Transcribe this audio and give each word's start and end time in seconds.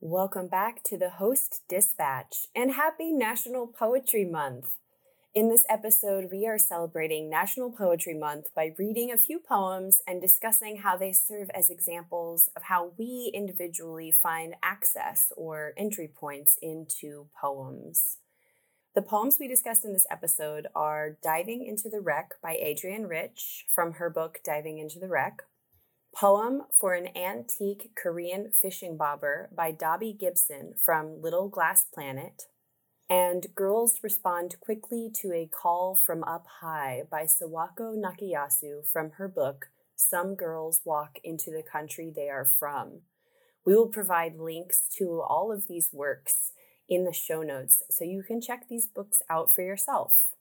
Welcome 0.00 0.46
back 0.46 0.84
to 0.84 0.96
the 0.96 1.10
Host 1.10 1.62
Dispatch 1.68 2.46
and 2.54 2.74
happy 2.74 3.10
National 3.10 3.66
Poetry 3.66 4.24
Month. 4.24 4.76
In 5.34 5.48
this 5.48 5.66
episode, 5.68 6.28
we 6.30 6.46
are 6.46 6.56
celebrating 6.56 7.28
National 7.28 7.72
Poetry 7.72 8.14
Month 8.14 8.54
by 8.54 8.74
reading 8.78 9.10
a 9.10 9.16
few 9.16 9.40
poems 9.40 10.00
and 10.06 10.20
discussing 10.20 10.76
how 10.76 10.96
they 10.96 11.10
serve 11.10 11.50
as 11.50 11.68
examples 11.68 12.48
of 12.54 12.62
how 12.62 12.92
we 12.96 13.32
individually 13.34 14.12
find 14.12 14.54
access 14.62 15.32
or 15.36 15.72
entry 15.76 16.06
points 16.06 16.60
into 16.62 17.26
poems. 17.34 18.18
The 18.94 19.02
poems 19.02 19.38
we 19.40 19.48
discussed 19.48 19.84
in 19.84 19.94
this 19.94 20.06
episode 20.12 20.68
are 20.76 21.16
Diving 21.24 21.66
into 21.66 21.88
the 21.88 22.00
Wreck 22.00 22.34
by 22.40 22.56
Adrienne 22.56 23.08
Rich 23.08 23.66
from 23.68 23.94
her 23.94 24.10
book 24.10 24.38
Diving 24.44 24.78
into 24.78 25.00
the 25.00 25.08
Wreck, 25.08 25.42
Poem 26.18 26.62
for 26.72 26.94
an 26.94 27.16
Antique 27.16 27.92
Korean 27.94 28.50
Fishing 28.50 28.96
Bobber 28.96 29.48
by 29.54 29.70
Dobby 29.70 30.12
Gibson 30.12 30.74
from 30.76 31.22
Little 31.22 31.48
Glass 31.48 31.84
Planet, 31.94 32.46
and 33.08 33.46
Girls 33.54 34.00
Respond 34.02 34.56
Quickly 34.58 35.12
to 35.20 35.32
a 35.32 35.46
Call 35.46 35.94
from 35.94 36.24
Up 36.24 36.44
High 36.60 37.04
by 37.08 37.22
Sawako 37.22 37.94
Nakayasu 37.94 38.84
from 38.84 39.12
her 39.12 39.28
book 39.28 39.66
Some 39.94 40.34
Girls 40.34 40.80
Walk 40.84 41.20
into 41.22 41.52
the 41.52 41.62
Country 41.62 42.12
They 42.12 42.28
Are 42.28 42.44
From. 42.44 43.02
We 43.64 43.76
will 43.76 43.86
provide 43.86 44.40
links 44.40 44.88
to 44.98 45.20
all 45.20 45.52
of 45.52 45.68
these 45.68 45.90
works 45.92 46.50
in 46.88 47.04
the 47.04 47.12
show 47.12 47.44
notes 47.44 47.84
so 47.92 48.04
you 48.04 48.24
can 48.24 48.40
check 48.40 48.64
these 48.68 48.88
books 48.88 49.22
out 49.30 49.52
for 49.52 49.62
yourself. 49.62 50.34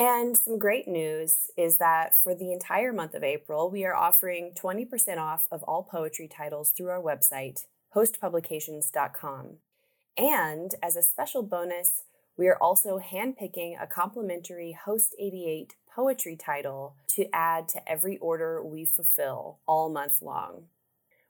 And 0.00 0.34
some 0.34 0.58
great 0.58 0.88
news 0.88 1.50
is 1.58 1.76
that 1.76 2.14
for 2.14 2.34
the 2.34 2.52
entire 2.52 2.90
month 2.90 3.12
of 3.12 3.22
April, 3.22 3.70
we 3.70 3.84
are 3.84 3.94
offering 3.94 4.52
20% 4.58 5.18
off 5.18 5.46
of 5.52 5.62
all 5.64 5.82
poetry 5.82 6.26
titles 6.26 6.70
through 6.70 6.88
our 6.88 7.02
website, 7.02 7.66
hostpublications.com. 7.94 9.58
And 10.16 10.74
as 10.82 10.96
a 10.96 11.02
special 11.02 11.42
bonus, 11.42 12.04
we 12.38 12.48
are 12.48 12.56
also 12.62 12.98
handpicking 12.98 13.74
a 13.78 13.86
complimentary 13.86 14.72
Host 14.86 15.14
88 15.18 15.74
poetry 15.94 16.34
title 16.34 16.96
to 17.08 17.26
add 17.34 17.68
to 17.68 17.86
every 17.86 18.16
order 18.18 18.64
we 18.64 18.86
fulfill 18.86 19.58
all 19.68 19.90
month 19.90 20.22
long. 20.22 20.68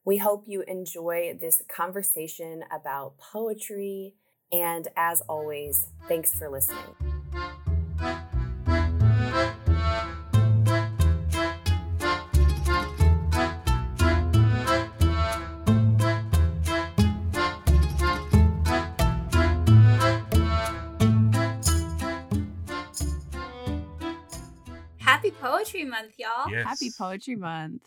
We 0.05 0.19
hope 0.19 0.45
you 0.47 0.63
enjoy 0.69 1.37
this 1.41 1.61
conversation 1.69 2.63
about 2.71 3.19
poetry, 3.19 4.15
and 4.53 4.87
as 4.97 5.23
always, 5.23 5.89
thanks 6.07 6.33
for 6.37 6.49
listening. 6.49 6.95
Poetry 25.81 25.91
Month, 25.91 26.15
y'all. 26.19 26.51
Yes. 26.51 26.67
Happy 26.67 26.91
Poetry 26.97 27.37
Month. 27.37 27.83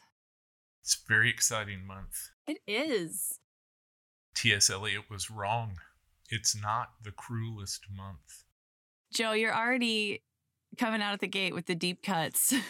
It's 0.81 0.95
a 0.95 1.07
very 1.07 1.29
exciting 1.29 1.85
month. 1.85 2.31
It 2.47 2.57
is. 2.67 3.39
T.S. 4.35 4.69
Eliot 4.69 5.09
was 5.09 5.29
wrong. 5.29 5.77
It's 6.29 6.59
not 6.59 6.89
the 7.03 7.11
cruelest 7.11 7.85
month. 7.95 8.45
Joe, 9.13 9.33
you're 9.33 9.55
already 9.55 10.23
coming 10.77 11.01
out 11.01 11.13
of 11.13 11.19
the 11.19 11.27
gate 11.27 11.53
with 11.53 11.67
the 11.67 11.75
deep 11.75 12.01
cuts. 12.03 12.53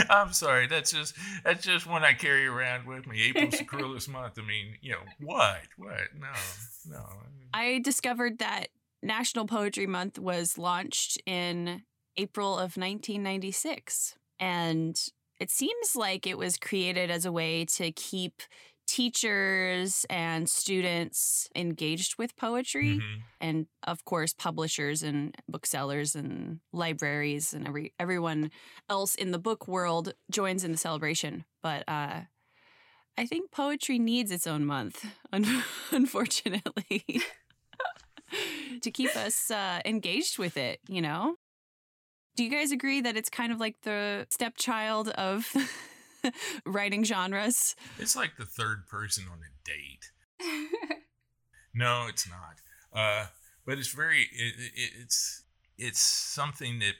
I'm 0.10 0.32
sorry. 0.32 0.66
That's 0.66 0.90
just 0.90 1.14
that's 1.44 1.64
just 1.64 1.86
one 1.86 2.04
I 2.04 2.14
carry 2.14 2.46
around 2.46 2.86
with 2.86 3.06
me. 3.06 3.28
April's 3.28 3.58
the 3.58 3.64
cruelest 3.64 4.08
month. 4.08 4.38
I 4.38 4.42
mean, 4.42 4.74
you 4.80 4.92
know, 4.92 5.02
what? 5.20 5.60
What? 5.76 6.08
No, 6.18 6.32
no. 6.90 7.04
I 7.54 7.80
discovered 7.82 8.40
that 8.40 8.68
National 9.02 9.46
Poetry 9.46 9.86
Month 9.86 10.18
was 10.18 10.58
launched 10.58 11.20
in 11.26 11.82
April 12.16 12.54
of 12.54 12.76
1996. 12.76 14.14
And 14.38 14.96
it 15.40 15.50
seems 15.50 15.94
like 15.96 16.26
it 16.26 16.38
was 16.38 16.56
created 16.56 17.10
as 17.10 17.24
a 17.24 17.32
way 17.32 17.64
to 17.64 17.90
keep 17.92 18.42
teachers 18.86 20.04
and 20.10 20.48
students 20.48 21.48
engaged 21.54 22.16
with 22.18 22.36
poetry 22.36 22.98
Mhm. 22.98 23.22
and 23.40 23.66
of 23.84 24.04
course 24.04 24.34
publishers 24.34 25.02
and 25.02 25.34
booksellers 25.48 26.14
and 26.16 26.60
libraries 26.72 27.54
and 27.54 27.66
every 27.66 27.94
everyone 27.98 28.50
else 28.90 29.14
in 29.14 29.30
the 29.30 29.38
book 29.38 29.66
world 29.68 30.12
joins 30.30 30.64
in 30.64 30.72
the 30.72 30.78
celebration 30.78 31.44
but 31.62 31.84
uh 31.88 32.22
i 33.16 33.24
think 33.24 33.50
poetry 33.52 33.98
needs 34.00 34.30
its 34.32 34.46
own 34.48 34.64
month 34.64 35.06
un- 35.32 35.62
unfortunately 35.92 37.04
to 38.82 38.90
keep 38.90 39.14
us 39.16 39.50
uh 39.50 39.80
engaged 39.84 40.38
with 40.38 40.56
it 40.56 40.80
you 40.88 41.00
know 41.00 41.36
do 42.36 42.44
you 42.44 42.50
guys 42.50 42.72
agree 42.72 43.00
that 43.00 43.16
it's 43.16 43.30
kind 43.30 43.52
of 43.52 43.60
like 43.60 43.82
the 43.82 44.26
stepchild 44.30 45.08
of 45.10 45.52
writing 46.66 47.04
genres 47.04 47.74
It's 47.98 48.16
like 48.16 48.36
the 48.38 48.44
third 48.46 48.86
person 48.88 49.24
on 49.30 49.38
a 49.38 49.50
date. 49.64 50.10
No, 51.74 52.06
it's 52.08 52.28
not. 52.28 52.60
Uh, 52.92 53.26
but 53.64 53.78
it's 53.78 53.92
very 53.92 54.22
it, 54.32 54.54
it, 54.58 54.90
it's 55.00 55.44
it's 55.78 56.00
something 56.00 56.78
that 56.80 56.94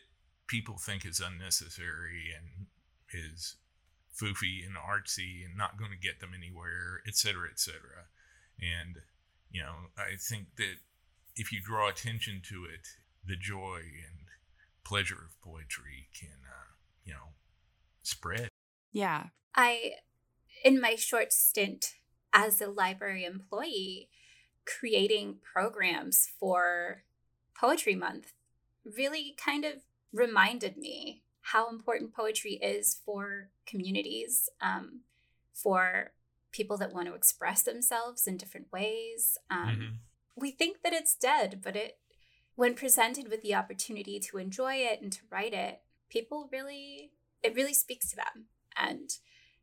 people 0.46 0.76
think 0.78 1.04
is 1.04 1.20
unnecessary 1.20 2.32
and 2.36 2.66
is 3.12 3.56
foofy 4.14 4.64
and 4.66 4.76
artsy 4.76 5.44
and 5.44 5.56
not 5.56 5.78
going 5.78 5.90
to 5.90 5.96
get 5.96 6.20
them 6.20 6.30
anywhere, 6.36 7.02
et 7.06 7.16
cetera, 7.16 7.48
et 7.50 7.58
cetera. 7.58 8.08
And 8.60 8.96
you 9.50 9.62
know, 9.62 9.74
I 9.98 10.16
think 10.18 10.56
that 10.56 10.76
if 11.36 11.52
you 11.52 11.60
draw 11.60 11.88
attention 11.88 12.40
to 12.48 12.64
it, 12.64 12.88
the 13.26 13.36
joy 13.36 13.80
and 13.80 14.21
pleasure 14.92 15.24
of 15.26 15.40
poetry 15.40 16.08
can, 16.18 16.36
uh, 16.46 16.72
you 17.02 17.14
know, 17.14 17.28
spread. 18.02 18.48
yeah 18.92 19.28
I, 19.54 19.92
in 20.64 20.80
my 20.80 20.96
short 20.96 21.32
stint 21.32 21.94
as 22.32 22.60
a 22.60 22.66
library 22.68 23.24
employee, 23.24 24.10
creating 24.66 25.36
programs 25.42 26.28
for 26.38 27.04
Poetry 27.54 27.94
Month 27.94 28.32
really 28.84 29.34
kind 29.36 29.64
of 29.64 29.74
reminded 30.12 30.76
me 30.76 31.22
how 31.52 31.68
important 31.70 32.14
poetry 32.14 32.54
is 32.54 33.00
for 33.04 33.48
communities, 33.66 34.48
um, 34.60 35.00
for 35.54 36.12
people 36.50 36.76
that 36.76 36.92
want 36.92 37.08
to 37.08 37.14
express 37.14 37.62
themselves 37.62 38.26
in 38.26 38.36
different 38.36 38.70
ways. 38.72 39.38
Um, 39.50 39.68
Mhm. 39.68 39.98
we 40.36 40.50
think 40.50 40.82
that 40.82 40.92
it's 40.92 41.14
dead, 41.14 41.60
but 41.62 41.76
it 41.76 41.98
when 42.54 42.74
presented 42.74 43.28
with 43.28 43.42
the 43.42 43.54
opportunity 43.54 44.20
to 44.20 44.38
enjoy 44.38 44.74
it 44.74 45.00
and 45.00 45.12
to 45.12 45.20
write 45.30 45.54
it, 45.54 45.80
people 46.10 46.48
really 46.52 47.12
it 47.42 47.54
really 47.54 47.74
speaks 47.74 48.10
to 48.10 48.16
them 48.16 48.46
and 48.76 49.10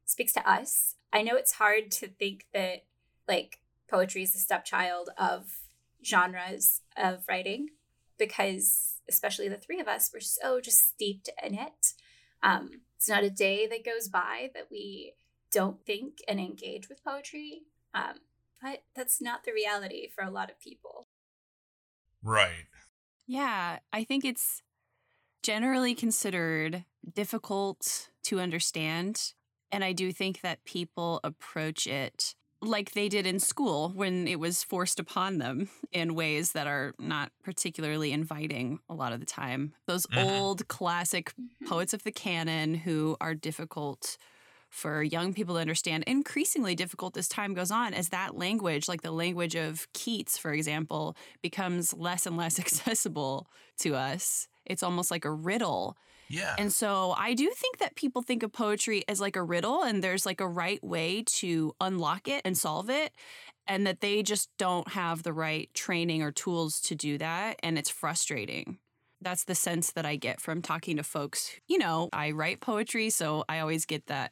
speaks 0.05 0.33
to 0.33 0.49
us. 0.49 0.95
I 1.13 1.21
know 1.21 1.35
it's 1.35 1.53
hard 1.53 1.91
to 1.91 2.07
think 2.07 2.47
that 2.53 2.83
like 3.27 3.59
poetry 3.89 4.23
is 4.23 4.33
the 4.33 4.39
stepchild 4.39 5.09
of 5.17 5.61
genres 6.03 6.81
of 6.97 7.23
writing 7.27 7.69
because 8.17 8.95
especially 9.07 9.47
the 9.47 9.57
three 9.57 9.79
of 9.79 9.87
us 9.87 10.11
we're 10.13 10.19
so 10.19 10.59
just 10.59 10.87
steeped 10.87 11.29
in 11.43 11.55
it. 11.55 11.93
Um, 12.41 12.81
it's 12.95 13.09
not 13.09 13.23
a 13.23 13.29
day 13.29 13.67
that 13.67 13.85
goes 13.85 14.07
by 14.07 14.49
that 14.53 14.67
we 14.69 15.13
don't 15.51 15.83
think 15.85 16.19
and 16.27 16.39
engage 16.39 16.89
with 16.89 17.03
poetry. 17.03 17.63
Um, 17.93 18.15
but 18.61 18.83
that's 18.95 19.21
not 19.21 19.43
the 19.43 19.53
reality 19.53 20.09
for 20.13 20.23
a 20.23 20.29
lot 20.29 20.49
of 20.49 20.59
people. 20.59 21.07
Right. 22.23 22.67
Yeah, 23.27 23.79
I 23.93 24.03
think 24.03 24.25
it's 24.25 24.61
generally 25.43 25.95
considered 25.95 26.85
difficult 27.13 28.09
to 28.23 28.39
understand. 28.39 29.33
And 29.71 29.83
I 29.83 29.93
do 29.93 30.11
think 30.11 30.41
that 30.41 30.65
people 30.65 31.19
approach 31.23 31.87
it 31.87 32.35
like 32.61 32.91
they 32.91 33.09
did 33.09 33.25
in 33.27 33.39
school 33.39 33.89
when 33.95 34.27
it 34.27 34.39
was 34.39 34.63
forced 34.63 34.99
upon 34.99 35.37
them 35.39 35.69
in 35.91 36.15
ways 36.15 36.53
that 36.53 36.67
are 36.67 36.93
not 36.99 37.31
particularly 37.43 38.11
inviting 38.11 38.79
a 38.89 38.95
lot 38.95 39.13
of 39.13 39.19
the 39.19 39.25
time. 39.25 39.73
Those 39.87 40.07
Mhm. 40.07 40.17
old 40.17 40.67
classic 40.67 41.33
poets 41.65 41.93
of 41.93 42.03
the 42.03 42.11
canon 42.11 42.75
who 42.75 43.17
are 43.21 43.35
difficult 43.35 44.17
for 44.69 45.01
young 45.01 45.33
people 45.33 45.55
to 45.55 45.61
understand, 45.61 46.03
increasingly 46.05 46.75
difficult 46.75 47.17
as 47.17 47.27
time 47.27 47.53
goes 47.53 47.71
on, 47.71 47.93
as 47.93 48.09
that 48.09 48.37
language, 48.37 48.87
like 48.87 49.01
the 49.01 49.11
language 49.11 49.55
of 49.55 49.87
Keats, 49.93 50.37
for 50.37 50.53
example, 50.53 51.17
becomes 51.41 51.93
less 51.93 52.25
and 52.25 52.37
less 52.37 52.59
accessible 52.59 53.49
to 53.79 53.95
us. 53.95 54.47
It's 54.65 54.83
almost 54.83 55.11
like 55.11 55.25
a 55.25 55.31
riddle. 55.31 55.97
Yeah. 56.29 56.53
And 56.59 56.71
so 56.71 57.15
I 57.17 57.33
do 57.33 57.49
think 57.49 57.79
that 57.79 57.95
people 57.95 58.21
think 58.21 58.43
of 58.43 58.53
poetry 58.53 59.03
as 59.07 59.19
like 59.19 59.35
a 59.35 59.43
riddle, 59.43 59.81
and 59.83 60.03
there's 60.03 60.25
like 60.25 60.39
a 60.39 60.47
right 60.47 60.83
way 60.83 61.23
to 61.25 61.73
unlock 61.81 62.27
it 62.27 62.41
and 62.45 62.57
solve 62.57 62.89
it. 62.89 63.11
And 63.67 63.85
that 63.85 64.01
they 64.01 64.23
just 64.23 64.49
don't 64.57 64.87
have 64.89 65.21
the 65.21 65.33
right 65.33 65.69
training 65.75 66.23
or 66.23 66.31
tools 66.31 66.79
to 66.81 66.95
do 66.95 67.19
that. 67.19 67.57
And 67.61 67.77
it's 67.77 67.89
frustrating. 67.89 68.79
That's 69.21 69.43
the 69.43 69.53
sense 69.53 69.91
that 69.91 70.05
I 70.05 70.15
get 70.15 70.39
from 70.39 70.61
talking 70.61 70.97
to 70.97 71.03
folks. 71.03 71.51
You 71.67 71.77
know, 71.77 72.09
I 72.13 72.31
write 72.31 72.61
poetry, 72.61 73.09
so 73.09 73.43
I 73.49 73.59
always 73.59 73.85
get 73.85 74.07
that 74.07 74.31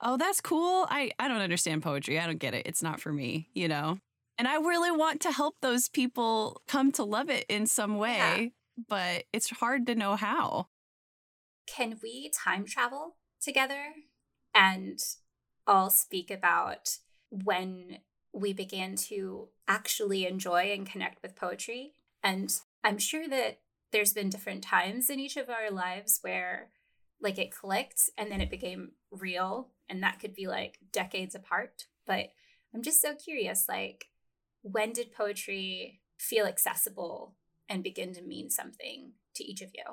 oh, 0.00 0.16
that's 0.16 0.40
cool. 0.40 0.86
I, 0.88 1.10
I 1.18 1.28
don't 1.28 1.40
understand 1.40 1.82
poetry. 1.82 2.18
I 2.18 2.26
don't 2.26 2.38
get 2.38 2.54
it. 2.54 2.66
It's 2.66 2.82
not 2.82 3.00
for 3.00 3.12
me, 3.12 3.48
you 3.54 3.68
know? 3.68 3.98
And 4.38 4.48
I 4.48 4.56
really 4.56 4.90
want 4.90 5.20
to 5.22 5.32
help 5.32 5.56
those 5.60 5.88
people 5.88 6.60
come 6.66 6.90
to 6.92 7.04
love 7.04 7.30
it 7.30 7.46
in 7.48 7.66
some 7.66 7.98
way, 7.98 8.52
yeah. 8.76 8.84
but 8.88 9.24
it's 9.32 9.50
hard 9.50 9.86
to 9.86 9.94
know 9.94 10.16
how. 10.16 10.66
Can 11.66 11.98
we 12.02 12.30
time 12.30 12.64
travel 12.64 13.16
together 13.40 13.94
and 14.54 14.98
all 15.66 15.88
speak 15.88 16.30
about 16.30 16.98
when 17.30 17.98
we 18.32 18.52
began 18.52 18.96
to 18.96 19.48
actually 19.68 20.26
enjoy 20.26 20.72
and 20.72 20.86
connect 20.86 21.22
with 21.22 21.36
poetry? 21.36 21.92
And 22.22 22.52
I'm 22.82 22.98
sure 22.98 23.28
that 23.28 23.60
there's 23.92 24.12
been 24.12 24.28
different 24.28 24.64
times 24.64 25.08
in 25.08 25.20
each 25.20 25.36
of 25.36 25.48
our 25.48 25.70
lives 25.70 26.18
where 26.22 26.70
like 27.20 27.38
it 27.38 27.52
clicked 27.52 28.10
and 28.18 28.30
then 28.30 28.40
it 28.40 28.50
became 28.50 28.92
real 29.12 29.68
and 29.88 30.02
that 30.02 30.20
could 30.20 30.34
be 30.34 30.46
like 30.46 30.78
decades 30.92 31.34
apart 31.34 31.84
but 32.06 32.28
i'm 32.74 32.82
just 32.82 33.00
so 33.00 33.14
curious 33.14 33.66
like 33.68 34.06
when 34.62 34.92
did 34.92 35.12
poetry 35.12 36.00
feel 36.18 36.46
accessible 36.46 37.34
and 37.68 37.82
begin 37.82 38.14
to 38.14 38.22
mean 38.22 38.50
something 38.50 39.12
to 39.34 39.44
each 39.44 39.60
of 39.60 39.70
you? 39.74 39.84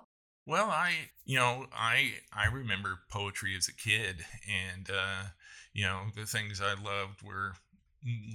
Well 0.47 0.69
i 0.69 0.93
you 1.25 1.37
know 1.37 1.67
i 1.73 2.13
i 2.33 2.45
remember 2.47 2.99
poetry 3.09 3.55
as 3.55 3.67
a 3.67 3.73
kid 3.73 4.25
and 4.49 4.89
uh 4.89 5.23
you 5.71 5.85
know 5.85 6.01
the 6.15 6.25
things 6.25 6.61
i 6.61 6.73
loved 6.73 7.21
were 7.23 7.53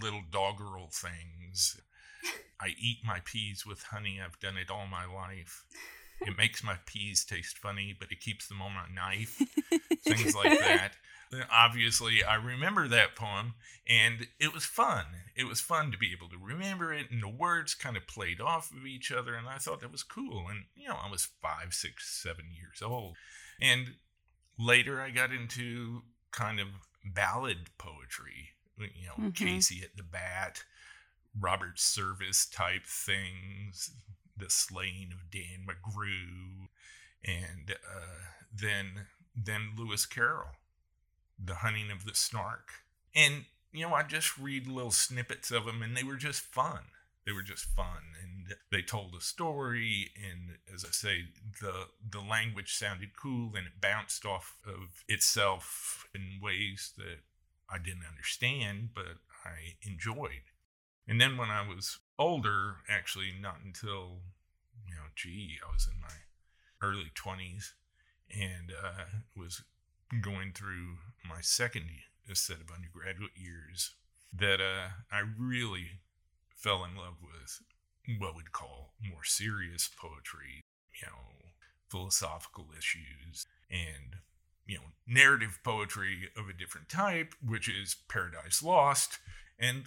little 0.01 0.23
doggerel 0.31 0.91
things. 0.93 1.81
I 2.61 2.69
eat 2.79 2.99
my 3.05 3.21
peas 3.25 3.67
with 3.67 3.83
honey. 3.83 4.21
I've 4.25 4.39
done 4.39 4.57
it 4.57 4.71
all 4.71 4.87
my 4.87 5.05
life 5.05 5.65
it 6.21 6.37
makes 6.37 6.63
my 6.63 6.77
peas 6.87 7.25
taste 7.25 7.59
funny 7.59 7.95
but 7.99 8.11
it 8.11 8.21
keeps 8.21 8.47
them 8.49 8.63
on 8.63 8.73
my 8.73 8.87
knife 8.95 9.41
things 10.05 10.35
like 10.35 10.59
that 10.59 10.93
obviously 11.51 12.23
I 12.23 12.37
remember 12.37 12.89
that 12.89 13.17
poem 13.17 13.55
and 13.89 14.27
it 14.39 14.53
was 14.53 14.65
fun. 14.65 15.05
It 15.35 15.45
was 15.45 15.61
fun 15.61 15.91
to 15.91 15.99
be 15.99 16.13
able 16.13 16.29
to 16.29 16.39
remember 16.39 16.93
it 16.93 17.11
and 17.11 17.23
the 17.23 17.29
words 17.29 17.75
kind 17.75 17.97
of 17.97 18.07
played 18.07 18.41
off 18.41 18.71
of 18.71 18.87
each 18.87 19.11
other 19.11 19.35
and 19.35 19.49
I 19.49 19.59
thought 19.59 19.81
that 19.81 19.93
was 19.93 20.03
cool. 20.03 20.47
And 20.49 20.65
you 20.75 20.89
know, 20.89 20.97
I 21.03 21.11
was 21.11 21.29
five, 21.43 21.73
six, 21.75 22.09
seven 22.23 22.47
years 22.55 22.83
old. 22.83 23.17
And 23.61 23.95
later 24.59 25.01
I 25.01 25.11
got 25.11 25.33
into 25.33 26.03
kind 26.31 26.61
of 26.61 26.69
ballad 27.05 27.71
poetry, 27.79 28.51
you 28.79 29.07
know, 29.07 29.29
mm-hmm. 29.29 29.31
Casey 29.31 29.83
at 29.83 29.97
the 29.97 30.03
Bat, 30.03 30.65
Robert 31.39 31.79
Service 31.79 32.47
type 32.47 32.87
things, 32.87 33.91
the 34.37 34.51
slaying 34.51 35.11
of 35.13 35.31
Dan 35.31 35.67
McGrew, 35.67 36.69
and 37.25 37.71
uh, 37.71 38.31
then 38.53 39.07
then 39.35 39.73
Lewis 39.77 40.07
Carroll 40.07 40.57
the 41.43 41.57
Hunting 41.57 41.91
of 41.91 42.05
the 42.05 42.15
Snark. 42.15 42.71
And, 43.15 43.45
you 43.73 43.87
know, 43.87 43.95
I 43.95 44.03
just 44.03 44.39
read 44.39 44.67
little 44.67 44.91
snippets 44.91 45.51
of 45.51 45.65
them 45.65 45.83
and 45.83 45.97
they 45.97 46.05
were 46.05 46.17
just 46.17 46.43
fun. 46.43 46.81
They 47.25 47.33
were 47.33 47.43
just 47.43 47.65
fun 47.65 48.15
and 48.23 48.55
they 48.71 48.83
told 48.83 49.15
a 49.15 49.21
story. 49.21 50.13
And 50.17 50.59
as 50.73 50.85
I 50.85 50.91
say, 50.91 51.25
the, 51.61 51.89
the 52.09 52.21
language 52.21 52.75
sounded 52.75 53.11
cool 53.21 53.53
and 53.57 53.67
it 53.67 53.81
bounced 53.81 54.25
off 54.25 54.59
of 54.67 55.05
itself 55.09 56.07
in 56.15 56.41
ways 56.43 56.93
that 56.97 57.19
I 57.69 57.79
didn't 57.79 58.07
understand, 58.09 58.91
but 58.95 59.19
I 59.45 59.77
enjoyed. 59.83 60.53
And 61.09 61.21
then 61.21 61.37
when 61.37 61.51
I 61.51 61.67
was 61.67 61.99
older, 62.19 62.77
actually, 62.89 63.33
not 63.41 63.59
until, 63.65 64.21
you 64.87 64.95
know, 64.95 65.09
gee, 65.15 65.59
I 65.67 65.73
was 65.73 65.89
in 65.93 66.01
my 66.01 66.09
early 66.83 67.11
20s 67.15 67.73
and 68.31 68.73
uh, 68.73 69.05
was 69.37 69.63
going 70.21 70.53
through 70.53 70.99
my 71.29 71.41
second 71.41 71.85
set 72.33 72.57
of 72.57 72.71
undergraduate 72.75 73.33
years 73.37 73.95
that 74.33 74.61
uh, 74.61 74.89
I 75.11 75.23
really 75.39 76.01
fell 76.55 76.85
in 76.85 76.97
love 76.97 77.17
with 77.23 77.61
what 78.19 78.37
we'd 78.37 78.53
call 78.53 78.93
more 79.03 79.25
serious 79.25 79.89
poetry, 79.89 80.65
you 81.01 81.07
know, 81.07 81.51
philosophical 81.89 82.67
issues 82.77 83.47
and, 83.71 84.21
you 84.67 84.77
know, 84.77 84.83
narrative 85.07 85.61
poetry 85.63 86.29
of 86.37 86.49
a 86.49 86.53
different 86.53 86.89
type, 86.89 87.35
which 87.45 87.69
is 87.69 87.97
Paradise 88.09 88.63
Lost. 88.63 89.19
And 89.59 89.85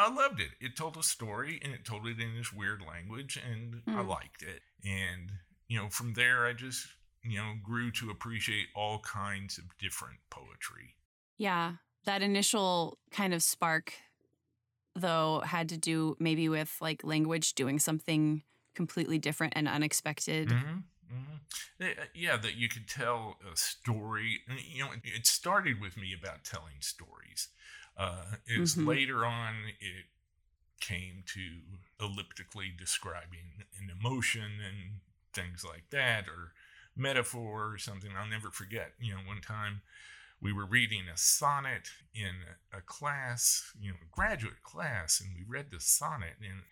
I 0.00 0.12
loved 0.12 0.40
it. 0.40 0.50
It 0.60 0.76
told 0.76 0.96
a 0.96 1.02
story 1.02 1.60
and 1.62 1.72
it 1.74 1.84
told 1.84 2.06
it 2.06 2.20
in 2.20 2.34
this 2.36 2.52
weird 2.52 2.82
language 2.86 3.38
and 3.38 3.82
mm. 3.84 3.96
I 3.96 4.02
liked 4.02 4.42
it. 4.42 4.62
And, 4.84 5.30
you 5.68 5.78
know, 5.78 5.88
from 5.88 6.14
there, 6.14 6.46
I 6.46 6.52
just 6.52 6.86
you 7.22 7.38
know, 7.38 7.54
grew 7.62 7.90
to 7.92 8.10
appreciate 8.10 8.68
all 8.74 9.00
kinds 9.00 9.58
of 9.58 9.64
different 9.78 10.18
poetry. 10.30 10.96
Yeah. 11.38 11.72
That 12.04 12.22
initial 12.22 12.98
kind 13.10 13.34
of 13.34 13.42
spark, 13.42 13.92
though, 14.94 15.40
had 15.44 15.68
to 15.70 15.76
do 15.76 16.16
maybe 16.18 16.48
with 16.48 16.74
like 16.80 17.04
language 17.04 17.54
doing 17.54 17.78
something 17.78 18.42
completely 18.74 19.18
different 19.18 19.52
and 19.56 19.68
unexpected. 19.68 20.48
Mm-hmm. 20.48 20.78
Mm-hmm. 21.12 21.82
Eh, 21.82 22.04
yeah, 22.14 22.36
that 22.36 22.56
you 22.56 22.68
could 22.68 22.88
tell 22.88 23.36
a 23.52 23.56
story. 23.56 24.38
You 24.72 24.84
know, 24.84 24.90
it 25.04 25.26
started 25.26 25.80
with 25.80 25.96
me 25.96 26.14
about 26.18 26.44
telling 26.44 26.80
stories. 26.80 27.48
Uh, 28.00 28.36
it's 28.46 28.74
mm-hmm. 28.74 28.88
later 28.88 29.26
on 29.26 29.54
it 29.78 30.06
came 30.80 31.22
to 31.26 31.58
elliptically 32.02 32.72
describing 32.76 33.66
an 33.78 33.90
emotion 34.00 34.42
and 34.66 35.00
things 35.34 35.62
like 35.68 35.84
that, 35.90 36.26
or 36.26 36.52
metaphor 36.96 37.70
or 37.72 37.78
something 37.78 38.10
I'll 38.18 38.26
never 38.26 38.50
forget. 38.50 38.92
You 38.98 39.12
know, 39.12 39.20
one 39.26 39.42
time 39.42 39.82
we 40.40 40.50
were 40.50 40.64
reading 40.64 41.02
a 41.12 41.16
sonnet 41.18 41.90
in 42.14 42.56
a 42.72 42.80
class, 42.80 43.70
you 43.78 43.90
know, 43.90 43.98
a 44.02 44.16
graduate 44.16 44.62
class, 44.62 45.20
and 45.20 45.30
we 45.34 45.44
read 45.46 45.66
the 45.70 45.80
sonnet, 45.80 46.36
and 46.40 46.62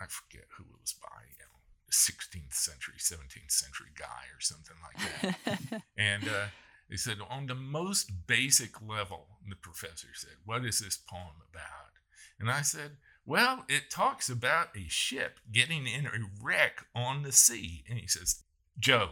I 0.00 0.06
forget 0.06 0.46
who 0.56 0.62
it 0.62 0.80
was 0.80 0.94
by, 0.94 1.26
you 1.28 1.38
know, 1.40 1.50
16th 1.90 2.54
century, 2.54 2.94
17th 2.98 3.50
century 3.50 3.90
guy 3.98 4.30
or 4.32 4.40
something 4.40 4.76
like 4.86 5.36
that. 5.42 5.82
and 5.98 6.28
uh, 6.28 6.46
they 6.90 6.96
said, 6.96 7.18
on 7.30 7.46
the 7.46 7.54
most 7.54 8.26
basic 8.26 8.82
level, 8.86 9.38
the 9.48 9.56
professor 9.56 10.08
said, 10.14 10.34
What 10.44 10.64
is 10.64 10.80
this 10.80 10.98
poem 10.98 11.36
about? 11.50 11.92
And 12.38 12.50
I 12.50 12.62
said, 12.62 12.96
Well, 13.24 13.64
it 13.68 13.90
talks 13.90 14.28
about 14.28 14.76
a 14.76 14.88
ship 14.88 15.38
getting 15.52 15.86
in 15.86 16.06
a 16.06 16.10
wreck 16.42 16.84
on 16.94 17.22
the 17.22 17.32
sea. 17.32 17.84
And 17.88 17.98
he 17.98 18.06
says, 18.06 18.42
Joe, 18.78 19.10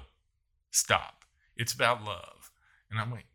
stop. 0.71 1.25
It's 1.57 1.73
about 1.73 2.05
love. 2.05 2.51
And 2.91 3.01
I'm 3.01 3.11
like, 3.11 3.27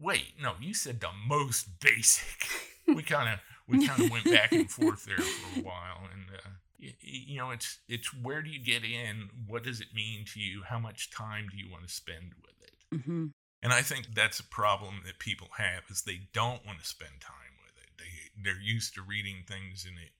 wait, 0.00 0.34
no, 0.40 0.54
you 0.60 0.74
said 0.74 1.00
the 1.00 1.10
most 1.26 1.80
basic. 1.80 2.46
we 2.86 3.02
kind 3.02 3.28
of 3.28 3.38
we 3.68 3.86
kind 3.86 4.02
of 4.02 4.10
went 4.10 4.24
back 4.24 4.52
and 4.52 4.70
forth 4.70 5.04
there 5.04 5.18
for 5.18 5.60
a 5.60 5.62
while, 5.62 6.08
and 6.12 6.24
uh, 6.36 6.50
you, 6.78 6.92
you, 7.00 7.38
know, 7.38 7.50
it's 7.50 7.78
it's 7.88 8.12
where 8.12 8.42
do 8.42 8.50
you 8.50 8.62
get 8.62 8.82
in? 8.82 9.28
What 9.46 9.62
does 9.62 9.80
it 9.80 9.88
mean 9.94 10.24
to 10.32 10.40
you? 10.40 10.62
How 10.66 10.78
much 10.78 11.10
time 11.10 11.46
do 11.50 11.56
you 11.56 11.70
want 11.70 11.86
to 11.86 11.92
spend 11.92 12.32
with 12.42 12.54
it? 12.62 12.96
Mm-hmm. 12.96 13.26
And 13.62 13.72
I 13.72 13.82
think 13.82 14.14
that's 14.14 14.40
a 14.40 14.44
problem 14.44 15.02
that 15.06 15.18
people 15.18 15.48
have 15.58 15.84
is 15.90 16.02
they 16.02 16.28
don't 16.32 16.64
want 16.64 16.80
to 16.80 16.86
spend 16.86 17.20
time 17.20 17.60
with 17.62 17.76
it. 17.82 17.90
They 17.98 18.42
they're 18.42 18.60
used 18.60 18.94
to 18.94 19.02
reading 19.02 19.44
things 19.46 19.86
in 19.86 19.98
it, 19.98 20.12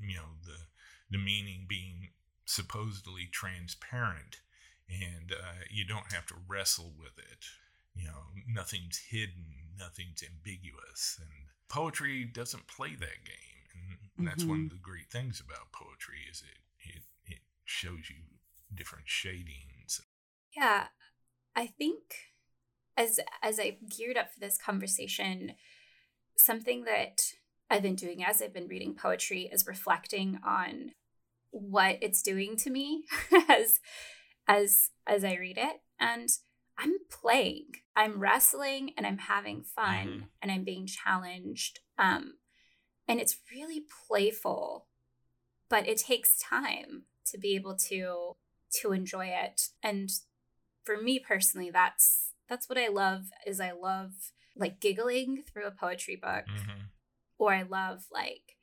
you 0.00 0.16
know, 0.16 0.38
the 0.44 0.56
the 1.10 1.22
meaning 1.22 1.66
being 1.68 2.10
supposedly 2.46 3.28
transparent 3.30 4.38
and 4.90 5.32
uh, 5.32 5.62
you 5.70 5.84
don't 5.84 6.12
have 6.12 6.26
to 6.26 6.34
wrestle 6.48 6.92
with 6.98 7.16
it. 7.18 7.46
You 7.94 8.06
know, 8.06 8.34
nothing's 8.48 8.98
hidden, 8.98 9.76
nothing's 9.78 10.22
ambiguous, 10.22 11.18
and 11.20 11.30
poetry 11.68 12.24
doesn't 12.24 12.66
play 12.66 12.90
that 12.90 13.24
game. 13.24 14.00
And 14.18 14.26
that's 14.26 14.42
mm-hmm. 14.42 14.50
one 14.50 14.58
of 14.60 14.64
mm-hmm. 14.66 14.76
the 14.76 14.82
great 14.82 15.10
things 15.10 15.40
about 15.40 15.72
poetry 15.72 16.26
is 16.30 16.42
it 16.42 16.94
it 16.96 17.02
it 17.26 17.40
shows 17.64 18.10
you 18.10 18.16
different 18.74 19.06
shadings. 19.06 20.02
Yeah, 20.54 20.88
I 21.54 21.66
think 21.66 22.29
as 23.00 23.18
as 23.42 23.58
I 23.58 23.78
geared 23.88 24.18
up 24.18 24.32
for 24.32 24.40
this 24.40 24.58
conversation, 24.58 25.52
something 26.36 26.84
that 26.84 27.22
I've 27.70 27.82
been 27.82 27.94
doing 27.94 28.22
as 28.22 28.42
I've 28.42 28.52
been 28.52 28.68
reading 28.68 28.94
poetry 28.94 29.48
is 29.50 29.66
reflecting 29.66 30.38
on 30.46 30.92
what 31.50 31.98
it's 32.02 32.22
doing 32.22 32.56
to 32.58 32.70
me 32.70 33.04
as 33.48 33.80
as 34.46 34.90
as 35.06 35.24
I 35.24 35.36
read 35.36 35.56
it 35.56 35.80
and 35.98 36.28
I'm 36.76 36.94
playing. 37.10 37.72
I'm 37.96 38.20
wrestling 38.20 38.92
and 38.96 39.06
I'm 39.06 39.18
having 39.18 39.62
fun 39.62 40.06
mm-hmm. 40.06 40.20
and 40.42 40.52
I'm 40.52 40.64
being 40.64 40.86
challenged. 40.86 41.80
Um 41.98 42.34
and 43.08 43.18
it's 43.18 43.38
really 43.50 43.84
playful. 44.08 44.86
But 45.70 45.88
it 45.88 45.98
takes 45.98 46.38
time 46.38 47.04
to 47.26 47.38
be 47.38 47.54
able 47.54 47.76
to 47.88 48.32
to 48.82 48.92
enjoy 48.92 49.26
it. 49.28 49.68
And 49.82 50.10
for 50.84 51.00
me 51.00 51.18
personally 51.18 51.70
that's 51.70 52.29
that's 52.50 52.68
what 52.68 52.76
I 52.76 52.88
love 52.88 53.26
is 53.46 53.60
I 53.60 53.70
love 53.70 54.32
like 54.56 54.80
giggling 54.80 55.44
through 55.50 55.66
a 55.66 55.70
poetry 55.70 56.16
book 56.16 56.44
mm-hmm. 56.46 56.80
or 57.38 57.54
I 57.54 57.62
love 57.62 58.06
like 58.12 58.56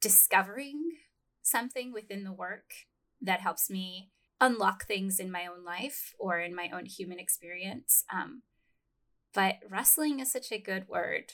discovering 0.00 0.98
something 1.42 1.92
within 1.92 2.22
the 2.22 2.32
work 2.32 2.74
that 3.20 3.40
helps 3.40 3.70
me 3.70 4.10
unlock 4.40 4.86
things 4.86 5.18
in 5.18 5.30
my 5.30 5.46
own 5.46 5.64
life 5.64 6.14
or 6.18 6.38
in 6.38 6.54
my 6.54 6.68
own 6.72 6.84
human 6.84 7.18
experience. 7.18 8.04
Um, 8.12 8.42
But 9.34 9.60
wrestling 9.70 10.20
is 10.20 10.30
such 10.30 10.52
a 10.52 10.58
good 10.58 10.88
word 10.88 11.32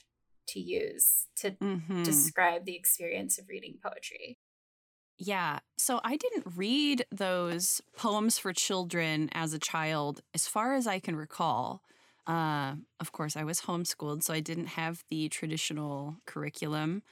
to 0.49 0.61
use 0.61 1.27
to 1.37 1.51
Mhm. 1.53 2.05
describe 2.05 2.65
the 2.65 2.77
experience 2.77 3.39
of 3.39 3.49
reading 3.49 3.81
poetry. 3.83 4.39
Yeah. 5.19 5.59
So 5.77 6.01
I 6.05 6.17
didn't 6.17 6.47
read 6.57 7.05
those 7.11 7.81
poems 7.97 8.39
for 8.39 8.53
children 8.53 9.29
as 9.33 9.53
a 9.53 9.59
child, 9.59 10.21
as 10.33 10.47
far 10.47 10.75
as 10.75 10.87
I 10.87 11.01
can 11.01 11.17
recall. 11.17 11.83
Uh, 12.27 12.75
of 13.01 13.13
course, 13.13 13.37
I 13.37 13.45
was 13.45 13.63
homeschooled, 13.63 14.23
so 14.23 14.33
I 14.33 14.41
didn't 14.41 14.69
have 14.69 15.03
the 15.11 15.29
traditional 15.29 16.17
curriculum. 16.27 17.03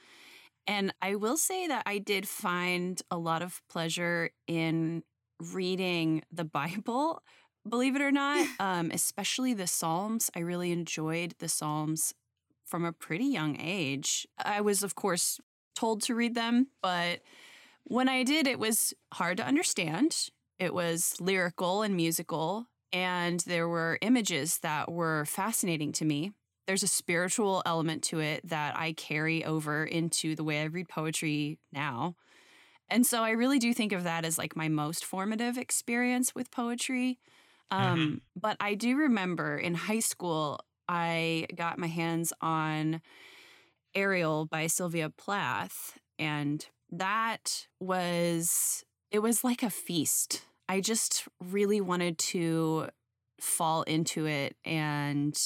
And 0.67 0.93
I 1.01 1.15
will 1.15 1.37
say 1.37 1.67
that 1.67 1.83
I 1.85 1.97
did 1.97 2.27
find 2.27 3.01
a 3.09 3.17
lot 3.17 3.41
of 3.41 3.61
pleasure 3.69 4.29
in 4.47 5.03
reading 5.39 6.23
the 6.31 6.43
Bible, 6.45 7.21
believe 7.67 7.95
it 7.95 8.01
or 8.01 8.11
not, 8.11 8.45
um, 8.59 8.91
especially 8.91 9.53
the 9.53 9.67
Psalms. 9.67 10.29
I 10.35 10.39
really 10.39 10.71
enjoyed 10.71 11.35
the 11.39 11.49
Psalms 11.49 12.13
from 12.65 12.85
a 12.85 12.93
pretty 12.93 13.25
young 13.25 13.59
age. 13.59 14.27
I 14.43 14.61
was, 14.61 14.83
of 14.83 14.95
course, 14.95 15.39
told 15.75 16.01
to 16.03 16.15
read 16.15 16.35
them, 16.35 16.67
but 16.81 17.21
when 17.87 18.09
I 18.09 18.23
did, 18.23 18.47
it 18.47 18.59
was 18.59 18.93
hard 19.13 19.37
to 19.37 19.45
understand. 19.45 20.29
It 20.59 20.73
was 20.73 21.15
lyrical 21.19 21.81
and 21.83 21.95
musical, 21.95 22.67
and 22.91 23.39
there 23.41 23.67
were 23.67 23.97
images 24.01 24.59
that 24.59 24.91
were 24.91 25.25
fascinating 25.25 25.91
to 25.93 26.05
me. 26.05 26.31
There's 26.65 26.83
a 26.83 26.87
spiritual 26.87 27.63
element 27.65 28.03
to 28.03 28.19
it 28.19 28.47
that 28.49 28.77
I 28.77 28.93
carry 28.93 29.45
over 29.45 29.85
into 29.85 30.35
the 30.35 30.43
way 30.43 30.61
I 30.61 30.65
read 30.65 30.89
poetry 30.89 31.59
now. 31.71 32.15
And 32.89 33.05
so 33.05 33.23
I 33.23 33.31
really 33.31 33.59
do 33.59 33.73
think 33.73 33.91
of 33.91 34.03
that 34.03 34.25
as 34.25 34.37
like 34.37 34.55
my 34.55 34.67
most 34.67 35.05
formative 35.05 35.57
experience 35.57 36.33
with 36.33 36.51
poetry. 36.51 37.19
Um, 37.71 38.21
But 38.35 38.57
I 38.59 38.75
do 38.75 38.97
remember 38.97 39.57
in 39.57 39.75
high 39.75 39.99
school, 39.99 40.59
I 40.87 41.47
got 41.55 41.77
my 41.77 41.87
hands 41.87 42.33
on 42.41 43.01
Ariel 43.93 44.45
by 44.45 44.67
Sylvia 44.67 45.09
Plath, 45.09 45.97
and 46.17 46.65
that 46.91 47.67
was 47.79 48.83
it 49.11 49.19
was 49.19 49.43
like 49.43 49.63
a 49.63 49.69
feast. 49.69 50.43
I 50.69 50.81
just 50.81 51.27
really 51.39 51.79
wanted 51.79 52.17
to 52.17 52.89
fall 53.39 53.83
into 53.83 54.25
it 54.25 54.55
and 54.65 55.37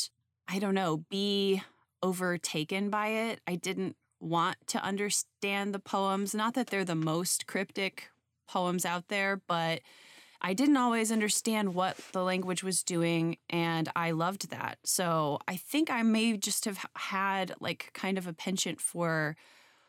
I 0.47 0.59
don't 0.59 0.73
know, 0.73 1.05
be 1.09 1.61
overtaken 2.01 2.89
by 2.89 3.07
it. 3.07 3.39
I 3.47 3.55
didn't 3.55 3.95
want 4.19 4.57
to 4.67 4.83
understand 4.83 5.73
the 5.73 5.79
poems, 5.79 6.33
not 6.33 6.53
that 6.55 6.67
they're 6.67 6.85
the 6.85 6.95
most 6.95 7.47
cryptic 7.47 8.09
poems 8.47 8.85
out 8.85 9.07
there, 9.07 9.41
but 9.47 9.81
I 10.41 10.53
didn't 10.53 10.77
always 10.77 11.11
understand 11.11 11.75
what 11.75 11.97
the 12.13 12.23
language 12.23 12.63
was 12.63 12.81
doing, 12.81 13.37
and 13.49 13.89
I 13.95 14.11
loved 14.11 14.49
that. 14.49 14.79
So 14.83 15.37
I 15.47 15.55
think 15.55 15.91
I 15.91 16.01
may 16.01 16.35
just 16.35 16.65
have 16.65 16.83
had 16.95 17.53
like 17.59 17.91
kind 17.93 18.17
of 18.17 18.25
a 18.25 18.33
penchant 18.33 18.81
for 18.81 19.35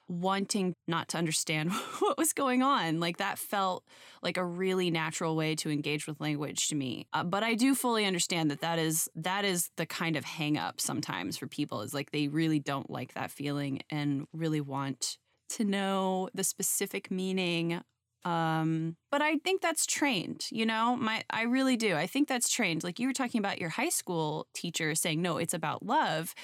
wanting 0.08 0.74
not 0.86 1.08
to 1.08 1.18
understand 1.18 1.72
what 2.00 2.18
was 2.18 2.32
going 2.32 2.62
on. 2.62 3.00
Like 3.00 3.18
that 3.18 3.38
felt 3.38 3.84
like 4.22 4.36
a 4.36 4.44
really 4.44 4.90
natural 4.90 5.36
way 5.36 5.54
to 5.56 5.70
engage 5.70 6.06
with 6.06 6.20
language 6.20 6.68
to 6.68 6.74
me. 6.74 7.06
Uh, 7.12 7.24
but 7.24 7.42
I 7.42 7.54
do 7.54 7.74
fully 7.74 8.04
understand 8.04 8.50
that 8.50 8.60
that 8.60 8.78
is 8.78 9.08
that 9.14 9.44
is 9.44 9.70
the 9.76 9.86
kind 9.86 10.16
of 10.16 10.24
hang 10.24 10.58
up 10.58 10.80
sometimes 10.80 11.36
for 11.36 11.46
people 11.46 11.82
is 11.82 11.94
like 11.94 12.10
they 12.10 12.28
really 12.28 12.58
don't 12.58 12.90
like 12.90 13.14
that 13.14 13.30
feeling 13.30 13.80
and 13.90 14.26
really 14.32 14.60
want 14.60 15.18
to 15.50 15.64
know 15.64 16.28
the 16.34 16.44
specific 16.44 17.10
meaning 17.10 17.82
um 18.24 18.96
but 19.10 19.20
i 19.20 19.36
think 19.38 19.60
that's 19.60 19.84
trained 19.86 20.46
you 20.50 20.66
know? 20.66 20.96
My 20.96 21.24
i 21.30 21.42
really 21.42 21.76
do. 21.76 21.96
I 21.96 22.06
think 22.06 22.28
that's 22.28 22.48
trained. 22.48 22.84
Like 22.84 22.98
you 22.98 23.06
were 23.06 23.12
talking 23.12 23.38
about 23.38 23.60
your 23.60 23.70
high 23.70 23.88
school 23.88 24.46
teacher 24.54 24.94
saying 24.94 25.20
no 25.22 25.38
it's 25.38 25.54
about 25.54 25.84
love. 25.84 26.34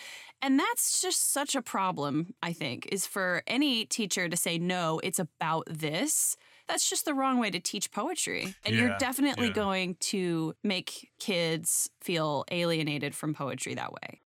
And 0.41 0.59
that's 0.59 1.03
just 1.03 1.33
such 1.33 1.55
a 1.55 1.63
problem 1.63 2.35
i 2.43 2.53
think 2.53 2.89
is 2.91 3.07
for 3.07 3.43
any 3.47 3.85
teacher 3.85 4.29
to 4.29 4.37
say 4.37 4.59
no 4.59 5.01
it's 5.03 5.19
about 5.19 5.65
this. 5.71 6.37
That's 6.69 6.89
just 6.89 7.05
the 7.07 7.15
wrong 7.15 7.39
way 7.39 7.51
to 7.51 7.61
teach 7.61 7.91
poetry. 7.91 8.55
And 8.65 8.77
you're 8.77 8.97
definitely 8.99 9.47
yeah. 9.47 9.55
going 9.55 9.97
to 10.01 10.55
make 10.63 11.09
kids 11.19 11.89
feel 12.03 12.45
alienated 12.51 13.15
from 13.15 13.33
poetry 13.33 13.75
that 13.75 13.93
way. 13.93 14.21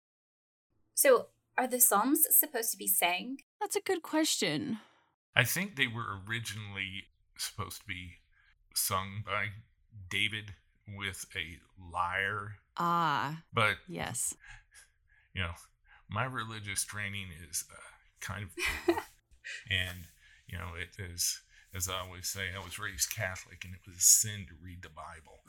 So, 0.94 1.26
are 1.56 1.68
the 1.68 1.80
Psalms 1.80 2.26
supposed 2.30 2.72
to 2.72 2.76
be 2.76 2.88
sang? 2.88 3.36
that's 3.60 3.76
a 3.76 3.80
good 3.80 4.02
question. 4.02 4.78
I 5.36 5.44
think 5.44 5.76
they 5.76 5.86
were 5.86 6.18
originally 6.26 7.04
supposed 7.36 7.80
to 7.80 7.86
be 7.86 8.18
sung 8.74 9.22
by 9.24 9.46
David 10.08 10.54
with 10.88 11.26
a 11.36 11.58
lyre, 11.92 12.56
ah 12.76 13.42
but 13.52 13.76
yes. 13.88 14.34
you 15.34 15.42
know, 15.42 15.52
my 16.08 16.24
religious 16.24 16.84
training 16.84 17.26
is 17.48 17.64
uh, 17.70 17.76
kind 18.20 18.44
of, 18.44 18.96
and 19.70 20.06
you 20.46 20.58
know, 20.58 20.70
it 20.76 21.00
is 21.02 21.42
as 21.74 21.88
I 21.88 22.00
always 22.00 22.28
say, 22.28 22.48
I 22.54 22.62
was 22.62 22.78
raised 22.78 23.14
Catholic, 23.14 23.64
and 23.64 23.74
it 23.74 23.80
was 23.86 23.96
a 23.96 24.00
sin 24.00 24.46
to 24.48 24.54
read 24.62 24.82
the 24.82 24.90
Bible. 24.90 25.40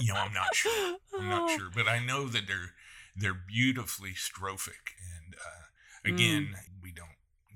You 0.00 0.12
know, 0.12 0.18
I'm 0.18 0.32
not 0.32 0.54
sure. 0.54 0.96
I'm 1.18 1.28
not 1.28 1.50
sure, 1.50 1.68
but 1.74 1.86
I 1.86 1.98
know 2.04 2.26
that 2.26 2.46
they're 2.46 2.72
they're 3.14 3.34
beautifully 3.34 4.12
strophic, 4.14 4.96
and 4.98 5.34
uh, 5.34 6.12
again, 6.14 6.48
we 6.48 6.54
don't 6.54 6.71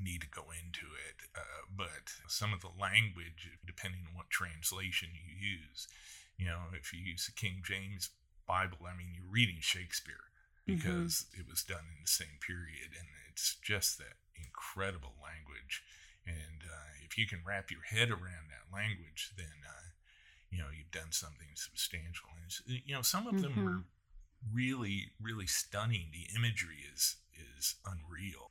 need 0.02 0.20
to 0.22 0.28
go 0.28 0.50
into 0.50 0.86
it. 1.08 1.28
Uh, 1.34 1.66
but 1.74 2.12
some 2.28 2.52
of 2.52 2.60
the 2.60 2.72
language, 2.78 3.50
depending 3.66 4.00
on 4.08 4.16
what 4.16 4.30
translation 4.30 5.10
you 5.14 5.26
use, 5.34 5.88
you 6.36 6.46
know, 6.46 6.68
if 6.78 6.92
you 6.92 7.00
use 7.00 7.26
the 7.26 7.32
King 7.32 7.62
James 7.64 8.10
Bible, 8.46 8.78
I 8.86 8.96
mean, 8.96 9.14
you're 9.14 9.30
reading 9.30 9.58
Shakespeare 9.60 10.30
because 10.66 11.26
it 11.38 11.46
was 11.48 11.62
done 11.62 11.86
in 11.94 12.02
the 12.02 12.10
same 12.10 12.38
period, 12.44 12.90
and 12.98 13.06
it's 13.30 13.56
just 13.62 13.98
that 13.98 14.18
incredible 14.34 15.14
language. 15.22 15.82
And 16.26 16.62
uh, 16.66 16.90
if 17.04 17.16
you 17.16 17.26
can 17.26 17.40
wrap 17.46 17.70
your 17.70 17.82
head 17.82 18.10
around 18.10 18.50
that 18.50 18.74
language, 18.74 19.32
then 19.36 19.62
uh, 19.64 19.94
you 20.50 20.58
know 20.58 20.66
you've 20.76 20.90
done 20.90 21.12
something 21.12 21.54
substantial. 21.54 22.28
And 22.34 22.44
it's, 22.46 22.62
you 22.66 22.94
know, 22.94 23.02
some 23.02 23.26
of 23.26 23.40
them 23.40 23.54
Mhm. 23.56 23.64
were 23.64 23.82
really, 24.52 25.12
really 25.20 25.46
stunning. 25.46 26.10
The 26.12 26.34
imagery 26.36 26.82
is 26.92 27.16
is 27.34 27.76
unreal, 27.86 28.50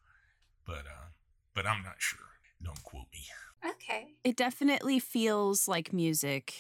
but 0.66 0.86
uh, 0.88 1.12
but 1.56 1.66
I'm 1.66 1.84
not 1.84 1.96
sure. 2.00 2.20
Don't 2.64 2.84
quote 2.84 3.08
me. 3.14 3.26
Okay. 3.68 4.14
it 4.24 4.36
definitely 4.36 5.00
feels 5.00 5.68
like 5.68 5.92
music 5.94 6.54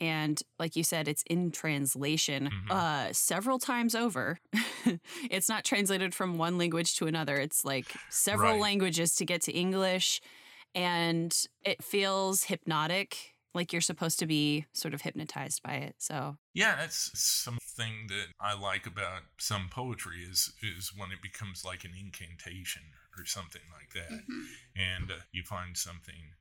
and 0.00 0.40
like 0.58 0.76
you 0.76 0.84
said 0.84 1.08
it's 1.08 1.22
in 1.28 1.50
translation 1.50 2.50
Mhm. 2.52 2.70
uh 2.70 3.12
several 3.12 3.58
times 3.58 3.94
over 3.94 4.38
it's 5.30 5.48
not 5.48 5.64
translated 5.64 6.14
from 6.14 6.38
one 6.38 6.58
language 6.58 6.94
to 6.96 7.06
another 7.06 7.36
it's 7.36 7.64
like 7.64 8.00
several 8.08 8.52
Right. 8.52 8.60
languages 8.60 9.14
to 9.16 9.24
get 9.24 9.42
to 9.42 9.52
english 9.52 10.20
and 10.74 11.46
it 11.64 11.82
feels 11.84 12.44
hypnotic 12.44 13.34
like 13.54 13.72
you're 13.72 13.82
supposed 13.82 14.18
to 14.20 14.26
be 14.26 14.66
sort 14.72 14.94
of 14.94 15.02
hypnotized 15.02 15.62
by 15.62 15.74
it 15.74 15.96
so 15.98 16.36
Yeah, 16.54 16.76
that's 16.76 17.10
something 17.18 18.06
that 18.08 18.28
I 18.40 18.54
like 18.54 18.86
about 18.86 19.22
some 19.38 19.68
poetry 19.70 20.22
is 20.22 20.52
is 20.62 20.92
when 20.96 21.10
it 21.12 21.22
becomes 21.22 21.64
like 21.64 21.84
an 21.84 21.92
incantation 21.98 22.82
or 23.18 23.24
something 23.26 23.62
like 23.72 23.92
that, 23.94 24.24
Mhm. 24.28 24.46
and 24.76 25.10
uh, 25.10 25.22
you 25.32 25.42
find 25.42 25.76
something 25.76 26.34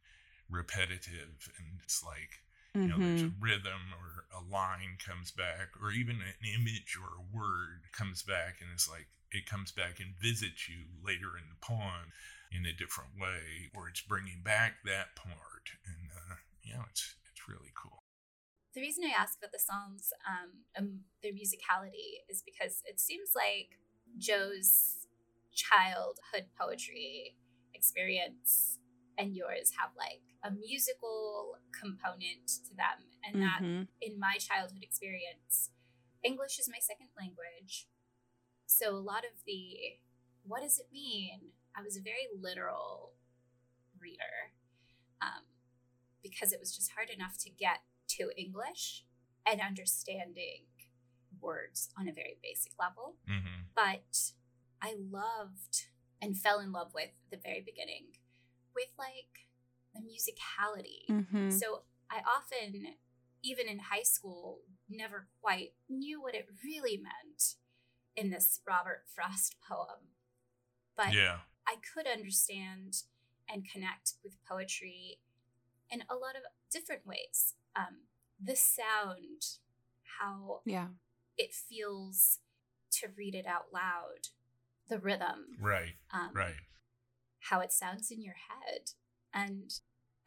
repetitive, 0.49 1.49
and 1.57 1.79
it's 1.83 2.03
like 2.03 2.41
you 2.81 2.89
know 2.89 2.97
there's 2.99 3.23
a 3.23 3.29
Mhm. 3.29 3.39
rhythm 3.39 3.93
or 3.99 4.25
a 4.33 4.41
line 4.41 4.97
comes 5.05 5.31
back, 5.31 5.69
or 5.81 5.91
even 5.91 6.17
an 6.21 6.43
image 6.43 6.97
or 6.99 7.17
a 7.17 7.35
word 7.35 7.91
comes 7.91 8.23
back, 8.23 8.61
and 8.61 8.69
it's 8.73 8.89
like 8.89 9.07
it 9.31 9.45
comes 9.45 9.71
back 9.71 9.99
and 9.99 10.15
visits 10.19 10.67
you 10.67 10.85
later 11.03 11.37
in 11.37 11.47
the 11.49 11.59
poem 11.61 12.11
in 12.51 12.65
a 12.65 12.73
different 12.73 13.11
way, 13.19 13.71
or 13.75 13.87
it's 13.87 14.01
bringing 14.01 14.41
back 14.43 14.83
that 14.85 15.15
part, 15.15 15.71
and 15.85 16.09
uh, 16.11 16.35
you 16.63 16.73
know 16.73 16.83
it's 16.89 17.15
it's 17.31 17.47
really 17.47 17.71
cool. 17.75 18.03
The 18.73 18.81
reason 18.81 19.03
I 19.03 19.11
ask 19.21 19.37
about 19.37 19.51
the 19.51 19.59
Psalms, 19.59 20.13
um, 20.27 20.63
um, 20.77 20.99
their 21.21 21.33
musicality, 21.33 22.23
is 22.29 22.41
because 22.41 22.81
it 22.85 22.99
seems 22.99 23.31
like 23.35 23.77
Joe's 24.17 25.00
childhood 25.53 26.47
poetry 26.59 27.35
experience 27.73 28.79
and 29.17 29.35
yours 29.35 29.71
have 29.77 29.91
like 29.97 30.21
a 30.43 30.51
musical 30.51 31.57
component 31.71 32.47
to 32.67 32.73
them, 32.75 33.05
and 33.23 33.41
that 33.41 33.61
Mhm. 33.61 33.87
in 34.01 34.19
my 34.19 34.37
childhood 34.37 34.81
experience, 34.83 35.71
English 36.23 36.59
is 36.59 36.67
my 36.69 36.79
second 36.79 37.09
language. 37.17 37.87
So 38.65 38.95
a 38.95 38.99
lot 38.99 39.25
of 39.25 39.43
the 39.45 39.99
what 40.43 40.61
does 40.61 40.79
it 40.79 40.91
mean? 40.91 41.53
I 41.75 41.81
was 41.83 41.95
a 41.97 42.01
very 42.01 42.27
literal 42.35 43.13
reader 43.99 44.53
um, 45.21 45.43
because 46.23 46.51
it 46.51 46.59
was 46.59 46.75
just 46.75 46.91
hard 46.91 47.09
enough 47.11 47.37
to 47.39 47.49
get 47.49 47.81
to 48.17 48.31
English 48.35 49.05
and 49.45 49.61
understanding 49.61 50.65
words 51.39 51.89
on 51.97 52.07
a 52.07 52.13
very 52.13 52.37
basic 52.41 52.73
level. 52.79 53.17
hmm 53.27 53.63
But 53.75 54.33
I 54.81 54.95
loved 54.97 55.87
and 56.21 56.37
fell 56.37 56.59
in 56.59 56.71
love 56.71 56.93
with 56.93 57.09
at 57.09 57.31
the 57.31 57.37
very 57.37 57.61
beginning 57.61 58.17
with 58.75 58.89
like 58.97 59.47
the 59.93 60.01
musicality. 60.01 61.07
Mhm. 61.09 61.51
So 61.51 61.83
I 62.09 62.21
often, 62.21 62.97
even 63.43 63.67
in 63.67 63.79
high 63.79 64.03
school, 64.03 64.61
never 64.89 65.27
quite 65.41 65.73
knew 65.89 66.21
what 66.21 66.35
it 66.35 66.47
really 66.63 66.97
meant. 66.97 67.55
in 68.13 68.29
this 68.29 68.59
Robert 68.67 69.07
Frost 69.07 69.55
poem. 69.61 70.09
But 70.97 71.13
yeah. 71.13 71.39
I 71.65 71.77
could 71.77 72.05
understand 72.05 73.03
and 73.47 73.65
connect 73.65 74.15
with 74.21 74.33
poetry 74.45 75.21
in 75.89 76.03
a 76.09 76.15
lot 76.15 76.35
of 76.35 76.43
different 76.69 77.05
ways. 77.05 77.55
Um, 77.73 78.07
the 78.37 78.57
sound, 78.57 79.59
how 80.19 80.61
Yeah. 80.65 80.89
it 81.37 81.53
feels 81.55 82.39
to 82.91 83.07
read 83.07 83.33
it 83.33 83.45
out 83.45 83.71
loud, 83.71 84.27
the 84.91 84.99
rhythm, 84.99 85.57
Right. 85.59 85.95
um, 86.13 86.29
Right. 86.33 86.55
how 87.39 87.61
it 87.61 87.71
sounds 87.71 88.11
in 88.11 88.21
your 88.21 88.35
head. 88.35 88.91
And 89.33 89.71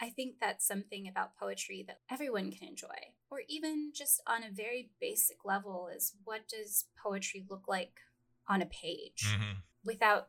I 0.00 0.10
think 0.10 0.40
that's 0.40 0.66
something 0.66 1.06
about 1.06 1.36
poetry 1.36 1.84
that 1.86 2.00
everyone 2.10 2.50
can 2.50 2.66
enjoy, 2.66 3.12
or 3.30 3.42
even 3.48 3.92
just 3.94 4.20
on 4.26 4.42
a 4.42 4.50
very 4.50 4.90
basic 5.00 5.44
level 5.44 5.88
is 5.94 6.14
what 6.24 6.48
does 6.48 6.86
poetry 7.00 7.44
look 7.48 7.68
like 7.68 8.00
on 8.48 8.60
a 8.60 8.66
page 8.66 9.36
hmm 9.38 9.52
without 9.84 10.28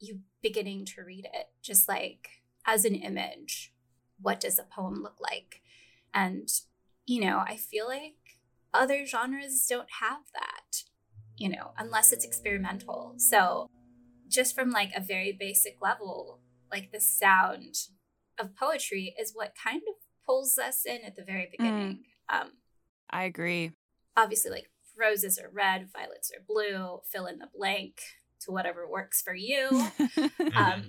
you 0.00 0.20
beginning 0.42 0.86
to 0.86 1.02
read 1.04 1.26
it? 1.32 1.50
Just 1.62 1.86
like 1.86 2.42
as 2.66 2.84
an 2.86 2.94
image, 2.94 3.74
what 4.20 4.40
does 4.40 4.58
a 4.58 4.64
poem 4.64 5.02
look 5.02 5.20
like? 5.20 5.60
And, 6.14 6.48
you 7.06 7.20
know, 7.20 7.44
I 7.46 7.56
feel 7.56 7.86
like 7.86 8.38
other 8.72 9.04
genres 9.06 9.66
don't 9.68 9.90
have 10.00 10.22
that, 10.34 10.84
you 11.40 11.48
know, 11.48 11.72
unless 11.78 12.12
it's 12.12 12.24
experimental. 12.24 13.14
So, 13.16 13.66
just 14.28 14.54
from 14.54 14.70
like 14.70 14.90
a 14.94 15.00
very 15.00 15.32
basic 15.32 15.78
level, 15.82 16.38
like 16.70 16.92
the 16.92 17.00
sound 17.00 17.74
of 18.38 18.54
poetry 18.54 19.14
is 19.18 19.32
what 19.34 19.54
kind 19.60 19.82
of 19.88 19.94
pulls 20.24 20.56
us 20.58 20.84
in 20.86 21.00
at 21.04 21.16
the 21.16 21.24
very 21.24 21.48
beginning. 21.50 22.04
Um, 22.28 22.52
I 23.10 23.24
agree. 23.24 23.72
obviously, 24.16 24.52
like 24.52 24.70
roses 24.96 25.38
are 25.38 25.50
red, 25.52 25.88
violets 25.92 26.30
are 26.30 26.44
blue, 26.46 27.00
fill 27.10 27.26
in 27.26 27.38
the 27.38 27.48
blank 27.52 28.00
to 28.42 28.52
whatever 28.52 28.88
works 28.88 29.20
for 29.20 29.34
you. 29.34 29.68
Mm-hmm. 30.40 30.56
um, 30.56 30.82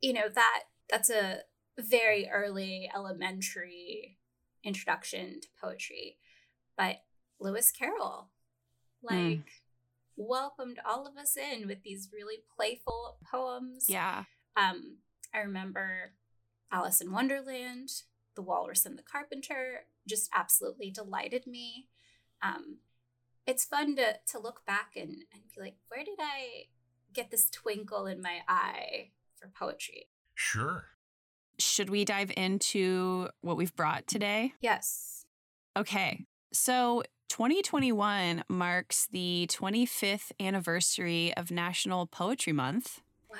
you 0.00 0.12
know 0.12 0.28
that 0.34 0.60
that's 0.90 1.10
a 1.10 1.38
very 1.78 2.28
early 2.32 2.90
elementary 2.94 4.18
introduction 4.64 5.40
to 5.40 5.48
poetry 5.60 6.16
but 6.76 6.96
lewis 7.40 7.70
carroll 7.70 8.30
like 9.02 9.16
Mm. 9.16 9.42
Welcomed 10.18 10.78
all 10.84 11.06
of 11.06 11.16
us 11.16 11.36
in 11.36 11.66
with 11.66 11.82
these 11.82 12.10
really 12.12 12.42
playful 12.56 13.16
poems 13.30 13.86
yeah. 13.88 14.24
um 14.56 14.96
i 15.34 15.38
remember 15.38 16.12
alice 16.70 17.00
in 17.00 17.12
wonderland 17.12 17.88
the 18.34 18.42
walrus 18.42 18.84
and 18.84 18.98
the 18.98 19.02
carpenter 19.02 19.86
just 20.06 20.28
absolutely 20.34 20.90
delighted 20.90 21.46
me 21.46 21.86
um 22.42 22.78
it's 23.46 23.64
fun 23.64 23.96
to 23.96 24.14
to 24.26 24.38
look 24.38 24.66
back 24.66 24.90
and, 24.96 25.24
and 25.32 25.42
be 25.54 25.60
like 25.60 25.76
where 25.88 26.04
did 26.04 26.18
i 26.20 26.64
get 27.14 27.30
this 27.30 27.48
twinkle 27.48 28.06
in 28.06 28.20
my 28.20 28.40
eye 28.48 29.10
for 29.36 29.48
poetry 29.48 30.08
Sure. 30.40 30.84
Should 31.58 31.90
we 31.90 32.04
dive 32.04 32.30
into 32.36 33.28
what 33.40 33.56
we've 33.56 33.74
brought 33.74 34.06
today? 34.06 34.52
yes 34.60 35.26
Okay. 35.76 36.24
So 36.52 37.02
2021 37.28 38.44
marks 38.48 39.06
the 39.12 39.46
25th 39.50 40.32
anniversary 40.40 41.32
of 41.36 41.50
National 41.50 42.06
Poetry 42.06 42.52
Month. 42.52 43.00
wow 43.30 43.36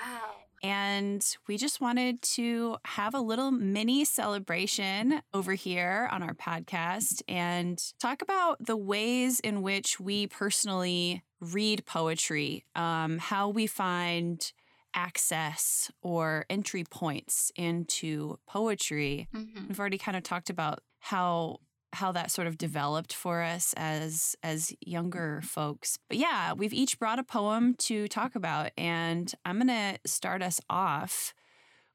And 0.62 1.24
we 1.46 1.56
just 1.56 1.80
wanted 1.80 2.20
to 2.34 2.78
have 2.84 3.14
a 3.14 3.20
little 3.20 3.50
mini 3.52 4.04
celebration 4.04 5.22
over 5.32 5.54
here 5.54 6.08
on 6.10 6.22
our 6.22 6.34
podcast 6.34 7.22
and 7.28 7.80
talk 8.00 8.22
about 8.22 8.56
the 8.64 8.76
ways 8.76 9.38
in 9.40 9.62
which 9.62 10.00
we 10.00 10.26
personally 10.26 11.22
read 11.40 11.86
poetry, 11.86 12.64
um, 12.74 13.18
how 13.18 13.48
we 13.48 13.68
find 13.68 14.52
access 14.94 15.92
or 16.02 16.44
entry 16.50 16.82
points 16.82 17.52
into 17.54 18.38
poetry. 18.48 19.28
Mhm. 19.32 19.68
We've 19.68 19.78
already 19.78 19.98
kind 19.98 20.16
of 20.16 20.24
talked 20.24 20.50
about 20.50 20.80
how 20.98 21.58
how 21.94 22.12
that 22.12 22.30
sort 22.30 22.46
of 22.46 22.58
developed 22.58 23.14
for 23.14 23.42
us 23.42 23.74
as 23.76 24.36
as 24.42 24.72
younger 24.80 25.40
folks. 25.42 25.98
But 26.08 26.18
yeah, 26.18 26.52
we've 26.52 26.74
each 26.74 26.98
brought 26.98 27.18
a 27.18 27.24
poem 27.24 27.74
to 27.80 28.08
talk 28.08 28.34
about 28.34 28.70
and 28.76 29.32
I'm 29.44 29.56
going 29.56 29.68
to 29.68 29.98
start 30.08 30.42
us 30.42 30.60
off 30.68 31.34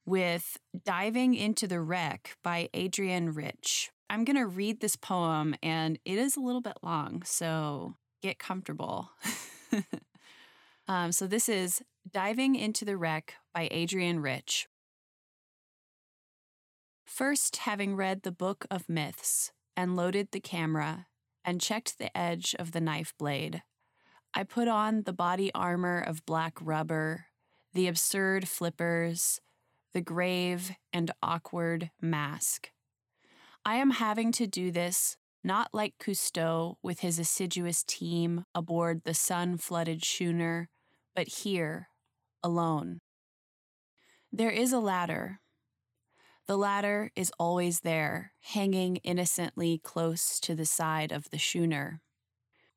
with 0.05 0.57
Diving 0.83 1.35
into 1.35 1.67
the 1.67 1.79
Wreck 1.79 2.35
by 2.43 2.69
Adrienne 2.75 3.29
Rich. 3.29 3.91
I'm 4.09 4.25
going 4.25 4.37
to 4.37 4.47
read 4.47 4.81
this 4.81 4.95
poem 4.95 5.55
and 5.63 5.97
it 6.05 6.17
is 6.17 6.35
a 6.35 6.41
little 6.41 6.61
bit 6.61 6.77
long, 6.81 7.23
so 7.23 7.95
get 8.21 8.39
comfortable. 8.39 9.11
um, 10.87 11.11
so 11.11 11.27
this 11.27 11.47
is 11.47 11.81
Diving 12.11 12.55
into 12.55 12.83
the 12.83 12.97
Wreck 12.97 13.35
by 13.53 13.69
Adrienne 13.71 14.19
Rich. 14.19 14.67
First, 17.05 17.57
having 17.57 17.95
read 17.95 18.23
the 18.23 18.31
Book 18.31 18.65
of 18.71 18.89
Myths 18.89 19.51
and 19.75 19.95
loaded 19.95 20.29
the 20.31 20.39
camera 20.39 21.07
and 21.43 21.61
checked 21.61 21.97
the 21.97 22.15
edge 22.17 22.55
of 22.59 22.71
the 22.71 22.81
knife 22.81 23.13
blade, 23.17 23.63
I 24.33 24.43
put 24.43 24.67
on 24.67 25.03
the 25.03 25.13
body 25.13 25.51
armor 25.53 25.99
of 25.99 26.25
black 26.25 26.57
rubber, 26.61 27.25
the 27.73 27.87
absurd 27.87 28.47
flippers, 28.47 29.39
the 29.93 30.01
grave 30.01 30.71
and 30.91 31.11
awkward 31.21 31.91
mask. 32.01 32.71
I 33.65 33.75
am 33.75 33.91
having 33.91 34.31
to 34.33 34.47
do 34.47 34.71
this 34.71 35.17
not 35.43 35.69
like 35.73 35.97
Cousteau 35.99 36.75
with 36.81 37.01
his 37.01 37.19
assiduous 37.19 37.83
team 37.83 38.45
aboard 38.55 39.01
the 39.03 39.13
sun 39.13 39.57
flooded 39.57 40.03
schooner, 40.03 40.69
but 41.15 41.27
here, 41.27 41.89
alone. 42.41 43.01
There 44.31 44.49
is 44.49 44.71
a 44.71 44.79
ladder. 44.79 45.41
The 46.45 46.57
ladder 46.57 47.09
is 47.15 47.31
always 47.39 47.81
there, 47.81 48.33
hanging 48.41 48.97
innocently 48.97 49.77
close 49.77 50.41
to 50.41 50.55
the 50.55 50.65
side 50.65 51.13
of 51.13 51.29
the 51.29 51.39
schooner. 51.39 52.01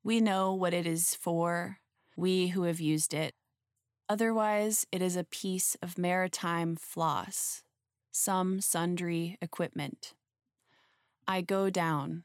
We 0.03 0.21
know 0.21 0.53
what 0.53 0.73
it 0.73 0.87
is 0.87 1.13
for, 1.13 1.79
we 2.15 2.47
who 2.47 2.63
have 2.63 2.79
used 2.79 3.13
it. 3.13 3.35
Otherwise, 4.07 4.85
it 4.89 5.01
is 5.01 5.17
a 5.17 5.25
piece 5.25 5.75
of 5.81 5.97
maritime 5.97 6.77
floss, 6.77 7.61
some 8.09 8.61
sundry 8.61 9.37
equipment. 9.41 10.13
I 11.27 11.41
go 11.41 11.69
down, 11.69 12.23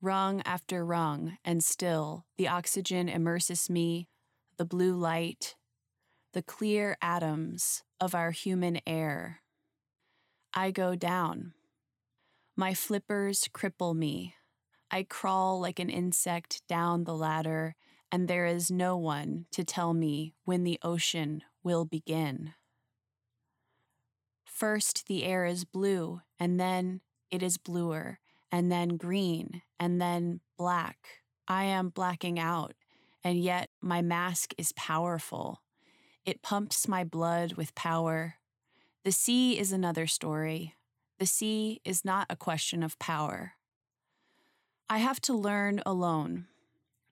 rung 0.00 0.40
after 0.46 0.82
rung, 0.82 1.36
and 1.44 1.62
still 1.62 2.24
the 2.38 2.48
oxygen 2.48 3.10
immerses 3.10 3.68
me, 3.68 4.08
the 4.56 4.64
blue 4.64 4.94
light, 4.94 5.56
the 6.32 6.42
clear 6.42 6.96
atoms 7.02 7.82
of 8.00 8.14
our 8.14 8.30
human 8.30 8.80
air. 8.86 9.42
I 10.56 10.70
go 10.70 10.94
down. 10.94 11.52
My 12.54 12.74
flippers 12.74 13.48
cripple 13.52 13.96
me. 13.96 14.36
I 14.88 15.02
crawl 15.02 15.58
like 15.58 15.80
an 15.80 15.90
insect 15.90 16.62
down 16.68 17.02
the 17.02 17.16
ladder, 17.16 17.74
and 18.12 18.28
there 18.28 18.46
is 18.46 18.70
no 18.70 18.96
one 18.96 19.46
to 19.50 19.64
tell 19.64 19.92
me 19.92 20.34
when 20.44 20.62
the 20.62 20.78
ocean 20.80 21.42
will 21.64 21.84
begin. 21.84 22.54
First, 24.44 25.08
the 25.08 25.24
air 25.24 25.44
is 25.44 25.64
blue, 25.64 26.20
and 26.38 26.60
then 26.60 27.00
it 27.32 27.42
is 27.42 27.58
bluer, 27.58 28.20
and 28.52 28.70
then 28.70 28.96
green, 28.96 29.62
and 29.80 30.00
then 30.00 30.38
black. 30.56 31.22
I 31.48 31.64
am 31.64 31.88
blacking 31.88 32.38
out, 32.38 32.74
and 33.24 33.40
yet 33.40 33.70
my 33.80 34.02
mask 34.02 34.54
is 34.56 34.70
powerful. 34.70 35.62
It 36.24 36.42
pumps 36.42 36.86
my 36.86 37.02
blood 37.02 37.54
with 37.54 37.74
power. 37.74 38.36
The 39.04 39.12
sea 39.12 39.58
is 39.58 39.70
another 39.70 40.06
story. 40.06 40.76
The 41.18 41.26
sea 41.26 41.82
is 41.84 42.06
not 42.06 42.26
a 42.30 42.36
question 42.36 42.82
of 42.82 42.98
power. 42.98 43.52
I 44.88 44.96
have 44.96 45.20
to 45.22 45.34
learn 45.34 45.82
alone 45.84 46.46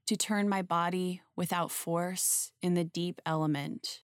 to 0.06 0.16
turn 0.16 0.48
my 0.48 0.62
body 0.62 1.20
without 1.36 1.70
force 1.70 2.50
in 2.62 2.72
the 2.72 2.84
deep 2.84 3.20
element. 3.26 4.00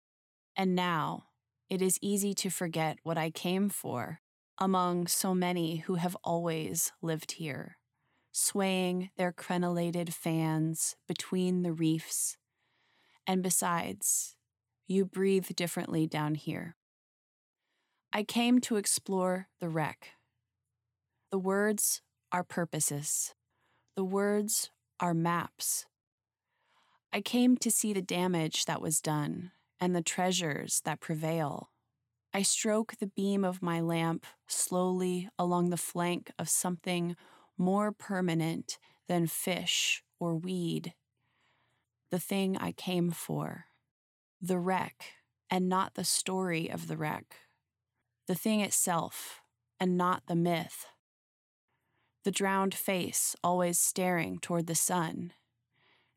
And 0.54 0.74
now 0.74 1.24
it 1.70 1.80
is 1.80 1.98
easy 2.02 2.34
to 2.34 2.50
forget 2.50 2.98
what 3.04 3.16
I 3.16 3.30
came 3.30 3.70
for 3.70 4.20
among 4.58 5.06
so 5.06 5.34
many 5.34 5.76
who 5.76 5.94
have 5.94 6.16
always 6.22 6.92
lived 7.00 7.32
here, 7.32 7.78
swaying 8.32 9.10
their 9.16 9.32
crenellated 9.32 10.12
fans 10.12 10.94
between 11.06 11.62
the 11.62 11.72
reefs. 11.72 12.36
And 13.26 13.42
besides, 13.42 14.36
you 14.86 15.06
breathe 15.06 15.48
differently 15.56 16.06
down 16.06 16.34
here. 16.34 16.76
I 18.12 18.22
came 18.22 18.60
to 18.62 18.76
explore 18.76 19.48
the 19.60 19.68
wreck. 19.68 20.12
The 21.30 21.38
words 21.38 22.00
are 22.32 22.42
purposes. 22.42 23.34
The 23.96 24.04
words 24.04 24.70
are 24.98 25.14
maps. 25.14 25.86
I 27.12 27.20
came 27.20 27.56
to 27.58 27.70
see 27.70 27.92
the 27.92 28.02
damage 28.02 28.64
that 28.64 28.80
was 28.80 29.00
done 29.00 29.52
and 29.80 29.94
the 29.94 30.02
treasures 30.02 30.80
that 30.84 31.00
prevail. 31.00 31.70
I 32.32 32.42
stroke 32.42 32.96
the 32.98 33.06
beam 33.06 33.44
of 33.44 33.62
my 33.62 33.80
lamp 33.80 34.26
slowly 34.46 35.28
along 35.38 35.70
the 35.70 35.76
flank 35.76 36.30
of 36.38 36.48
something 36.48 37.14
more 37.56 37.92
permanent 37.92 38.78
than 39.06 39.26
fish 39.26 40.02
or 40.18 40.34
weed. 40.34 40.94
the 42.10 42.18
thing 42.18 42.56
I 42.56 42.72
came 42.72 43.10
for, 43.10 43.66
the 44.40 44.58
wreck, 44.58 45.12
and 45.50 45.68
not 45.68 45.94
the 45.94 46.04
story 46.04 46.68
of 46.68 46.88
the 46.88 46.96
wreck, 46.96 47.36
the 48.28 48.34
thing 48.34 48.60
itself, 48.60 49.40
and 49.80 49.96
not 49.96 50.22
the 50.26 50.36
myth, 50.36 50.84
the 52.24 52.30
drowned 52.30 52.74
face 52.74 53.34
always 53.42 53.78
staring 53.78 54.38
toward 54.38 54.66
the 54.66 54.74
sun, 54.74 55.32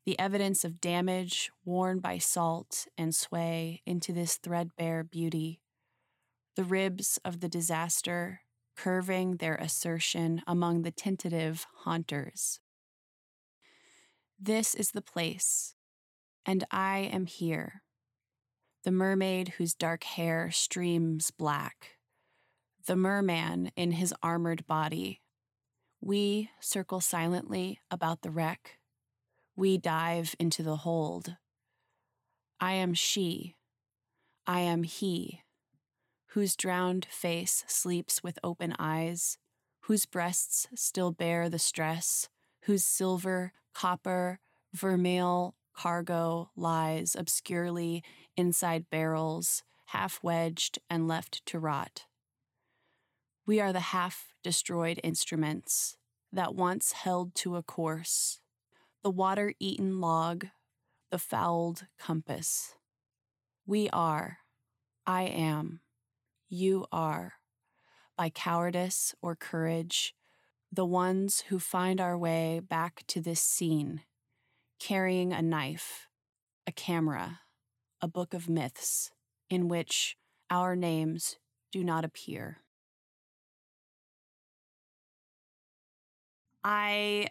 the 0.04 0.18
evidence 0.18 0.62
of 0.62 0.78
damage 0.78 1.50
worn 1.64 2.00
by 2.00 2.18
salt 2.18 2.86
and 2.98 3.14
sway 3.14 3.80
into 3.86 4.12
this 4.12 4.36
threadbare 4.36 5.02
beauty, 5.02 5.62
the 6.54 6.64
ribs 6.64 7.18
of 7.24 7.40
the 7.40 7.48
disaster 7.48 8.42
curving 8.76 9.36
their 9.36 9.54
assertion 9.54 10.42
among 10.46 10.82
the 10.82 10.90
tentative 10.90 11.66
haunters. 11.84 12.60
This 14.38 14.74
is 14.74 14.90
the 14.90 15.00
place, 15.00 15.76
and 16.44 16.64
I 16.70 17.08
am 17.10 17.24
here. 17.24 17.80
The 18.84 18.90
mermaid 18.90 19.54
whose 19.56 19.72
dark 19.72 20.04
hair 20.04 20.50
streams 20.50 21.30
black, 21.30 21.92
the 22.86 22.96
merman 22.96 23.70
in 23.76 23.92
his 23.92 24.14
armored 24.22 24.66
body. 24.66 25.20
We 26.00 26.50
circle 26.60 27.00
silently 27.00 27.80
about 27.90 28.22
the 28.22 28.30
wreck. 28.30 28.78
We 29.56 29.78
dive 29.78 30.34
into 30.38 30.62
the 30.62 30.76
hold. 30.76 31.36
I 32.60 32.72
am 32.72 32.94
she. 32.94 33.56
I 34.46 34.60
am 34.60 34.82
he 34.82 35.42
whose 36.32 36.56
drowned 36.56 37.04
face 37.10 37.62
sleeps 37.66 38.22
with 38.22 38.38
open 38.42 38.74
eyes, 38.78 39.36
whose 39.82 40.06
breasts 40.06 40.66
still 40.74 41.12
bear 41.12 41.48
the 41.48 41.58
stress, 41.58 42.28
whose 42.62 42.84
silver, 42.84 43.52
copper, 43.74 44.38
vermeil 44.72 45.54
cargo 45.74 46.50
lies 46.56 47.14
obscurely 47.18 48.02
inside 48.34 48.88
barrels, 48.88 49.62
half 49.86 50.22
wedged 50.22 50.78
and 50.88 51.06
left 51.06 51.44
to 51.44 51.58
rot. 51.58 52.06
We 53.44 53.58
are 53.58 53.72
the 53.72 53.80
half 53.80 54.34
destroyed 54.44 55.00
instruments 55.02 55.96
that 56.32 56.54
once 56.54 56.92
held 56.92 57.34
to 57.36 57.56
a 57.56 57.62
course, 57.62 58.40
the 59.02 59.10
water 59.10 59.52
eaten 59.58 60.00
log, 60.00 60.46
the 61.10 61.18
fouled 61.18 61.86
compass. 61.98 62.74
We 63.66 63.90
are, 63.92 64.38
I 65.06 65.24
am, 65.24 65.80
you 66.48 66.86
are, 66.92 67.34
by 68.16 68.30
cowardice 68.30 69.12
or 69.20 69.34
courage, 69.34 70.14
the 70.70 70.86
ones 70.86 71.44
who 71.48 71.58
find 71.58 72.00
our 72.00 72.16
way 72.16 72.60
back 72.60 73.02
to 73.08 73.20
this 73.20 73.40
scene, 73.40 74.02
carrying 74.78 75.32
a 75.32 75.42
knife, 75.42 76.06
a 76.64 76.70
camera, 76.72 77.40
a 78.00 78.06
book 78.06 78.34
of 78.34 78.48
myths 78.48 79.10
in 79.50 79.66
which 79.66 80.16
our 80.48 80.76
names 80.76 81.38
do 81.72 81.82
not 81.82 82.04
appear. 82.04 82.58
I 86.64 87.28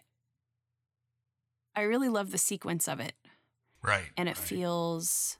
I 1.74 1.82
really 1.82 2.08
love 2.08 2.30
the 2.30 2.38
sequence 2.38 2.88
of 2.88 3.00
it. 3.00 3.14
Right. 3.82 4.10
And 4.16 4.28
it 4.28 4.38
right. 4.38 4.48
feels 4.48 5.38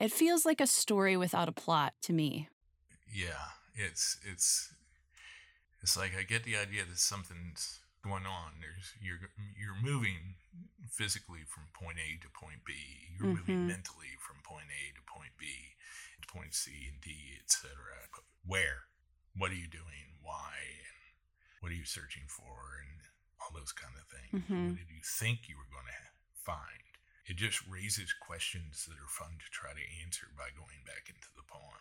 it 0.00 0.12
feels 0.12 0.44
like 0.44 0.60
a 0.60 0.66
story 0.66 1.16
without 1.16 1.48
a 1.48 1.52
plot 1.52 1.94
to 2.02 2.12
me. 2.12 2.48
Yeah, 3.12 3.54
it's 3.74 4.18
it's 4.30 4.72
it's 5.82 5.96
like 5.96 6.12
I 6.18 6.22
get 6.22 6.44
the 6.44 6.56
idea 6.56 6.82
that 6.88 6.98
something's 6.98 7.80
going 8.02 8.26
on. 8.26 8.58
There's 8.60 8.92
you're 9.00 9.30
you're 9.54 9.78
moving 9.80 10.36
physically 10.90 11.46
from 11.46 11.64
point 11.72 11.98
A 11.98 12.20
to 12.22 12.28
point 12.32 12.64
B. 12.66 12.72
You're 13.14 13.28
mm-hmm. 13.28 13.38
moving 13.38 13.66
mentally 13.68 14.18
from 14.18 14.36
point 14.42 14.68
A 14.68 14.82
to 14.96 15.02
point 15.06 15.32
B, 15.38 15.46
to 16.20 16.26
point 16.26 16.54
C 16.54 16.72
and 16.90 17.00
D, 17.00 17.38
etc. 17.42 17.70
But 18.12 18.24
where? 18.46 18.90
What 19.36 19.50
are 19.50 19.58
you 19.58 19.68
doing? 19.68 20.18
Why? 20.22 20.84
What 21.64 21.72
are 21.72 21.80
you 21.80 21.88
searching 21.88 22.28
for? 22.28 22.84
And 22.84 23.00
all 23.40 23.56
those 23.56 23.72
kind 23.72 23.96
of 23.96 24.04
things. 24.04 24.44
Mm-hmm. 24.44 24.68
What 24.68 24.84
did 24.84 24.92
you 24.92 25.00
think 25.00 25.48
you 25.48 25.56
were 25.56 25.72
going 25.72 25.88
to 25.88 26.04
find? 26.44 26.84
it 27.26 27.36
just 27.36 27.66
raises 27.68 28.12
questions 28.12 28.86
that 28.88 28.96
are 28.96 29.08
fun 29.08 29.38
to 29.38 29.50
try 29.50 29.70
to 29.70 30.02
answer 30.04 30.26
by 30.36 30.44
going 30.56 30.84
back 30.84 31.08
into 31.08 31.28
the 31.36 31.42
poem. 31.48 31.80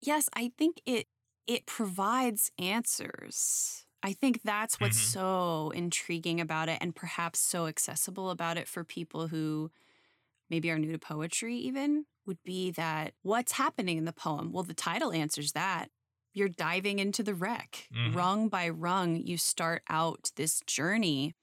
Yes, 0.00 0.28
I 0.34 0.52
think 0.56 0.80
it 0.86 1.06
it 1.46 1.66
provides 1.66 2.50
answers. 2.58 3.84
I 4.02 4.12
think 4.12 4.42
that's 4.42 4.80
what's 4.80 4.98
mm-hmm. 4.98 5.20
so 5.20 5.72
intriguing 5.74 6.40
about 6.40 6.68
it 6.68 6.78
and 6.80 6.94
perhaps 6.94 7.38
so 7.38 7.66
accessible 7.66 8.30
about 8.30 8.56
it 8.56 8.68
for 8.68 8.84
people 8.84 9.28
who 9.28 9.70
maybe 10.50 10.70
are 10.70 10.78
new 10.78 10.92
to 10.92 10.98
poetry 10.98 11.56
even 11.56 12.04
would 12.26 12.42
be 12.44 12.70
that 12.72 13.12
what's 13.22 13.52
happening 13.52 13.98
in 13.98 14.04
the 14.04 14.12
poem? 14.12 14.52
Well, 14.52 14.62
the 14.62 14.74
title 14.74 15.12
answers 15.12 15.52
that. 15.52 15.90
You're 16.34 16.48
diving 16.48 16.98
into 16.98 17.22
the 17.22 17.34
wreck. 17.34 17.88
Mm-hmm. 17.94 18.16
Rung 18.16 18.48
by 18.48 18.68
rung, 18.68 19.16
you 19.16 19.38
start 19.38 19.82
out 19.88 20.32
this 20.36 20.60
journey 20.66 21.34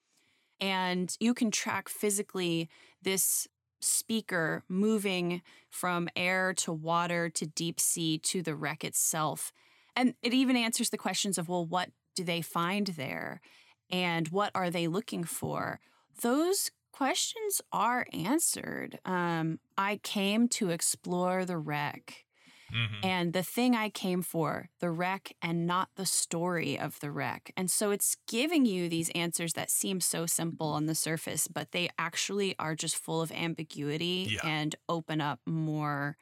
and 0.59 1.15
you 1.19 1.33
can 1.33 1.49
track 1.49 1.89
physically 1.89 2.69
this 3.01 3.47
speaker 3.79 4.63
moving 4.69 5.41
from 5.69 6.07
air 6.15 6.53
to 6.53 6.71
water 6.71 7.29
to 7.29 7.47
deep 7.47 7.79
sea 7.79 8.19
to 8.19 8.43
the 8.43 8.55
wreck 8.55 8.83
itself. 8.83 9.51
And 9.95 10.13
it 10.21 10.33
even 10.33 10.55
answers 10.55 10.91
the 10.91 10.97
questions 10.97 11.37
of, 11.37 11.49
well, 11.49 11.65
what 11.65 11.89
do 12.15 12.23
they 12.23 12.41
find 12.41 12.87
there? 12.87 13.41
And 13.89 14.27
what 14.27 14.51
are 14.53 14.69
they 14.69 14.87
looking 14.87 15.23
for? 15.23 15.79
Those 16.21 16.71
questions 16.91 17.61
are 17.73 18.05
answered. 18.13 18.99
Um, 19.05 19.59
I 19.77 19.99
came 20.03 20.47
to 20.49 20.69
explore 20.69 21.45
the 21.45 21.57
wreck. 21.57 22.25
Mm-hmm. 22.73 23.05
And 23.05 23.33
the 23.33 23.43
thing 23.43 23.75
I 23.75 23.89
came 23.89 24.21
for, 24.21 24.69
the 24.79 24.89
wreck 24.89 25.33
and 25.41 25.67
not 25.67 25.89
the 25.95 26.05
story 26.05 26.79
of 26.79 26.99
the 26.99 27.11
wreck. 27.11 27.51
And 27.57 27.69
so 27.69 27.91
it's 27.91 28.17
giving 28.27 28.65
you 28.65 28.89
these 28.89 29.09
answers 29.11 29.53
that 29.53 29.69
seem 29.69 29.99
so 29.99 30.25
simple 30.25 30.67
on 30.67 30.85
the 30.85 30.95
surface, 30.95 31.47
but 31.47 31.71
they 31.71 31.89
actually 31.97 32.55
are 32.59 32.75
just 32.75 32.95
full 32.95 33.21
of 33.21 33.31
ambiguity 33.31 34.27
yeah. 34.31 34.39
and 34.43 34.75
open 34.87 35.21
up 35.21 35.39
more, 35.45 36.17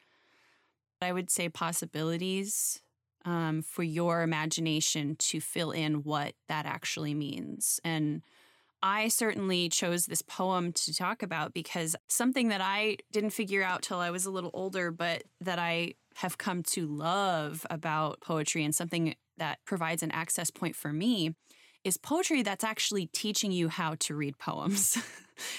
I 1.02 1.12
would 1.12 1.30
say, 1.30 1.50
possibilities 1.50 2.82
um, 3.26 3.62
for 3.62 3.84
your 3.84 4.22
imagination 4.22 5.16
to 5.18 5.40
fill 5.40 5.72
in 5.72 6.04
what 6.04 6.34
that 6.48 6.66
actually 6.66 7.14
means. 7.14 7.80
And 7.84 8.22
I 8.82 9.10
certainly 9.10 9.70
chose 9.70 10.06
this 10.06 10.22
poem 10.22 10.72
to 10.74 10.94
talk 10.94 11.22
about 11.22 11.54
because 11.54 11.96
something 12.08 12.48
that 12.50 12.62
I 12.62 12.98
didn't 13.12 13.32
figure 13.32 13.64
out 13.64 13.82
till 13.82 14.00
I 14.00 14.10
was 14.10 14.26
a 14.26 14.32
little 14.32 14.52
older, 14.54 14.90
but 14.92 15.24
that 15.42 15.60
I 15.60 15.96
have 16.20 16.38
come 16.38 16.62
to 16.62 16.86
love 16.86 17.66
about 17.70 18.20
poetry 18.20 18.66
and 18.66 18.76
something 18.76 19.16
that 19.38 19.58
provides 19.66 20.04
an 20.04 20.12
access 20.12 20.52
point 20.52 20.76
for 20.76 20.92
me 20.92 21.34
is 21.86 21.96
poetry 21.96 22.44
that's 22.44 22.64
actually 22.64 23.06
teaching 23.08 23.54
you 23.54 23.70
how 23.70 23.96
to 24.00 24.16
read 24.16 24.38
poems. 24.38 24.98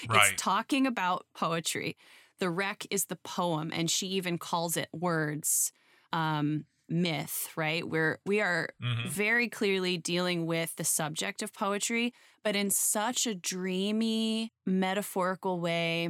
Right. 0.07 0.33
it's 0.33 0.39
talking 0.39 0.85
about 0.85 1.25
poetry. 1.33 1.97
The 2.37 2.51
wreck 2.51 2.85
is 2.91 3.05
the 3.05 3.15
poem, 3.15 3.71
and 3.73 3.89
she 3.89 4.05
even 4.09 4.37
calls 4.37 4.77
it 4.77 4.89
words. 4.93 5.71
Um, 6.13 6.65
myth, 6.87 7.49
right? 7.55 7.87
Where 7.87 8.19
we 8.23 8.41
are 8.41 8.69
mm-hmm. 8.79 9.09
very 9.09 9.49
clearly 9.49 9.97
dealing 9.97 10.45
with 10.45 10.75
the 10.75 10.83
subject 10.83 11.41
of 11.41 11.51
poetry, 11.51 12.13
but 12.43 12.55
in 12.55 12.69
such 12.69 13.25
a 13.25 13.33
dreamy, 13.33 14.53
metaphorical 14.67 15.59
way 15.59 16.09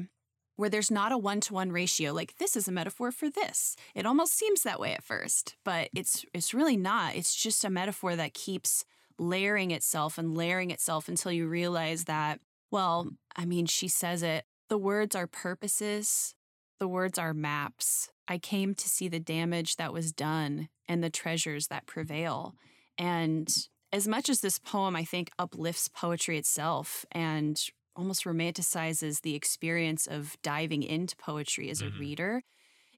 where 0.55 0.69
there's 0.69 0.91
not 0.91 1.11
a 1.11 1.17
one 1.17 1.39
to 1.41 1.53
one 1.53 1.71
ratio. 1.71 2.13
Like 2.13 2.37
this 2.37 2.55
is 2.55 2.67
a 2.67 2.71
metaphor 2.71 3.11
for 3.11 3.29
this. 3.29 3.75
It 3.95 4.05
almost 4.05 4.33
seems 4.33 4.63
that 4.63 4.79
way 4.79 4.93
at 4.93 5.03
first, 5.03 5.55
but 5.63 5.89
it's 5.95 6.25
it's 6.33 6.53
really 6.53 6.77
not. 6.77 7.15
It's 7.15 7.35
just 7.35 7.65
a 7.65 7.69
metaphor 7.69 8.15
that 8.15 8.33
keeps 8.33 8.85
layering 9.17 9.71
itself 9.71 10.17
and 10.17 10.35
layering 10.35 10.71
itself 10.71 11.07
until 11.07 11.31
you 11.31 11.47
realize 11.47 12.05
that, 12.05 12.39
well, 12.71 13.09
I 13.35 13.45
mean, 13.45 13.65
she 13.65 13.87
says 13.87 14.23
it. 14.23 14.45
The 14.69 14.77
words 14.77 15.15
are 15.15 15.27
purposes, 15.27 16.33
the 16.79 16.87
words 16.87 17.19
are 17.19 17.33
maps. 17.33 18.09
I 18.27 18.37
came 18.37 18.73
to 18.75 18.89
see 18.89 19.07
the 19.07 19.19
damage 19.19 19.75
that 19.75 19.93
was 19.93 20.13
done 20.13 20.69
and 20.87 21.03
the 21.03 21.09
treasures 21.09 21.67
that 21.67 21.85
prevail. 21.85 22.55
And 22.97 23.53
as 23.91 24.07
much 24.07 24.29
as 24.29 24.41
this 24.41 24.57
poem, 24.57 24.95
I 24.95 25.03
think, 25.03 25.29
uplifts 25.37 25.89
poetry 25.89 26.37
itself 26.37 27.05
and 27.11 27.61
almost 27.95 28.25
romanticizes 28.25 29.21
the 29.21 29.35
experience 29.35 30.07
of 30.07 30.37
diving 30.41 30.83
into 30.83 31.15
poetry 31.15 31.69
as 31.69 31.81
mm-hmm. 31.81 31.95
a 31.95 31.99
reader, 31.99 32.43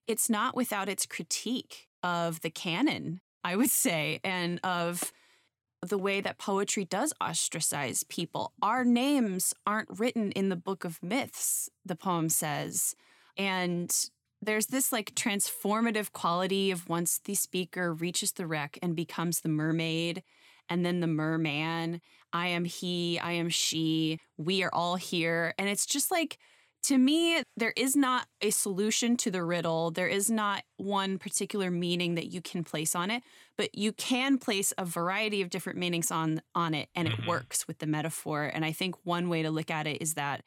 it's 0.07 0.29
not 0.29 0.55
without 0.55 0.89
its 0.89 1.05
critique 1.05 1.87
of 2.01 2.41
the 2.41 2.49
canon, 2.49 3.21
I 3.43 3.55
would 3.55 3.69
say, 3.69 4.19
and 4.23 4.59
of 4.63 5.11
the 5.81 5.97
way 5.97 6.21
that 6.21 6.37
poetry 6.37 6.85
does 6.85 7.13
ostracize 7.21 8.03
people. 8.03 8.53
Our 8.61 8.85
names 8.85 9.53
aren't 9.65 9.99
written 9.99 10.31
in 10.31 10.49
the 10.49 10.55
book 10.55 10.85
of 10.85 11.01
myths, 11.03 11.69
the 11.85 11.95
poem 11.95 12.29
says. 12.29 12.95
And 13.37 13.93
there's 14.41 14.67
this 14.67 14.91
like 14.91 15.15
transformative 15.15 16.11
quality 16.11 16.71
of 16.71 16.89
once 16.89 17.19
the 17.23 17.35
speaker 17.35 17.93
reaches 17.93 18.33
the 18.33 18.47
wreck 18.47 18.77
and 18.81 18.95
becomes 18.95 19.41
the 19.41 19.49
mermaid 19.49 20.23
and 20.69 20.85
then 20.85 20.99
the 20.99 21.07
merman. 21.07 22.01
I 22.31 22.47
am 22.47 22.65
he, 22.65 23.19
I 23.19 23.33
am 23.33 23.49
she, 23.49 24.19
we 24.37 24.63
are 24.63 24.73
all 24.73 24.95
here. 24.95 25.53
And 25.57 25.69
it's 25.69 25.85
just 25.85 26.09
like 26.11 26.39
to 26.83 26.97
me, 26.97 27.41
there 27.55 27.73
is 27.77 27.95
not 27.95 28.27
a 28.41 28.49
solution 28.49 29.15
to 29.17 29.31
the 29.31 29.43
riddle. 29.43 29.89
There 29.89 30.07
is 30.07 30.29
not 30.29 30.63
one 30.75 31.17
particular 31.17 31.71
meaning 31.71 32.15
that 32.15 32.27
you 32.27 32.41
can 32.41 32.65
place 32.65 32.93
on 32.93 33.09
it, 33.09 33.23
but 33.57 33.73
you 33.73 33.93
can 33.93 34.37
place 34.37 34.73
a 34.77 34.83
variety 34.83 35.41
of 35.41 35.49
different 35.49 35.79
meanings 35.79 36.11
on 36.11 36.41
on 36.53 36.73
it 36.73 36.89
and 36.93 37.07
Mhm. 37.07 37.19
it 37.19 37.27
works 37.27 37.67
with 37.67 37.79
the 37.79 37.87
metaphor. 37.87 38.51
And 38.53 38.65
I 38.65 38.73
think 38.73 38.95
one 39.05 39.29
way 39.29 39.43
to 39.43 39.49
look 39.51 39.71
at 39.71 39.87
it 39.87 40.01
is 40.01 40.15
that 40.15 40.43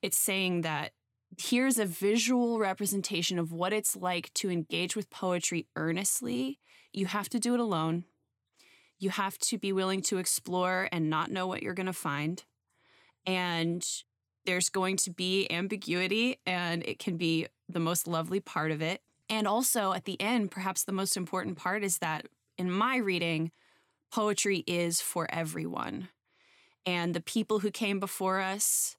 it's 0.00 0.18
saying 0.18 0.60
that 0.60 0.92
here's 1.38 1.78
a 1.78 1.86
visual 1.86 2.60
representation 2.60 3.40
of 3.40 3.50
what 3.50 3.72
it's 3.72 3.96
like 3.96 4.32
to 4.34 4.50
engage 4.50 4.94
with 4.94 5.10
poetry 5.10 5.66
earnestly. 5.74 6.60
You 6.92 7.06
have 7.06 7.28
to 7.30 7.40
do 7.40 7.54
it 7.54 7.60
alone. 7.60 8.04
You 8.98 9.10
have 9.10 9.38
to 9.38 9.58
be 9.58 9.72
willing 9.72 10.02
to 10.02 10.18
explore 10.18 10.88
and 10.92 11.10
not 11.10 11.30
know 11.30 11.46
what 11.46 11.62
you're 11.62 11.74
going 11.74 11.86
to 11.86 11.92
find. 11.92 12.42
And 13.26 13.84
there's 14.46 14.68
going 14.68 14.96
to 14.98 15.10
be 15.10 15.50
ambiguity, 15.50 16.38
and 16.44 16.82
it 16.84 16.98
can 16.98 17.16
be 17.16 17.46
the 17.68 17.80
most 17.80 18.06
lovely 18.06 18.40
part 18.40 18.70
of 18.70 18.82
it. 18.82 19.00
And 19.28 19.48
also, 19.48 19.92
at 19.92 20.04
the 20.04 20.20
end, 20.20 20.50
perhaps 20.50 20.84
the 20.84 20.92
most 20.92 21.16
important 21.16 21.56
part 21.56 21.82
is 21.82 21.98
that 21.98 22.26
in 22.58 22.70
my 22.70 22.96
reading, 22.96 23.50
poetry 24.12 24.62
is 24.66 25.00
for 25.00 25.26
everyone. 25.30 26.08
And 26.86 27.14
the 27.14 27.22
people 27.22 27.60
who 27.60 27.70
came 27.70 27.98
before 27.98 28.40
us, 28.40 28.96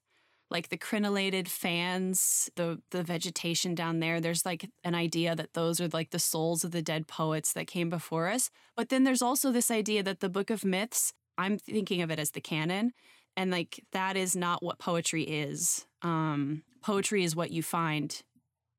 like 0.50 0.68
the 0.68 0.78
crenellated 0.78 1.48
fans, 1.48 2.48
the 2.56 2.80
the 2.90 3.02
vegetation 3.02 3.74
down 3.74 4.00
there, 4.00 4.20
there's 4.20 4.46
like 4.46 4.68
an 4.84 4.94
idea 4.94 5.34
that 5.34 5.54
those 5.54 5.80
are 5.80 5.88
like 5.88 6.10
the 6.10 6.18
souls 6.18 6.64
of 6.64 6.70
the 6.70 6.82
dead 6.82 7.08
poets 7.08 7.52
that 7.54 7.66
came 7.66 7.90
before 7.90 8.28
us. 8.28 8.50
But 8.76 8.88
then 8.88 9.04
there's 9.04 9.22
also 9.22 9.50
this 9.50 9.70
idea 9.70 10.02
that 10.02 10.20
the 10.20 10.28
book 10.28 10.50
of 10.50 10.64
myths, 10.64 11.12
I'm 11.36 11.58
thinking 11.58 12.02
of 12.02 12.10
it 12.10 12.18
as 12.18 12.30
the 12.30 12.40
canon, 12.40 12.92
and 13.36 13.50
like 13.50 13.82
that 13.92 14.16
is 14.16 14.36
not 14.36 14.62
what 14.62 14.78
poetry 14.78 15.24
is. 15.24 15.86
Um, 16.02 16.62
poetry 16.82 17.24
is 17.24 17.34
what 17.34 17.50
you 17.50 17.62
find 17.62 18.22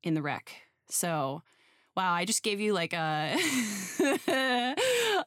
in 0.03 0.13
the 0.13 0.21
wreck. 0.21 0.53
So, 0.89 1.41
wow, 1.97 2.13
I 2.13 2.23
just 2.23 2.43
gave 2.43 2.61
you 2.61 2.73
like 2.73 2.93
a 2.93 3.35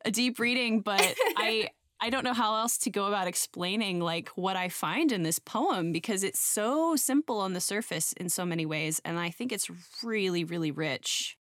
a 0.04 0.10
deep 0.10 0.38
reading, 0.38 0.80
but 0.80 1.00
I 1.36 1.68
I 2.02 2.08
don't 2.08 2.24
know 2.24 2.32
how 2.32 2.54
else 2.54 2.78
to 2.78 2.90
go 2.90 3.06
about 3.06 3.26
explaining 3.26 4.00
like 4.00 4.30
what 4.30 4.56
I 4.56 4.70
find 4.70 5.12
in 5.12 5.22
this 5.22 5.38
poem 5.38 5.92
because 5.92 6.24
it's 6.24 6.40
so 6.40 6.96
simple 6.96 7.40
on 7.40 7.52
the 7.52 7.60
surface 7.60 8.14
in 8.14 8.30
so 8.30 8.46
many 8.46 8.64
ways 8.64 9.02
and 9.04 9.18
I 9.18 9.28
think 9.28 9.52
it's 9.52 9.70
really 10.02 10.42
really 10.42 10.70
rich. 10.70 11.36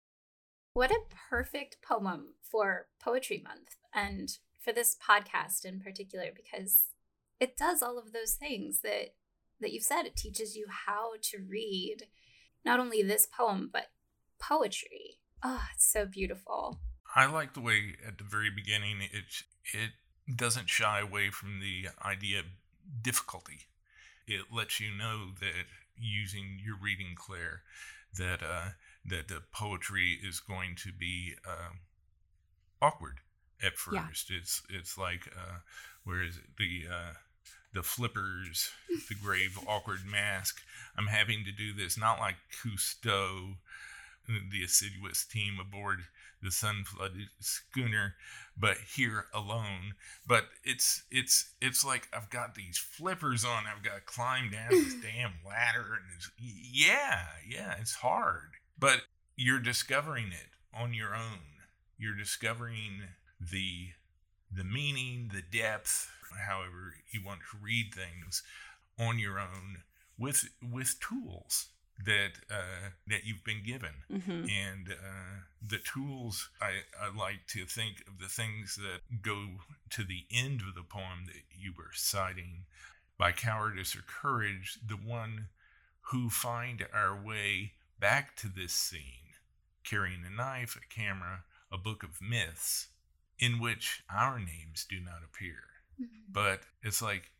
What 0.73 0.89
a 0.89 0.99
perfect 1.29 1.77
poem 1.81 2.33
for 2.41 2.87
Poetry 2.99 3.43
Month 3.43 3.75
and 3.93 4.29
for 4.59 4.73
this 4.73 4.95
podcast 4.95 5.63
in 5.63 5.79
particular 5.79 6.29
because 6.35 6.85
it 7.39 7.55
does 7.55 7.83
all 7.83 7.99
of 7.99 8.11
those 8.11 8.33
things 8.33 8.81
that 8.81 9.13
that 9.59 9.71
you've 9.71 9.83
said. 9.83 10.05
It 10.05 10.15
teaches 10.15 10.55
you 10.55 10.65
how 10.87 11.13
to 11.21 11.37
read 11.47 12.07
not 12.65 12.79
only 12.79 13.03
this 13.03 13.27
poem 13.27 13.69
but 13.71 13.91
poetry. 14.39 15.19
Oh, 15.43 15.65
it's 15.75 15.85
so 15.85 16.07
beautiful. 16.07 16.79
I 17.15 17.27
like 17.27 17.53
the 17.53 17.61
way 17.61 17.95
at 18.05 18.17
the 18.17 18.23
very 18.23 18.49
beginning 18.49 19.01
it 19.01 19.25
it 19.71 19.91
doesn't 20.33 20.69
shy 20.69 20.99
away 20.99 21.29
from 21.29 21.59
the 21.59 21.89
idea 22.05 22.39
of 22.39 22.45
difficulty. 23.01 23.67
It 24.27 24.45
lets 24.53 24.79
you 24.79 24.91
know 24.91 25.31
that 25.39 25.65
using 25.97 26.59
your 26.63 26.75
reading, 26.81 27.15
Claire, 27.15 27.61
that 28.17 28.41
uh, 28.43 28.69
that 29.05 29.27
the 29.27 29.41
poetry 29.51 30.19
is 30.21 30.39
going 30.39 30.75
to 30.83 30.91
be 30.91 31.33
uh, 31.47 31.71
awkward 32.81 33.19
at 33.63 33.77
first. 33.77 34.29
Yeah. 34.29 34.37
It's 34.37 34.61
it's 34.69 34.97
like 34.97 35.29
uh, 35.35 35.59
where 36.03 36.21
is 36.21 36.37
it 36.37 36.57
the 36.57 36.83
uh, 36.91 37.13
the 37.73 37.83
flippers, 37.83 38.71
the 39.09 39.15
grave 39.15 39.57
awkward 39.67 40.05
mask. 40.05 40.61
I'm 40.97 41.07
having 41.07 41.43
to 41.45 41.51
do 41.51 41.73
this 41.73 41.97
not 41.97 42.19
like 42.19 42.35
Cousteau, 42.51 43.55
the 44.27 44.63
assiduous 44.63 45.25
team 45.25 45.57
aboard 45.59 45.99
the 46.41 46.51
sun 46.51 46.83
flooded 46.85 47.23
uh, 47.23 47.41
schooner 47.41 48.15
but 48.59 48.77
here 48.95 49.25
alone. 49.33 49.93
But 50.25 50.45
it's 50.63 51.03
it's 51.11 51.53
it's 51.61 51.85
like 51.85 52.07
i've 52.13 52.29
got 52.29 52.55
these 52.55 52.77
flippers 52.77 53.45
on. 53.45 53.63
I've 53.65 53.83
got 53.83 53.95
to 53.95 54.01
climb 54.01 54.49
down 54.49 54.69
this 54.69 54.95
damn 55.01 55.33
ladder 55.45 55.93
and 55.93 56.05
it's, 56.15 56.31
yeah 56.37 57.23
yeah 57.47 57.75
it's 57.79 57.95
hard. 57.95 58.55
But 58.79 59.01
you're 59.35 59.59
discovering 59.59 60.27
it 60.27 60.49
on 60.73 60.93
your 60.93 61.15
own. 61.15 61.39
You're 61.97 62.15
discovering 62.15 63.01
the 63.39 63.89
the 64.51 64.63
meaning 64.63 65.31
the 65.33 65.41
depth 65.41 66.09
however 66.47 66.95
you 67.11 67.21
want 67.25 67.39
to 67.51 67.57
read 67.61 67.93
things 67.93 68.43
on 68.99 69.19
your 69.19 69.39
own 69.39 69.83
with 70.17 70.49
with 70.61 70.95
tools 70.99 71.67
that 72.05 72.31
uh, 72.51 72.91
that 73.07 73.25
you've 73.25 73.43
been 73.43 73.63
given. 73.63 74.03
Hmm 74.09 74.45
and 74.47 74.89
uh, 74.89 75.41
the 75.65 75.79
tools 75.79 76.49
I, 76.61 76.81
I 77.01 77.15
like 77.17 77.47
to 77.47 77.65
think 77.65 78.03
of 78.07 78.19
the 78.19 78.27
things 78.29 78.75
that 78.77 79.21
go 79.21 79.45
to 79.91 80.03
the 80.03 80.25
end 80.31 80.61
of 80.61 80.75
the 80.75 80.83
poem 80.83 81.25
that 81.25 81.43
you 81.57 81.73
were 81.75 81.91
citing 81.93 82.65
by 83.17 83.31
cowardice 83.31 83.95
or 83.95 84.03
courage 84.07 84.79
the 84.85 84.95
one 84.95 85.47
who 86.11 86.29
find 86.29 86.85
our 86.93 87.19
way 87.19 87.73
back 87.99 88.35
to 88.37 88.47
this 88.47 88.73
scene 88.73 89.33
carrying 89.83 90.23
a 90.25 90.29
knife 90.29 90.77
a 90.77 90.93
camera 90.93 91.43
a 91.71 91.77
book 91.77 92.03
of 92.03 92.21
myths 92.21 92.87
in 93.39 93.59
which 93.59 94.03
our 94.13 94.39
names 94.39 94.85
do 94.89 94.99
not 94.99 95.21
appear. 95.23 95.57
But 96.31 96.61
it's 96.81 97.01
like 97.01 97.31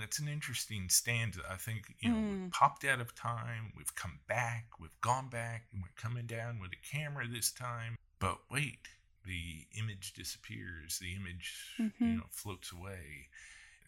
that's 0.00 0.18
an 0.18 0.28
interesting 0.28 0.88
stanza. 0.88 1.40
I 1.50 1.56
think 1.56 1.94
you 2.00 2.10
know 2.10 2.16
we've 2.16 2.38
Mm. 2.48 2.52
popped 2.52 2.84
out 2.84 3.00
of 3.00 3.14
time, 3.14 3.72
we've 3.76 3.94
come 3.94 4.20
back, 4.26 4.66
we've 4.80 5.00
gone 5.00 5.28
back, 5.28 5.66
and 5.72 5.82
we're 5.82 6.00
coming 6.02 6.26
down 6.26 6.58
with 6.58 6.72
a 6.72 6.96
camera 6.96 7.26
this 7.28 7.50
time. 7.52 7.96
But 8.18 8.38
wait, 8.50 8.88
the 9.24 9.66
image 9.78 10.12
disappears. 10.14 10.98
The 10.98 11.14
image 11.14 11.54
you 11.78 11.90
Mhm. 12.00 12.16
know 12.18 12.26
floats 12.30 12.72
away. 12.72 13.28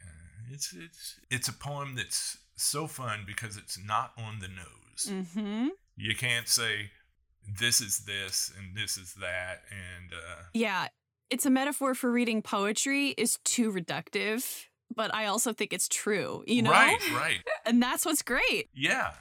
Uh, 0.03 0.53
it's 0.55 0.73
it's 0.73 1.21
it's 1.31 1.49
a 1.49 1.53
poem 1.53 1.95
that's 1.95 2.39
so 2.57 2.87
fun 2.87 3.25
because 3.27 3.57
it's 3.57 3.79
not 3.79 4.13
on 4.17 4.39
the 4.41 4.49
nose. 4.49 5.09
hmm 5.35 5.69
You 5.97 6.15
can't 6.15 6.49
say 6.49 6.91
this 7.47 7.81
is 7.81 8.05
this 8.05 8.53
and 8.57 8.77
this 8.77 8.97
is 8.97 9.15
that 9.15 9.65
and 9.71 10.13
uh, 10.13 10.43
Yeah, 10.55 10.89
it's 11.31 11.47
a 11.47 11.51
metaphor 11.51 11.95
for 11.95 12.11
reading 12.11 12.43
poetry 12.43 13.09
is 13.11 13.39
too 13.45 13.71
reductive, 13.73 14.67
but 14.95 15.15
I 15.15 15.27
also 15.27 15.53
think 15.53 15.73
it's 15.73 15.89
true, 15.89 16.43
you 16.47 16.63
know? 16.63 16.71
right, 16.71 16.99
right. 17.15 17.41
And 17.65 17.83
that's 17.83 18.05
what's 18.07 18.23
great. 18.23 18.69
Yeah. 18.75 19.13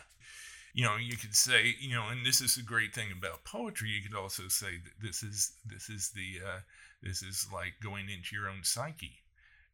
You 0.73 0.83
know, 0.85 0.95
you 0.95 1.17
could 1.17 1.33
say, 1.35 1.75
you 1.79 1.95
know, 1.95 2.07
and 2.09 2.23
this 2.25 2.39
is 2.39 2.55
the 2.55 2.61
great 2.61 2.93
thing 2.93 3.07
about 3.11 3.43
poetry. 3.43 3.89
You 3.89 4.01
could 4.07 4.15
also 4.17 4.47
say 4.47 4.77
that 4.83 4.93
this 5.01 5.23
is 5.23 5.53
this 5.65 5.89
is 5.89 6.11
the 6.11 6.39
uh, 6.45 6.59
this 7.01 7.23
is 7.23 7.47
like 7.51 7.73
going 7.81 8.09
into 8.09 8.35
your 8.35 8.47
own 8.47 8.63
psyche. 8.63 9.23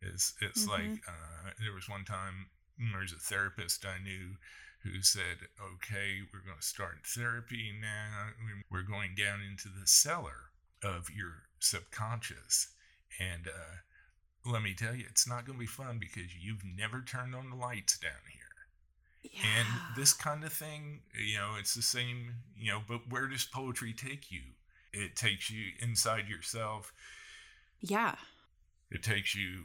It's 0.01 0.33
it's 0.41 0.65
Mhm. 0.65 0.69
like 0.69 1.01
uh, 1.07 1.49
there 1.61 1.73
was 1.73 1.89
one 1.89 2.05
time 2.05 2.47
there 2.91 3.01
was 3.01 3.11
a 3.11 3.17
therapist 3.17 3.85
I 3.85 4.01
knew 4.01 4.37
who 4.83 5.01
said, 5.01 5.47
"Okay, 5.75 6.21
we're 6.31 6.39
going 6.45 6.59
to 6.59 6.65
start 6.65 7.05
therapy 7.05 7.71
now. 7.79 8.29
We're 8.69 8.83
going 8.83 9.13
down 9.15 9.41
into 9.41 9.67
the 9.69 9.85
cellar 9.87 10.51
of 10.81 11.09
your 11.09 11.43
subconscious, 11.59 12.67
and 13.19 13.47
uh, 13.47 13.75
let 14.45 14.61
me 14.61 14.73
tell 14.73 14.95
you, 14.95 15.05
it's 15.09 15.27
not 15.27 15.45
going 15.45 15.57
to 15.57 15.61
be 15.61 15.65
fun 15.67 15.99
because 15.99 16.35
you've 16.39 16.63
never 16.63 17.01
turned 17.01 17.35
on 17.35 17.49
the 17.49 17.55
lights 17.55 17.97
down 17.97 18.11
here." 18.29 18.41
And 19.41 19.67
this 19.95 20.13
kind 20.13 20.43
of 20.43 20.51
thing, 20.51 21.01
you 21.13 21.37
know, 21.37 21.55
it's 21.57 21.73
the 21.73 21.81
same, 21.81 22.33
you 22.57 22.71
know, 22.71 22.81
but 22.87 23.09
where 23.09 23.27
does 23.27 23.45
poetry 23.45 23.93
take 23.93 24.31
you? 24.31 24.41
It 24.91 25.15
takes 25.15 25.49
you 25.49 25.71
inside 25.79 26.27
yourself. 26.27 26.93
Yeah. 27.79 28.15
It 28.91 29.01
takes 29.01 29.33
you 29.33 29.63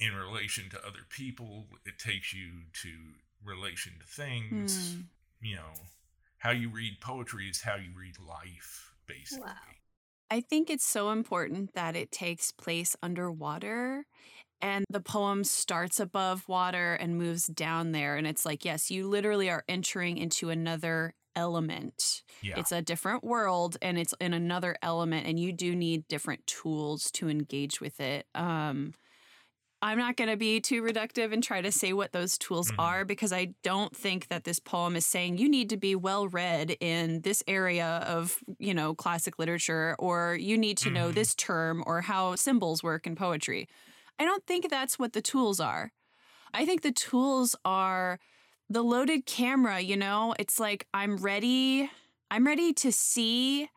in 0.00 0.14
relation 0.14 0.68
to 0.70 0.78
other 0.78 1.04
people. 1.10 1.66
It 1.86 1.98
takes 1.98 2.32
you 2.34 2.50
to 2.82 2.90
relation 3.44 3.92
to 4.00 4.06
things. 4.06 4.94
Hmm. 4.94 5.00
You 5.40 5.56
know, 5.56 5.72
how 6.38 6.50
you 6.50 6.70
read 6.70 7.00
poetry 7.00 7.48
is 7.48 7.60
how 7.60 7.76
you 7.76 7.90
read 7.96 8.16
life, 8.18 8.94
basically. 9.06 9.44
Wow. 9.44 9.54
I 10.30 10.40
think 10.40 10.70
it's 10.70 10.84
so 10.86 11.10
important 11.10 11.74
that 11.74 11.96
it 11.96 12.10
takes 12.10 12.50
place 12.52 12.96
underwater 13.02 14.06
and 14.62 14.84
the 14.90 15.00
poem 15.00 15.44
starts 15.44 16.00
above 16.00 16.48
water 16.48 16.94
and 16.94 17.18
moves 17.18 17.46
down 17.46 17.92
there. 17.92 18.16
And 18.16 18.26
it's 18.26 18.46
like, 18.46 18.64
yes, 18.64 18.90
you 18.90 19.08
literally 19.08 19.50
are 19.50 19.64
entering 19.68 20.18
into 20.18 20.50
another 20.50 21.14
element. 21.36 22.22
Yeah. 22.40 22.54
It's 22.58 22.72
a 22.72 22.82
different 22.82 23.24
world 23.24 23.76
and 23.82 23.98
it's 23.98 24.14
in 24.20 24.34
another 24.34 24.76
element, 24.82 25.26
and 25.26 25.38
you 25.38 25.52
do 25.52 25.76
need 25.76 26.08
different 26.08 26.46
tools 26.46 27.10
to 27.12 27.28
engage 27.28 27.80
with 27.80 28.00
it. 28.00 28.26
Um, 28.34 28.94
I'm 29.84 29.98
not 29.98 30.16
going 30.16 30.30
to 30.30 30.36
be 30.38 30.62
too 30.62 30.82
reductive 30.82 31.30
and 31.34 31.42
try 31.44 31.60
to 31.60 31.70
say 31.70 31.92
what 31.92 32.12
those 32.12 32.38
tools 32.38 32.70
Mhm. 32.70 32.76
are 32.78 33.04
because 33.04 33.34
I 33.34 33.54
don't 33.62 33.94
think 33.94 34.28
that 34.28 34.44
this 34.44 34.58
poem 34.58 34.96
is 34.96 35.04
saying 35.06 35.36
you 35.36 35.46
need 35.46 35.68
to 35.68 35.76
be 35.76 35.94
well 35.94 36.26
read 36.26 36.74
in 36.80 37.20
this 37.20 37.42
area 37.46 37.98
of, 38.06 38.38
you 38.58 38.72
know, 38.72 38.94
classic 38.94 39.38
literature 39.38 39.94
or 39.98 40.36
you 40.40 40.56
need 40.56 40.78
to 40.78 40.90
know 40.90 41.10
Mhm. 41.10 41.14
this 41.16 41.34
term 41.34 41.84
or 41.86 42.00
how 42.00 42.34
symbols 42.34 42.82
work 42.82 43.06
in 43.06 43.14
poetry. 43.14 43.68
I 44.18 44.24
don't 44.24 44.46
think 44.46 44.70
that's 44.70 44.98
what 44.98 45.12
the 45.12 45.20
tools 45.20 45.60
are. 45.60 45.92
I 46.54 46.64
think 46.64 46.80
the 46.80 46.92
tools 46.92 47.54
are 47.64 48.18
the 48.70 48.82
loaded 48.82 49.26
camera, 49.26 49.80
you 49.80 49.98
know, 49.98 50.34
it's 50.38 50.58
like 50.58 50.88
I'm 50.94 51.18
ready. 51.18 51.90
I'm 52.30 52.46
ready 52.46 52.72
to 52.72 52.90
see 52.90 53.68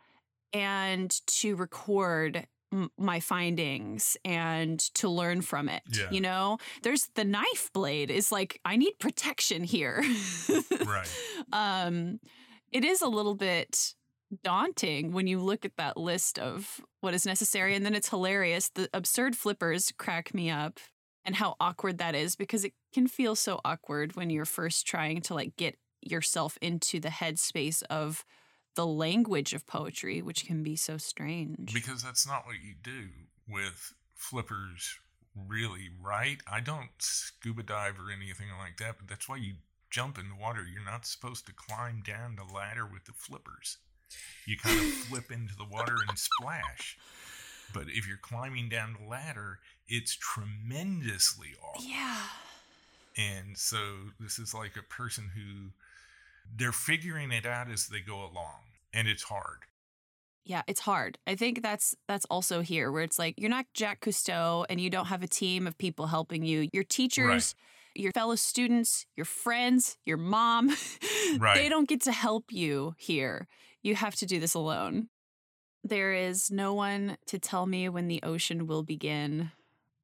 and 0.53 1.11
to 1.27 1.57
record 1.57 2.47
m- 2.71 2.91
my 2.97 3.19
findings 3.19 4.17
and 4.25 4.79
to 4.95 5.09
learn 5.09 5.41
from 5.41 5.69
it. 5.69 5.83
Yeah. 5.91 6.09
You 6.11 6.21
know, 6.21 6.57
there's 6.83 7.09
the 7.15 7.23
knife 7.23 7.69
blade 7.73 8.11
is 8.11 8.31
like 8.31 8.59
I 8.65 8.75
need 8.75 8.99
protection 8.99 9.63
here. 9.63 10.03
Right. 10.85 11.09
um 11.53 12.19
it 12.71 12.83
is 12.83 13.01
a 13.01 13.07
little 13.07 13.35
bit 13.35 13.93
daunting 14.43 15.13
when 15.13 15.27
you 15.27 15.39
look 15.39 15.63
at 15.63 15.77
that 15.77 15.95
list 15.95 16.37
of 16.37 16.81
what 16.99 17.13
is 17.13 17.25
necessary 17.25 17.75
and 17.75 17.85
then 17.85 17.95
it's 17.95 18.09
hilarious 18.09 18.69
the 18.75 18.89
absurd 18.93 19.37
flippers 19.37 19.93
crack 19.97 20.33
me 20.33 20.49
up 20.49 20.79
and 21.23 21.35
how 21.35 21.55
awkward 21.59 21.97
that 21.97 22.13
is 22.13 22.35
because 22.35 22.65
it 22.65 22.73
can 22.93 23.07
feel 23.07 23.35
so 23.35 23.59
awkward 23.63 24.15
when 24.15 24.29
you're 24.29 24.45
first 24.45 24.85
trying 24.85 25.21
to 25.21 25.33
like 25.33 25.55
get 25.55 25.77
yourself 26.01 26.57
into 26.61 26.99
the 26.99 27.09
headspace 27.09 27.83
of 27.89 28.25
the 28.77 28.85
language 28.85 29.53
of 29.53 29.65
poetry 29.65 30.21
which 30.21 30.45
can 30.45 30.61
be 30.61 30.75
so 30.75 30.97
strange 30.97 31.73
Because 31.73 32.03
that's 32.03 32.27
not 32.27 32.45
what 32.45 32.57
you 32.63 32.75
do 32.81 33.09
with 33.49 33.93
flippers, 34.13 34.99
really, 35.35 35.89
right? 36.01 36.37
I 36.49 36.59
don't 36.59 36.91
scuba 36.99 37.63
dive 37.63 37.95
or 37.99 38.11
anything 38.11 38.47
like 38.59 38.77
that, 38.77 38.97
but 38.99 39.07
that's 39.07 39.27
why 39.27 39.37
you 39.37 39.53
jump 39.89 40.19
in 40.19 40.29
the 40.29 40.35
water. 40.35 40.61
You're 40.63 40.85
not 40.85 41.07
supposed 41.07 41.47
to 41.47 41.53
climb 41.53 42.03
down 42.05 42.35
the 42.35 42.53
ladder 42.53 42.85
with 42.85 43.05
the 43.05 43.13
flippers. 43.13 43.77
You 44.45 44.57
kind 44.57 44.79
of 44.79 44.85
flip 45.09 45.31
into 45.31 45.55
the 45.55 45.65
water 45.65 45.95
and 46.07 46.17
splash. 46.19 46.97
But 47.73 47.85
if 47.87 48.07
you're 48.07 48.17
climbing 48.21 48.69
down 48.69 48.95
the 49.01 49.09
ladder, 49.09 49.59
it's 49.87 50.15
tremendously 50.15 51.49
awkward. 51.63 51.89
yeah 51.89 52.21
And 53.17 53.57
so 53.57 53.77
this 54.19 54.37
is 54.37 54.53
like 54.53 54.77
a 54.77 54.83
person 54.83 55.31
who 55.35 55.71
they're 56.55 56.71
figuring 56.71 57.31
it 57.31 57.45
out 57.45 57.69
as 57.69 57.87
they 57.87 57.99
go 57.99 58.19
along, 58.19 58.66
and 58.97 59.07
it's 59.07 59.23
hard. 59.23 59.59
Yeah, 60.43 60.63
it's 60.65 60.79
hard. 60.79 61.19
I 61.27 61.35
think 61.35 61.61
that's 61.61 61.95
that's 62.07 62.25
also 62.31 62.61
here 62.61 62.91
where 62.91 63.03
it's 63.03 63.19
like 63.19 63.35
you're 63.37 63.49
not 63.49 63.65
Jacques 63.75 64.01
Cousteau 64.01 64.65
and 64.69 64.81
you 64.81 64.89
don't 64.89 65.05
have 65.05 65.21
a 65.21 65.27
team 65.27 65.67
of 65.67 65.77
people 65.77 66.07
helping 66.07 66.43
you. 66.43 66.69
Your 66.73 66.83
teachers, 66.83 67.53
your 67.93 68.11
fellow 68.11 68.35
students, 68.35 69.05
your 69.15 69.25
friends, 69.25 69.97
your 70.05 70.17
mom, 70.17 70.69
they 71.53 71.69
don't 71.69 71.87
get 71.87 72.01
to 72.03 72.11
help 72.11 72.45
you 72.49 72.95
here. 72.97 73.47
You 73.83 73.95
have 73.95 74.15
to 74.15 74.25
do 74.25 74.39
this 74.39 74.55
alone. 74.55 75.09
There 75.83 76.13
is 76.13 76.49
no 76.49 76.73
one 76.73 77.17
to 77.27 77.37
tell 77.37 77.65
me 77.65 77.87
when 77.89 78.07
the 78.07 78.21
ocean 78.23 78.67
will 78.67 78.83
begin. 78.83 79.51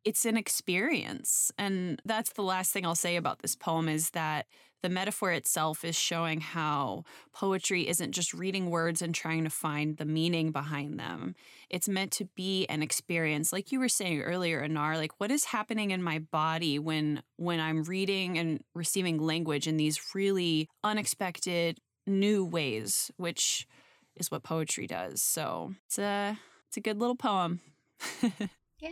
It's 0.05 0.25
an 0.25 0.37
experience. 0.37 1.51
And 1.57 2.01
that's 2.05 2.33
the 2.33 2.43
last 2.43 2.73
thing 2.73 2.85
I'll 2.85 2.95
say 2.95 3.15
about 3.15 3.39
this 3.41 3.55
poem 3.55 3.89
is 3.89 4.11
that 4.11 4.45
the 4.83 4.89
metaphor 4.89 5.31
itself 5.31 5.83
is 5.83 5.95
showing 5.95 6.41
how 6.41 7.03
poetry 7.33 7.87
isn't 7.87 8.11
just 8.11 8.33
reading 8.33 8.69
words 8.69 9.01
and 9.01 9.15
trying 9.15 9.43
to 9.45 9.49
find 9.49 9.97
the 9.97 10.05
meaning 10.05 10.51
behind 10.51 10.99
them. 10.99 11.33
It's 11.69 11.89
meant 11.89 12.11
to 12.13 12.25
be 12.35 12.67
an 12.67 12.83
experience. 12.83 13.51
Like 13.51 13.71
you 13.71 13.79
were 13.79 13.89
saying 13.89 14.21
earlier, 14.21 14.61
Annar, 14.61 14.97
like 14.97 15.19
what 15.19 15.31
is 15.31 15.45
happening 15.45 15.89
in 15.89 16.03
my 16.03 16.19
body 16.19 16.77
when 16.77 17.23
when 17.37 17.59
I'm 17.59 17.83
reading 17.83 18.37
and 18.37 18.61
receiving 18.75 19.17
language 19.17 19.67
in 19.67 19.77
these 19.77 20.13
really 20.13 20.69
unexpected 20.83 21.79
new 22.05 22.45
ways, 22.45 23.09
which 23.17 23.65
is 24.15 24.29
what 24.29 24.43
poetry 24.43 24.85
does. 24.85 25.23
So 25.23 25.73
it's 25.87 25.97
a 25.97 26.37
it's 26.67 26.77
a 26.77 26.81
good 26.81 26.99
little 26.99 27.15
poem. 27.15 27.61
Yeah. 28.83 28.89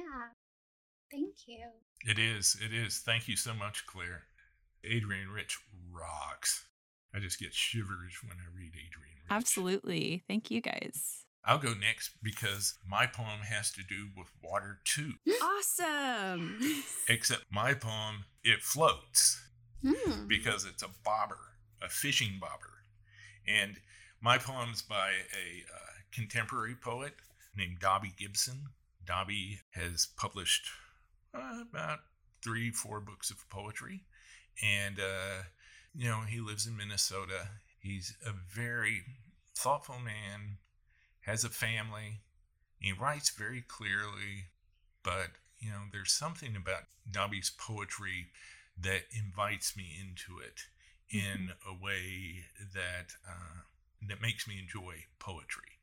Thank 1.12 1.36
you. 1.48 1.68
It 2.06 2.18
is. 2.18 2.56
It 2.64 2.74
is. 2.74 3.00
Thank 3.00 3.28
you 3.28 3.36
so 3.36 3.54
much, 3.54 3.86
Claire. 3.86 4.24
Adrienne 4.86 5.30
Rich 5.30 5.58
rocks. 5.92 6.66
I 7.14 7.20
just 7.20 7.40
get 7.40 7.54
shivers 7.54 8.14
when 8.24 8.38
I 8.38 8.48
read 8.58 8.70
Adrienne 8.72 9.16
Rich. 9.24 9.30
Absolutely. 9.30 10.24
Thank 10.28 10.50
you 10.52 10.62
guys. 10.62 11.26
I'll 11.44 11.58
go 11.58 11.74
next 11.74 12.12
because 12.22 12.76
my 12.88 13.08
poem 13.08 13.40
has 13.50 13.72
to 13.72 13.82
do 13.84 14.08
with 14.18 14.28
water 14.44 14.80
too. 14.86 15.14
Awesome. 15.42 16.60
Except 17.08 17.44
my 17.52 17.74
poem, 17.74 18.26
it 18.44 18.62
floats 18.62 19.42
Hmm. 19.86 20.28
because 20.28 20.66
it's 20.66 20.84
a 20.84 20.90
bobber, 21.04 21.38
a 21.82 21.90
fishing 21.90 22.38
bobber. 22.40 22.84
And 23.48 23.78
my 24.22 24.38
poem's 24.38 24.82
by 24.84 25.10
a 25.10 25.64
uh, 25.74 25.92
contemporary 26.12 26.76
poet 26.76 27.14
named 27.58 27.80
Dobby 27.80 28.12
Gibson. 28.18 28.68
Dobby 29.06 29.60
has 29.72 30.08
published 30.18 30.68
uh, 31.34 31.62
about 31.70 32.00
three, 32.44 32.70
four 32.72 33.00
books 33.00 33.32
of 33.32 33.48
poetry. 33.50 34.04
And, 34.62 35.00
uh, 35.00 35.44
you 35.96 36.08
know, 36.08 36.22
he 36.22 36.40
lives 36.40 36.68
in 36.68 36.78
Minnesota. 36.78 37.48
He's 37.80 38.16
a 38.26 38.32
very 38.32 39.04
thoughtful 39.56 40.00
man, 40.00 40.58
has 41.22 41.44
a 41.44 41.50
family. 41.50 42.22
He 42.80 42.92
writes 42.92 43.30
very 43.30 43.62
clearly, 43.62 44.50
but, 45.04 45.32
you 45.60 45.70
know, 45.70 45.84
there's 45.92 46.12
something 46.12 46.56
about 46.56 46.84
Dobby's 47.10 47.50
poetry 47.50 48.28
that 48.80 49.04
invites 49.12 49.76
me 49.76 49.96
into 50.00 50.40
it 50.40 50.62
in 51.12 51.52
a 51.68 51.74
way 51.74 52.46
that 52.74 53.14
uh, 53.28 53.62
that 54.08 54.22
makes 54.22 54.48
me 54.48 54.58
enjoy 54.60 54.96
poetry, 55.20 55.78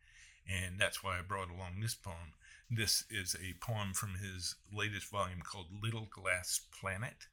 and 0.48 0.78
that's 0.78 1.04
why 1.04 1.18
I 1.18 1.22
brought 1.22 1.50
along 1.50 1.80
this 1.80 1.94
poem. 1.94 2.32
This 2.70 3.04
is 3.10 3.36
a 3.36 3.54
poem 3.64 3.92
from 3.94 4.14
his 4.14 4.56
latest 4.72 5.10
volume 5.10 5.40
called 5.42 5.66
Little 5.82 6.08
Glass 6.10 6.60
Planet, 6.80 7.26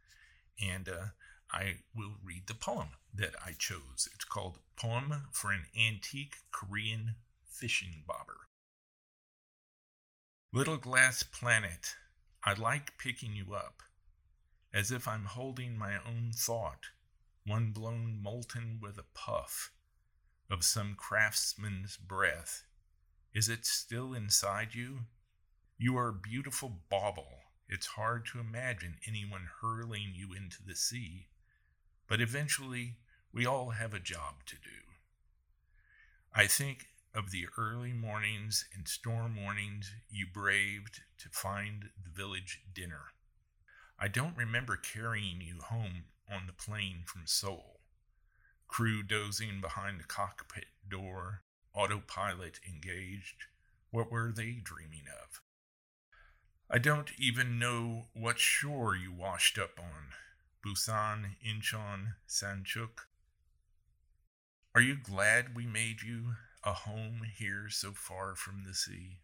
and 0.61 0.87
uh, 0.87 1.07
I 1.51 1.77
will 1.95 2.15
read 2.23 2.47
the 2.47 2.53
poem 2.53 2.89
that 3.13 3.35
I 3.45 3.51
chose. 3.57 4.09
It's 4.13 4.25
called 4.25 4.59
Poem 4.75 5.27
for 5.31 5.51
an 5.51 5.65
Antique 5.77 6.37
Korean 6.51 7.15
Fishing 7.47 8.03
Bobber. 8.05 8.47
Little 10.51 10.77
Glass 10.77 11.23
Planet, 11.23 11.95
I 12.43 12.53
like 12.53 12.97
picking 12.97 13.35
you 13.35 13.53
up 13.53 13.83
as 14.73 14.91
if 14.91 15.07
I'm 15.07 15.23
holding 15.23 15.77
my 15.77 15.93
own 16.05 16.31
thought, 16.35 16.87
one 17.45 17.71
blown 17.71 18.19
molten 18.21 18.79
with 18.81 18.97
a 18.97 19.05
puff 19.13 19.71
of 20.51 20.65
some 20.65 20.95
craftsman's 20.95 21.95
breath. 21.95 22.65
Is 23.33 23.47
it 23.47 23.65
still 23.65 24.13
inside 24.13 24.75
you? 24.75 24.99
You 25.77 25.97
are 25.97 26.09
a 26.09 26.13
beautiful 26.13 26.81
bauble. 26.89 27.39
It's 27.69 27.87
hard 27.87 28.25
to 28.27 28.39
imagine 28.39 28.97
anyone 29.07 29.47
hurling 29.61 30.11
you 30.13 30.33
into 30.33 30.61
the 30.61 30.75
sea, 30.75 31.27
but 32.07 32.21
eventually 32.21 32.97
we 33.33 33.45
all 33.45 33.71
have 33.71 33.93
a 33.93 33.99
job 33.99 34.45
to 34.45 34.55
do. 34.55 34.85
I 36.33 36.47
think 36.47 36.87
of 37.13 37.31
the 37.31 37.47
early 37.57 37.93
mornings 37.93 38.65
and 38.75 38.87
storm 38.87 39.33
mornings 39.33 39.93
you 40.09 40.25
braved 40.31 41.01
to 41.19 41.29
find 41.29 41.89
the 42.03 42.09
village 42.09 42.61
dinner. 42.73 43.11
I 43.97 44.09
don't 44.09 44.35
remember 44.35 44.75
carrying 44.75 45.39
you 45.39 45.59
home 45.61 46.05
on 46.29 46.47
the 46.47 46.53
plane 46.53 47.03
from 47.05 47.21
Seoul. 47.25 47.79
Crew 48.67 49.03
dozing 49.03 49.61
behind 49.61 49.99
the 49.99 50.03
cockpit 50.03 50.65
door, 50.89 51.43
autopilot 51.73 52.59
engaged. 52.67 53.45
What 53.91 54.11
were 54.11 54.33
they 54.35 54.59
dreaming 54.61 55.05
of? 55.23 55.41
I 56.69 56.79
don't 56.79 57.11
even 57.17 57.59
know 57.59 58.07
what 58.13 58.39
shore 58.39 58.95
you 58.95 59.13
washed 59.13 59.57
up 59.57 59.79
on 59.79 60.09
Busan, 60.65 61.35
Incheon, 61.45 62.15
Samcheok. 62.27 63.05
Are 64.73 64.81
you 64.81 64.95
glad 64.95 65.55
we 65.55 65.67
made 65.67 66.01
you 66.01 66.33
a 66.63 66.73
home 66.73 67.21
here 67.37 67.67
so 67.69 67.91
far 67.91 68.33
from 68.33 68.63
the 68.65 68.73
sea? 68.73 69.19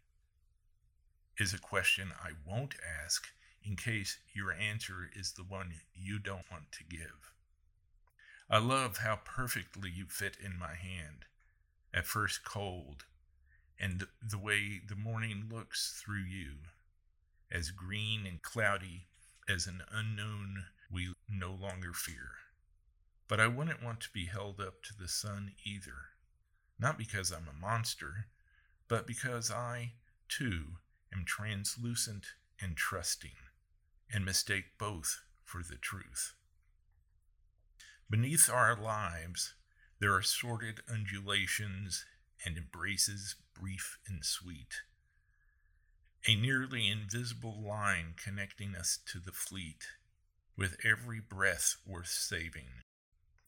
Is 1.36 1.52
a 1.52 1.58
question 1.58 2.12
I 2.22 2.30
won't 2.48 2.76
ask 3.04 3.26
in 3.64 3.74
case 3.74 4.18
your 4.32 4.52
answer 4.52 5.10
is 5.16 5.32
the 5.32 5.42
one 5.42 5.72
you 5.92 6.20
don't 6.20 6.48
want 6.48 6.70
to 6.72 6.84
give. 6.84 7.32
I 8.48 8.58
love 8.58 8.98
how 8.98 9.18
perfectly 9.24 9.90
you 9.90 10.06
fit 10.06 10.36
in 10.40 10.56
my 10.56 10.76
hand, 10.76 11.24
at 11.92 12.06
first 12.06 12.44
cold, 12.44 13.04
and 13.80 14.06
the 14.22 14.38
way 14.38 14.80
the 14.86 14.94
morning 14.94 15.48
looks 15.50 16.00
through 16.00 16.22
you, 16.22 16.58
as 17.50 17.72
green 17.72 18.26
and 18.26 18.40
cloudy 18.42 19.06
as 19.48 19.66
an 19.66 19.82
unknown 19.90 20.66
we 20.92 21.14
no 21.28 21.52
longer 21.52 21.92
fear. 21.92 22.30
But 23.28 23.40
I 23.40 23.46
wouldn't 23.46 23.82
want 23.82 24.00
to 24.00 24.12
be 24.12 24.26
held 24.26 24.60
up 24.60 24.82
to 24.82 24.94
the 24.98 25.08
sun 25.08 25.52
either, 25.64 26.10
not 26.78 26.98
because 26.98 27.32
I'm 27.32 27.48
a 27.48 27.58
monster, 27.58 28.26
but 28.88 29.06
because 29.06 29.50
I, 29.50 29.92
too, 30.28 30.76
am 31.12 31.24
translucent 31.24 32.26
and 32.60 32.76
trusting 32.76 33.30
and 34.12 34.24
mistake 34.24 34.64
both 34.78 35.22
for 35.44 35.62
the 35.62 35.76
truth. 35.76 36.34
Beneath 38.10 38.50
our 38.50 38.76
lives, 38.76 39.54
there 39.98 40.14
are 40.14 40.22
sordid 40.22 40.80
undulations 40.92 42.04
and 42.44 42.58
embraces 42.58 43.36
brief 43.58 43.98
and 44.06 44.24
sweet. 44.24 44.82
A 46.28 46.34
nearly 46.34 46.88
invisible 46.88 47.62
line 47.66 48.14
connecting 48.22 48.74
us 48.74 48.98
to 49.06 49.18
the 49.18 49.32
fleet, 49.32 49.86
with 50.56 50.76
every 50.84 51.20
breath 51.20 51.76
worth 51.86 52.08
saving, 52.08 52.82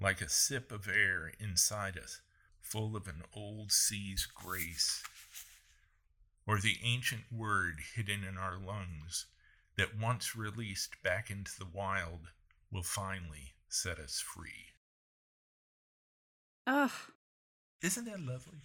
like 0.00 0.20
a 0.20 0.28
sip 0.28 0.72
of 0.72 0.88
air 0.88 1.32
inside 1.38 1.98
us, 1.98 2.20
full 2.60 2.96
of 2.96 3.06
an 3.06 3.22
old 3.34 3.70
sea's 3.70 4.26
grace, 4.26 5.02
or 6.46 6.58
the 6.58 6.78
ancient 6.82 7.24
word 7.32 7.76
hidden 7.94 8.24
in 8.24 8.36
our 8.36 8.58
lungs 8.58 9.26
that 9.76 9.98
once 9.98 10.36
released 10.36 11.02
back 11.02 11.30
into 11.30 11.52
the 11.58 11.66
wild 11.72 12.28
will 12.70 12.82
finally 12.82 13.54
set 13.68 13.98
us 13.98 14.20
free. 14.20 14.72
Ugh. 16.66 16.90
Isn't 17.82 18.06
that 18.06 18.20
lovely? 18.20 18.62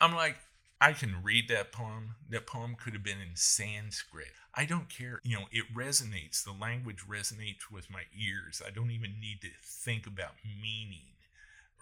I'm 0.00 0.14
like, 0.14 0.38
I 0.80 0.92
can 0.94 1.22
read 1.22 1.48
that 1.48 1.72
poem. 1.72 2.14
That 2.28 2.46
poem 2.46 2.74
could 2.74 2.94
have 2.94 3.02
been 3.02 3.20
in 3.20 3.36
Sanskrit. 3.36 4.32
I 4.54 4.64
don't 4.64 4.88
care. 4.88 5.20
You 5.24 5.36
know, 5.40 5.46
it 5.52 5.66
resonates. 5.74 6.42
The 6.42 6.52
language 6.52 7.04
resonates 7.06 7.70
with 7.70 7.90
my 7.90 8.04
ears. 8.18 8.62
I 8.66 8.70
don't 8.70 8.90
even 8.90 9.20
need 9.20 9.40
to 9.42 9.48
think 9.62 10.06
about 10.06 10.36
meaning 10.44 11.16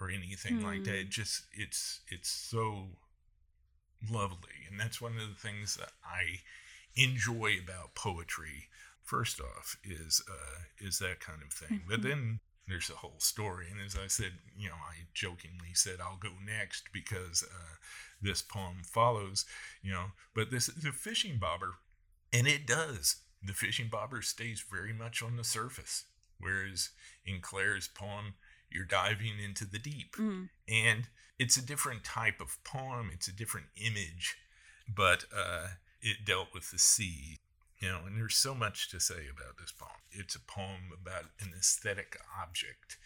or 0.00 0.10
anything 0.10 0.60
like 0.62 0.84
that. 0.84 0.94
It 0.94 1.04
Hmm. 1.04 1.10
just 1.10 1.46
it's 1.52 2.00
it's 2.08 2.28
so 2.30 2.98
lovely. 4.10 4.66
And 4.70 4.78
that's 4.78 5.00
one 5.00 5.16
of 5.16 5.28
the 5.28 5.34
things 5.40 5.76
that 5.76 5.92
I 6.04 6.40
enjoy 6.96 7.58
about 7.62 7.94
poetry. 7.94 8.68
First 9.02 9.40
off 9.40 9.76
is 9.84 10.22
uh 10.28 10.62
is 10.78 10.98
that 10.98 11.20
kind 11.20 11.42
of 11.42 11.52
thing. 11.52 11.84
But 11.88 12.00
Mhm. 12.00 12.02
then 12.02 12.40
there's 12.68 12.90
a 12.90 12.94
whole 12.96 13.18
story. 13.18 13.66
And 13.70 13.80
as 13.84 13.96
I 13.96 14.06
said, 14.06 14.32
you 14.56 14.68
know, 14.68 14.74
I 14.74 15.06
jokingly 15.14 15.74
said 15.74 15.96
I'll 16.00 16.18
go 16.18 16.32
next 16.44 16.84
because 16.92 17.42
uh, 17.42 17.76
this 18.20 18.42
poem 18.42 18.82
follows, 18.84 19.44
you 19.82 19.92
know, 19.92 20.06
but 20.34 20.50
this 20.50 20.68
is 20.68 20.84
a 20.84 20.92
fishing 20.92 21.38
bobber, 21.38 21.74
and 22.32 22.46
it 22.46 22.66
does. 22.66 23.16
The 23.42 23.52
fishing 23.52 23.88
bobber 23.90 24.22
stays 24.22 24.64
very 24.68 24.92
much 24.92 25.22
on 25.22 25.36
the 25.36 25.44
surface, 25.44 26.04
whereas 26.38 26.90
in 27.24 27.40
Claire's 27.40 27.88
poem, 27.88 28.34
you're 28.70 28.84
diving 28.84 29.38
into 29.42 29.64
the 29.64 29.78
deep. 29.78 30.16
Mm. 30.16 30.48
And 30.68 31.08
it's 31.38 31.56
a 31.56 31.64
different 31.64 32.04
type 32.04 32.40
of 32.40 32.58
poem, 32.64 33.10
it's 33.12 33.28
a 33.28 33.36
different 33.36 33.68
image, 33.76 34.36
but 34.92 35.24
uh, 35.34 35.68
it 36.02 36.24
dealt 36.24 36.48
with 36.52 36.70
the 36.70 36.78
sea 36.78 37.38
you 37.80 37.88
know, 37.88 38.00
and 38.06 38.16
there's 38.18 38.36
so 38.36 38.54
much 38.54 38.90
to 38.90 39.00
say 39.00 39.28
about 39.30 39.58
this 39.58 39.72
poem. 39.72 40.02
It's 40.10 40.34
a 40.34 40.40
poem 40.40 40.90
about 40.92 41.30
an 41.40 41.52
aesthetic 41.56 42.16
object 42.40 42.98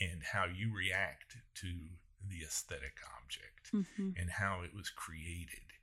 and 0.00 0.22
how 0.32 0.44
you 0.44 0.74
react 0.74 1.36
to 1.56 1.68
the 2.28 2.44
aesthetic 2.44 2.98
object 3.22 3.70
hmm 3.70 4.10
and 4.18 4.30
how 4.30 4.62
it 4.62 4.74
was 4.74 4.90
created. 4.90 5.76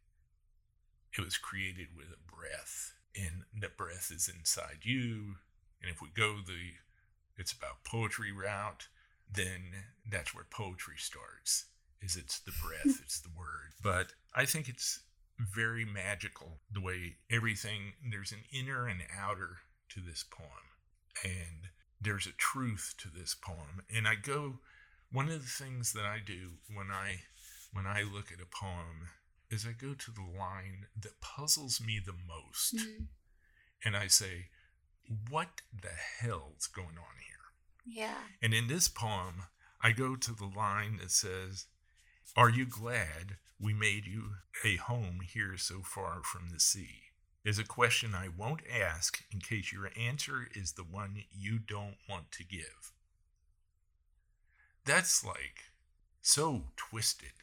It 1.17 1.23
was 1.23 1.37
created 1.37 1.89
with 1.95 2.07
a 2.07 2.31
breath, 2.35 2.93
and 3.15 3.43
the 3.57 3.69
breath 3.69 4.11
is 4.13 4.27
inside 4.27 4.79
you. 4.83 5.35
And 5.81 5.91
if 5.91 6.01
we 6.01 6.09
go 6.13 6.37
the 6.37 6.73
it's 7.37 7.51
about 7.51 7.83
poetry 7.83 8.31
route, 8.31 8.87
then 9.31 9.85
that's 10.09 10.33
where 10.33 10.45
poetry 10.49 10.95
starts. 10.97 11.65
Is 12.01 12.15
it's 12.15 12.39
the 12.39 12.51
breath, 12.51 12.99
it's 13.03 13.21
the 13.21 13.29
word. 13.37 13.73
But 13.81 14.13
I 14.35 14.45
think 14.45 14.67
it's 14.67 15.01
very 15.53 15.85
magical 15.85 16.59
the 16.71 16.81
way 16.81 17.15
everything 17.29 17.93
there's 18.11 18.31
an 18.31 18.43
inner 18.51 18.87
and 18.87 19.01
outer 19.17 19.57
to 19.89 19.99
this 19.99 20.23
poem 20.23 20.47
and 21.23 21.69
there's 22.01 22.25
a 22.27 22.31
truth 22.31 22.95
to 22.97 23.09
this 23.09 23.35
poem. 23.35 23.83
And 23.93 24.07
i 24.07 24.15
go 24.15 24.59
one 25.11 25.27
of 25.29 25.41
the 25.41 25.47
things 25.47 25.93
that 25.93 26.05
i 26.05 26.19
do 26.25 26.53
when 26.73 26.87
i 26.91 27.21
when 27.71 27.85
i 27.85 28.01
look 28.03 28.31
at 28.31 28.41
a 28.41 28.45
poem 28.45 29.09
is 29.49 29.65
i 29.65 29.71
go 29.71 29.93
to 29.93 30.11
the 30.11 30.21
line 30.21 30.87
that 30.99 31.21
puzzles 31.21 31.79
me 31.81 31.99
the 32.03 32.13
most 32.13 32.75
Mm, 32.75 33.07
and 33.85 33.95
i 33.97 34.07
say 34.07 34.47
what 35.29 35.61
the 35.81 35.89
hell's 36.21 36.67
going 36.67 36.97
on 36.97 37.15
here? 37.27 37.35
Yeah. 37.85 38.15
and 38.41 38.53
in 38.53 38.67
this 38.67 38.87
poem, 38.87 39.43
I 39.81 39.91
go 39.91 40.15
to 40.15 40.31
the 40.33 40.45
line 40.45 40.97
that 41.01 41.11
says, 41.11 41.65
Are 42.35 42.49
you 42.49 42.65
glad 42.65 43.37
we 43.59 43.73
made 43.73 44.05
you 44.05 44.31
a 44.63 44.77
home 44.77 45.19
here 45.21 45.57
so 45.57 45.81
far 45.83 46.21
from 46.23 46.49
the 46.49 46.59
sea? 46.59 47.01
Is 47.45 47.59
a 47.59 47.65
question 47.65 48.15
I 48.15 48.29
won't 48.29 48.61
ask 48.71 49.21
in 49.31 49.39
case 49.39 49.73
your 49.73 49.89
answer 49.99 50.47
is 50.55 50.73
the 50.73 50.83
one 50.83 51.23
you 51.31 51.59
don't 51.59 51.97
want 52.09 52.31
to 52.31 52.43
give. 52.45 52.93
That's 54.85 55.25
like 55.25 55.71
so 56.21 56.63
twisted. 56.77 57.33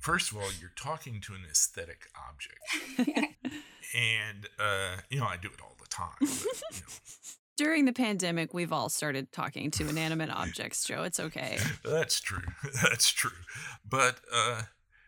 First 0.00 0.32
of 0.32 0.38
all, 0.38 0.50
you're 0.60 0.72
talking 0.76 1.20
to 1.22 1.34
an 1.34 1.42
aesthetic 1.48 2.08
object. 2.28 3.30
And, 3.94 4.48
uh, 4.58 4.96
you 5.08 5.20
know, 5.20 5.26
I 5.26 5.36
do 5.36 5.48
it 5.48 5.60
all 5.62 5.76
the 5.80 5.86
time. 5.86 6.16
But, 6.18 6.28
you 6.72 6.80
know, 6.80 6.94
During 7.56 7.84
the 7.84 7.92
pandemic, 7.92 8.52
we've 8.52 8.72
all 8.72 8.88
started 8.88 9.30
talking 9.30 9.70
to 9.72 9.88
inanimate 9.88 10.30
objects, 10.30 10.84
Joe. 10.84 11.04
It's 11.04 11.20
okay. 11.20 11.58
That's 11.84 12.20
true. 12.20 12.42
That's 12.82 13.08
true. 13.10 13.30
But 13.88 14.16
uh, 14.32 14.62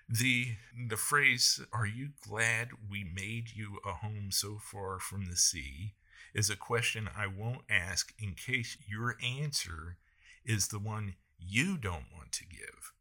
the 0.08 0.56
the 0.88 0.96
phrase 0.96 1.60
"Are 1.72 1.86
you 1.86 2.10
glad 2.26 2.68
we 2.88 3.02
made 3.02 3.50
you 3.54 3.78
a 3.84 3.92
home 3.94 4.28
so 4.30 4.58
far 4.62 5.00
from 5.00 5.26
the 5.26 5.36
sea?" 5.36 5.94
is 6.34 6.50
a 6.50 6.56
question 6.56 7.08
I 7.16 7.26
won't 7.26 7.62
ask 7.70 8.12
in 8.18 8.34
case 8.34 8.76
your 8.86 9.16
answer 9.24 9.96
is 10.44 10.68
the 10.68 10.78
one 10.78 11.14
you 11.38 11.76
don't 11.78 12.12
want 12.14 12.30
to 12.32 12.44
give, 12.46 12.92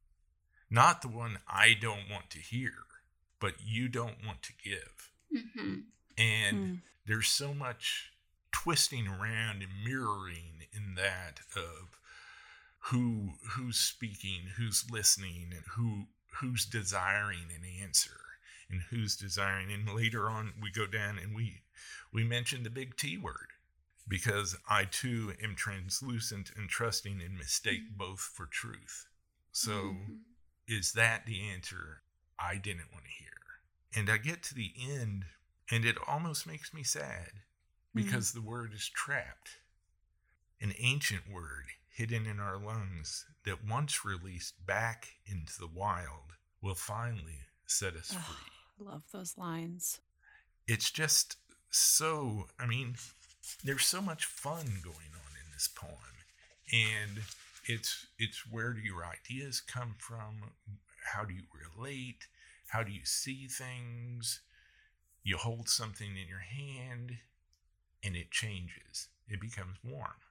not 0.69 1.01
the 1.01 1.09
one 1.09 1.39
I 1.47 1.75
don't 1.79 2.09
want 2.09 2.29
to 2.31 2.39
hear, 2.39 2.71
but 3.39 3.55
you 3.63 3.89
don't 3.89 4.25
want 4.25 4.41
to 4.43 4.53
give. 4.63 5.11
hmm 5.31 5.79
And 6.17 6.57
Mm. 6.57 6.81
there's 7.05 7.27
so 7.27 7.53
much 7.53 8.13
twisting 8.65 9.07
around 9.07 9.61
and 9.61 9.71
mirroring 9.85 10.65
in 10.73 10.95
that 10.95 11.39
of 11.55 11.99
who 12.79 13.33
who's 13.51 13.77
speaking, 13.77 14.47
who's 14.57 14.89
listening, 14.89 15.51
and 15.51 15.65
who 15.75 16.07
who's 16.39 16.65
desiring 16.65 17.45
an 17.55 17.63
answer 17.83 18.19
and 18.67 18.81
who's 18.89 19.15
desiring. 19.15 19.71
And 19.71 19.87
later 19.87 20.31
on 20.31 20.53
we 20.59 20.71
go 20.71 20.87
down 20.87 21.19
and 21.19 21.35
we 21.35 21.61
we 22.11 22.23
mention 22.23 22.63
the 22.63 22.71
big 22.71 22.97
T 22.97 23.19
word 23.19 23.49
because 24.07 24.55
I 24.67 24.85
too 24.85 25.33
am 25.43 25.53
translucent 25.55 26.49
and 26.55 26.67
trusting 26.67 27.21
and 27.21 27.37
mistake 27.37 27.95
both 27.95 28.19
for 28.19 28.47
truth. 28.47 29.05
So 29.51 29.69
Mhm. 29.69 30.21
is 30.67 30.93
that 30.93 31.27
the 31.27 31.47
answer 31.49 32.01
I 32.39 32.55
didn't 32.57 32.91
want 32.91 33.05
to 33.05 33.11
hear? 33.11 33.29
And 33.95 34.09
I 34.09 34.17
get 34.17 34.41
to 34.43 34.55
the 34.55 34.73
end, 34.79 35.25
and 35.69 35.85
it 35.85 35.97
almost 36.07 36.47
makes 36.47 36.73
me 36.73 36.81
sad 36.83 37.44
Mm. 37.95 38.03
because 38.03 38.31
the 38.31 38.41
word 38.41 38.71
is 38.73 38.87
trapped. 38.87 39.57
An 40.61 40.73
ancient 40.79 41.31
word 41.31 41.65
hidden 41.89 42.25
in 42.25 42.39
our 42.39 42.57
lungs 42.57 43.25
that 43.45 43.65
once 43.67 44.03
released 44.03 44.65
back 44.65 45.07
into 45.25 45.53
the 45.59 45.67
wild 45.67 46.33
will 46.61 46.75
finally 46.75 47.39
set 47.65 47.95
us 47.95 48.11
free. 48.11 48.85
Love 48.85 49.03
those 49.11 49.37
lines. 49.37 49.99
It's 50.67 50.91
just 50.91 51.37
so, 51.69 52.47
I 52.59 52.65
mean, 52.65 52.95
there's 53.63 53.85
so 53.85 54.01
much 54.01 54.25
fun 54.25 54.65
going 54.83 55.13
on 55.13 55.31
in 55.45 55.51
this 55.53 55.67
poem. 55.67 55.91
And 56.73 57.21
it's 57.65 58.07
it's 58.17 58.43
where 58.49 58.73
do 58.73 58.81
your 58.81 59.05
ideas 59.05 59.61
come 59.61 59.95
from? 59.99 60.51
How 61.13 61.23
do 61.23 61.33
you 61.33 61.43
relate? 61.77 62.27
How 62.67 62.83
do 62.83 62.91
you 62.91 63.05
see 63.05 63.47
things? 63.47 64.41
You 65.23 65.37
hold 65.37 65.69
something 65.69 66.09
in 66.09 66.27
your 66.27 66.39
hand 66.39 67.17
and 68.05 68.15
it 68.15 68.31
changes. 68.31 69.09
It 69.27 69.41
becomes 69.41 69.77
warm. 69.83 70.21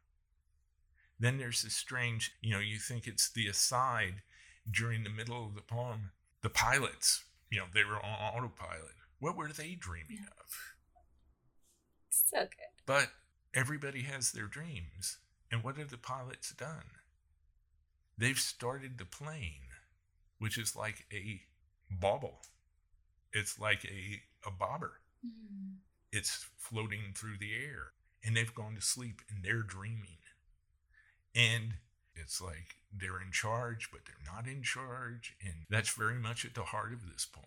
Then 1.18 1.38
there's 1.38 1.62
this 1.62 1.74
strange, 1.74 2.32
you 2.40 2.52
know, 2.52 2.60
you 2.60 2.78
think 2.78 3.06
it's 3.06 3.30
the 3.30 3.48
aside 3.48 4.22
during 4.70 5.02
the 5.02 5.10
middle 5.10 5.44
of 5.44 5.54
the 5.54 5.60
poem. 5.60 6.12
The 6.42 6.50
pilots, 6.50 7.24
you 7.50 7.58
know, 7.58 7.66
they 7.72 7.84
were 7.84 7.96
on 7.96 8.34
autopilot. 8.34 8.94
What 9.18 9.36
were 9.36 9.48
they 9.48 9.74
dreaming 9.74 10.26
of? 10.38 10.74
So 12.10 12.40
good. 12.40 12.72
But 12.86 13.08
everybody 13.54 14.02
has 14.02 14.32
their 14.32 14.46
dreams. 14.46 15.18
And 15.50 15.62
what 15.62 15.76
have 15.76 15.90
the 15.90 15.98
pilots 15.98 16.52
done? 16.52 16.90
They've 18.16 18.38
started 18.38 18.98
the 18.98 19.04
plane, 19.04 19.68
which 20.38 20.58
is 20.58 20.76
like 20.76 21.06
a 21.12 21.42
bauble. 21.90 22.40
It's 23.32 23.58
like 23.58 23.84
a, 23.84 24.22
a 24.46 24.50
bobber. 24.50 25.00
Mm. 25.24 25.76
It's 26.14 26.46
floating 26.56 27.12
through 27.14 27.38
the 27.38 27.54
air. 27.54 27.92
And 28.24 28.36
they've 28.36 28.54
gone 28.54 28.74
to 28.76 28.80
sleep 28.80 29.20
and 29.28 29.44
they're 29.44 29.62
dreaming. 29.62 30.18
And 31.34 31.74
it's 32.14 32.40
like 32.40 32.76
they're 32.92 33.20
in 33.20 33.32
charge, 33.32 33.90
but 33.90 34.02
they're 34.06 34.34
not 34.34 34.46
in 34.46 34.62
charge. 34.62 35.36
And 35.44 35.66
that's 35.68 35.90
very 35.90 36.14
much 36.18 36.44
at 36.44 36.54
the 36.54 36.62
heart 36.64 36.92
of 36.92 37.10
this 37.10 37.26
poem. 37.26 37.46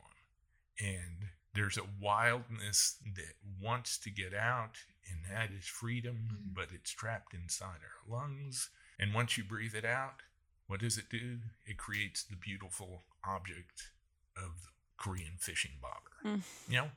And 0.79 1.29
there's 1.53 1.77
a 1.77 1.87
wildness 1.99 2.97
that 3.15 3.33
wants 3.59 3.97
to 3.99 4.11
get 4.11 4.33
out, 4.33 4.77
and 5.09 5.25
that 5.31 5.49
is 5.51 5.65
freedom, 5.65 6.29
Mhm. 6.29 6.53
but 6.53 6.71
it's 6.71 6.91
trapped 6.91 7.33
inside 7.33 7.81
our 7.81 8.07
lungs. 8.07 8.69
And 8.99 9.13
once 9.13 9.37
you 9.37 9.43
breathe 9.43 9.73
it 9.73 9.85
out, 9.85 10.21
what 10.67 10.81
does 10.81 10.97
it 10.99 11.09
do? 11.09 11.41
It 11.65 11.77
creates 11.77 12.23
the 12.23 12.35
beautiful 12.35 13.07
object 13.23 13.91
of 14.35 14.61
the 14.65 14.69
Korean 14.97 15.37
fishing 15.37 15.79
bobber. 15.81 16.17
Mm. 16.23 16.43
You 16.67 16.75
know, 16.77 16.91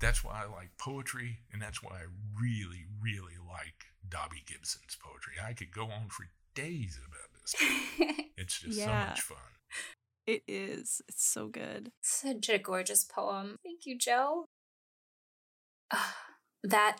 that's 0.00 0.22
why 0.22 0.42
I 0.44 0.46
like 0.50 0.70
poetry, 0.78 1.38
and 1.52 1.60
that's 1.60 1.82
why 1.82 1.92
I 1.92 2.06
really, 2.40 2.84
really 3.00 3.38
like 3.48 3.86
Dobby 4.08 4.42
Gibson's 4.46 4.96
poetry. 5.00 5.34
I 5.42 5.52
could 5.52 5.72
go 5.72 5.84
on 5.84 6.08
for 6.08 6.26
days 6.54 6.98
about 7.06 7.32
this 7.32 7.36
this. 7.46 7.54
It's 8.36 8.60
just 8.60 8.78
so 8.78 8.86
much 8.86 9.20
fun. 9.22 9.38
It 10.26 10.42
is. 10.46 11.00
It's 11.08 11.24
so 11.24 11.48
good. 11.48 11.92
Such 12.02 12.48
a 12.48 12.58
gorgeous 12.58 13.04
poem. 13.04 13.56
Thank 13.64 13.86
you, 13.86 13.96
Joe. 13.96 14.46
Ah, 15.92 16.16
that 16.62 16.98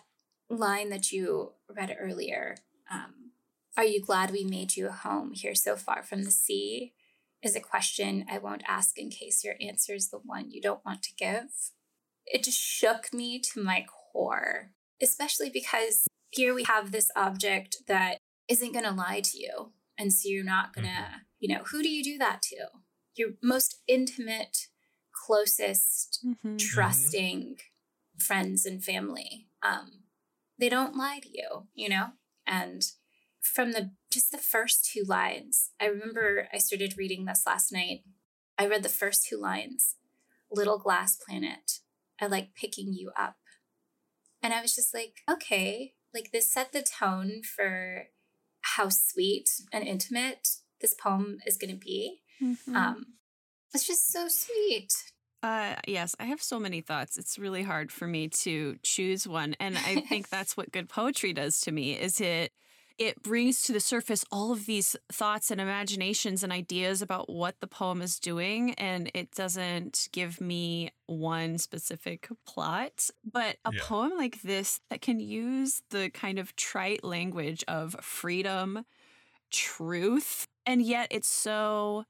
line 0.49 0.90
that 0.90 1.12
you 1.12 1.53
read 1.68 1.94
earlier, 1.99 2.57
um, 2.90 3.32
are 3.76 3.84
you 3.84 4.01
glad 4.01 4.30
we 4.30 4.44
made 4.44 4.76
you 4.76 4.88
a 4.88 4.92
home 4.92 5.32
here 5.34 5.55
so 5.55 5.76
far 5.76 6.03
from 6.03 6.22
the 6.24 6.30
sea? 6.30 6.94
Is 7.42 7.55
a 7.55 7.61
question 7.61 8.24
I 8.30 8.38
won't 8.38 8.62
ask 8.66 8.99
in 8.99 9.11
case 9.11 9.44
your 9.44 9.55
answer 9.61 9.92
is 9.94 10.09
the 10.09 10.18
one 10.18 10.51
you 10.51 10.61
don't 10.62 10.84
want 10.86 11.03
to 11.03 11.14
give. 11.14 11.51
It 12.27 12.45
just 12.45 12.59
shook 12.59 13.12
me 13.12 13.41
to 13.41 13.62
my 13.62 13.87
core, 14.12 14.70
especially 15.01 15.51
because 15.51 16.07
here 16.31 16.55
we 16.55 16.64
have 16.64 16.91
this 16.93 17.11
object 17.16 17.79
that 17.87 18.18
isn't 18.49 18.72
going 18.72 18.85
to 18.85 18.91
lie 18.91 19.20
to 19.20 19.39
you. 19.39 19.72
And 19.99 20.12
so 20.12 20.29
you're 20.29 20.45
not 20.45 20.74
going 20.74 20.87
to, 20.87 21.07
you 21.39 21.55
know, 21.55 21.62
who 21.64 21.83
do 21.83 21.89
you 21.89 22.03
do 22.05 22.18
that 22.18 22.43
to? 22.43 22.66
Your 23.14 23.31
most 23.43 23.81
intimate, 23.87 24.68
closest, 25.12 26.24
Mhm. 26.24 26.59
trusting 26.59 27.59
friends 28.18 28.66
and 28.66 28.85
family. 28.85 29.49
Um, 29.62 30.05
they 30.59 30.68
don't 30.68 30.97
lie 30.97 31.20
to 31.20 31.29
you, 31.29 31.68
you 31.74 31.89
know? 31.89 32.12
And 32.47 32.83
from 33.41 33.72
the 33.72 33.93
just 34.11 34.31
the 34.33 34.39
first 34.39 34.85
two 34.91 35.03
lines, 35.05 35.70
I 35.81 35.87
remember 35.87 36.49
I 36.53 36.59
started 36.59 36.97
reading 36.97 37.24
this 37.24 37.45
last 37.47 37.72
night. 37.72 38.05
I 38.59 38.66
read 38.66 38.83
the 38.83 38.89
first 38.89 39.27
two 39.27 39.37
lines 39.37 39.97
Little 40.51 40.79
glass 40.79 41.16
planet, 41.16 41.81
I 42.21 42.27
like 42.27 42.55
picking 42.55 42.93
you 42.93 43.11
up. 43.19 43.37
And 44.43 44.53
I 44.55 44.62
was 44.62 44.75
just 44.75 44.95
like, 44.95 45.23
okay, 45.31 45.95
like 46.14 46.31
this 46.33 46.53
set 46.53 46.73
the 46.73 46.83
tone 46.83 47.43
for 47.43 48.05
how 48.61 48.89
sweet 48.89 49.49
and 49.73 49.87
intimate 49.87 50.49
this 50.81 50.95
poem 50.95 51.39
is 51.47 51.57
going 51.57 51.73
to 51.73 51.77
be. 51.77 52.21
Mhm. 52.41 52.75
Um, 52.75 53.07
it's 53.75 53.87
just 53.87 54.12
so 54.12 54.29
sweet. 54.29 54.93
Uh, 55.43 55.77
yes, 55.87 56.14
I 56.19 56.25
have 56.25 56.43
so 56.43 56.59
many 56.59 56.81
thoughts. 56.81 57.19
It's 57.19 57.39
really 57.39 57.62
hard 57.62 57.93
for 57.93 58.07
me 58.07 58.29
to 58.29 58.77
choose 58.83 59.29
one, 59.29 59.55
and 59.61 59.77
I 59.77 60.01
think 60.09 60.29
that's 60.29 60.57
what 60.57 60.73
good 60.73 60.89
poetry 60.89 61.33
does 61.33 61.61
to 61.62 61.73
me. 61.73 61.93
Is 61.93 62.21
it 62.21 62.53
it 62.99 63.22
brings 63.22 63.62
to 63.62 63.72
the 63.72 63.80
surface 63.80 64.24
all 64.32 64.53
of 64.53 64.66
these 64.66 64.97
thoughts 65.12 65.51
and 65.51 65.61
imaginations 65.61 66.42
and 66.42 66.53
ideas 66.53 67.03
about 67.03 67.28
what 67.28 67.61
the 67.61 67.66
poem 67.66 68.03
is 68.03 68.18
doing, 68.18 68.74
and 68.74 69.11
it 69.14 69.30
doesn't 69.32 70.09
give 70.12 70.40
me 70.40 70.90
one 71.07 71.59
specific 71.59 72.28
plot. 72.47 73.11
But 73.24 73.59
a 73.64 73.72
Yeah. 73.72 73.80
poem 73.80 74.12
like 74.16 74.42
this 74.42 74.80
that 74.90 75.03
can 75.03 75.20
use 75.20 75.82
the 75.90 76.11
kind 76.11 76.38
of 76.38 76.57
trite 76.57 77.05
language 77.05 77.64
of 77.68 77.94
freedom, 78.03 78.84
truth, 79.51 80.49
and 80.66 80.82
yet 80.82 81.09
it's 81.11 81.28
so 81.28 82.05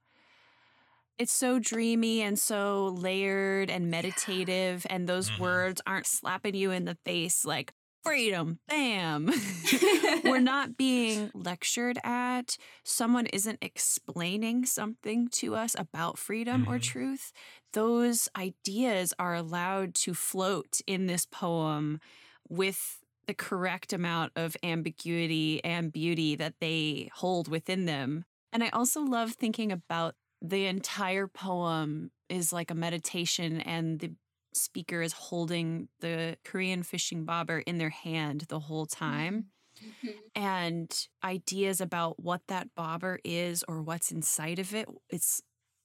it's 1.18 1.32
so 1.32 1.58
dreamy 1.58 2.20
and 2.20 2.38
so 2.38 2.88
layered 2.88 3.70
and 3.70 3.90
meditative 3.90 4.86
and 4.90 5.08
those 5.08 5.34
Mhm. 5.34 5.36
words 5.36 5.80
aren't 5.86 6.06
slapping 6.06 6.54
you 6.54 6.70
in 6.70 6.84
the 6.84 6.98
face 7.06 7.44
like 7.44 7.72
freedom 8.06 8.58
bam. 8.68 9.30
We're 10.24 10.38
not 10.40 10.76
being 10.76 11.30
lectured 11.34 11.98
at. 12.04 12.56
Someone 12.84 13.26
isn't 13.26 13.58
explaining 13.62 14.64
something 14.66 15.28
to 15.32 15.54
us 15.54 15.74
about 15.78 16.18
freedom 16.18 16.64
or 16.68 16.78
Mhm. 16.78 16.82
truth. 16.82 17.32
Those 17.72 18.28
ideas 18.36 19.12
are 19.18 19.34
allowed 19.34 19.94
to 19.96 20.14
float 20.14 20.80
in 20.86 21.06
this 21.06 21.26
poem 21.26 22.00
with 22.48 22.98
the 23.26 23.34
correct 23.34 23.92
amount 23.92 24.32
of 24.36 24.56
ambiguity 24.62 25.62
and 25.64 25.92
beauty 25.92 26.36
that 26.36 26.54
they 26.60 27.10
hold 27.14 27.48
within 27.48 27.84
them. 27.86 28.24
And 28.52 28.62
I 28.62 28.68
also 28.70 29.00
love 29.02 29.32
thinking 29.32 29.72
about 29.72 30.14
the 30.40 30.66
entire 30.66 31.26
poem 31.26 32.12
is 32.28 32.52
like 32.52 32.70
a 32.70 32.74
meditation, 32.74 33.60
and 33.60 33.98
the 34.00 34.12
speaker 34.56 35.02
is 35.02 35.12
holding 35.12 35.88
the 36.00 36.36
Korean 36.44 36.82
fishing 36.82 37.24
bobber 37.24 37.60
in 37.60 37.78
their 37.78 37.90
hand 37.90 38.42
the 38.48 38.60
whole 38.60 38.86
time. 38.86 39.50
Mhm. 39.80 40.30
And 40.34 41.08
ideas 41.24 41.80
about 41.80 42.20
what 42.22 42.42
that 42.48 42.74
bobber 42.74 43.18
is 43.24 43.64
or 43.68 43.82
what's 43.82 44.12
inside 44.12 44.58
of 44.58 44.74
it, 44.74 44.88
it's 45.08 45.42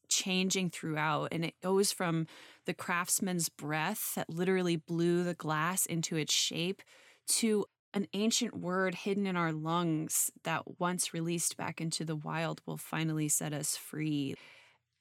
changing 0.10 0.70
throughout. 0.72 1.30
And 1.32 1.46
it 1.46 1.56
goes 1.62 1.92
from 1.92 2.28
the 2.66 2.74
craftsman's 2.74 3.50
breath 3.50 4.16
that 4.16 4.30
literally 4.30 4.76
blew 4.76 5.24
the 5.24 5.34
glass 5.36 5.86
into 5.86 6.18
its 6.18 6.34
shape 6.34 6.82
to 7.28 7.66
an 7.94 8.08
ancient 8.14 8.56
word 8.58 8.96
hidden 8.96 9.26
in 9.26 9.36
our 9.38 9.52
lungs 9.54 10.32
that 10.44 10.80
once 10.80 11.14
released 11.14 11.58
back 11.58 11.80
into 11.82 12.04
the 12.06 12.16
wild 12.16 12.62
will 12.66 12.78
finally 12.78 13.30
set 13.30 13.54
us 13.54 13.78
free. 13.78 14.36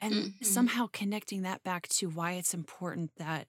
And 0.01 0.30
Mhm. 0.42 0.42
somehow 0.42 0.88
connecting 0.92 1.42
that 1.42 1.62
back 1.62 1.88
to 1.88 2.09
why 2.09 2.32
it's 2.32 2.55
important 2.55 3.12
that 3.16 3.48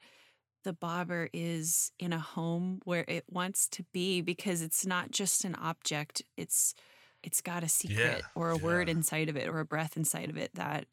the 0.64 0.74
bobber 0.74 1.30
is 1.34 1.92
in 2.00 2.14
a 2.14 2.20
home 2.20 2.82
where 2.86 3.06
it 3.08 3.26
wants 3.30 3.68
to 3.70 3.84
be 3.94 4.22
because 4.22 4.62
it's 4.62 4.86
not 4.86 5.12
just 5.12 5.46
an 5.46 5.56
object 5.56 6.24
it's 6.38 6.76
it's 7.24 7.42
got 7.42 7.64
a 7.64 7.70
secret 7.70 8.26
or 8.36 8.52
a 8.52 8.58
word 8.58 8.90
inside 8.90 9.30
of 9.30 9.38
it 9.38 9.48
or 9.50 9.60
a 9.60 9.66
breath 9.66 9.98
inside 9.98 10.30
of 10.30 10.38
it 10.38 10.52
that 10.56 10.88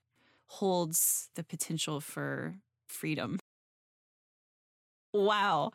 holds 0.48 1.30
the 1.36 1.44
potential 1.44 2.00
for 2.00 2.56
freedom 2.88 3.38
wow 5.12 5.70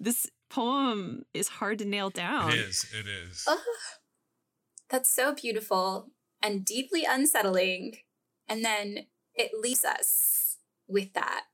this 0.00 0.26
poem 0.50 1.24
is 1.34 1.48
hard 1.48 1.78
to 1.78 1.84
nail 1.84 2.10
down 2.10 2.54
It 2.54 2.58
is. 2.68 2.92
It 2.92 3.06
is. 3.08 3.48
Ugh. 3.48 3.58
That's 4.88 5.12
so 5.14 5.34
beautiful 5.34 6.10
and 6.42 6.64
deeply 6.64 7.04
unsettling. 7.04 7.98
And 8.48 8.64
then 8.64 9.06
it 9.34 9.50
leaves 9.58 9.84
us 9.84 10.56
with 10.88 11.12
that. 11.14 11.44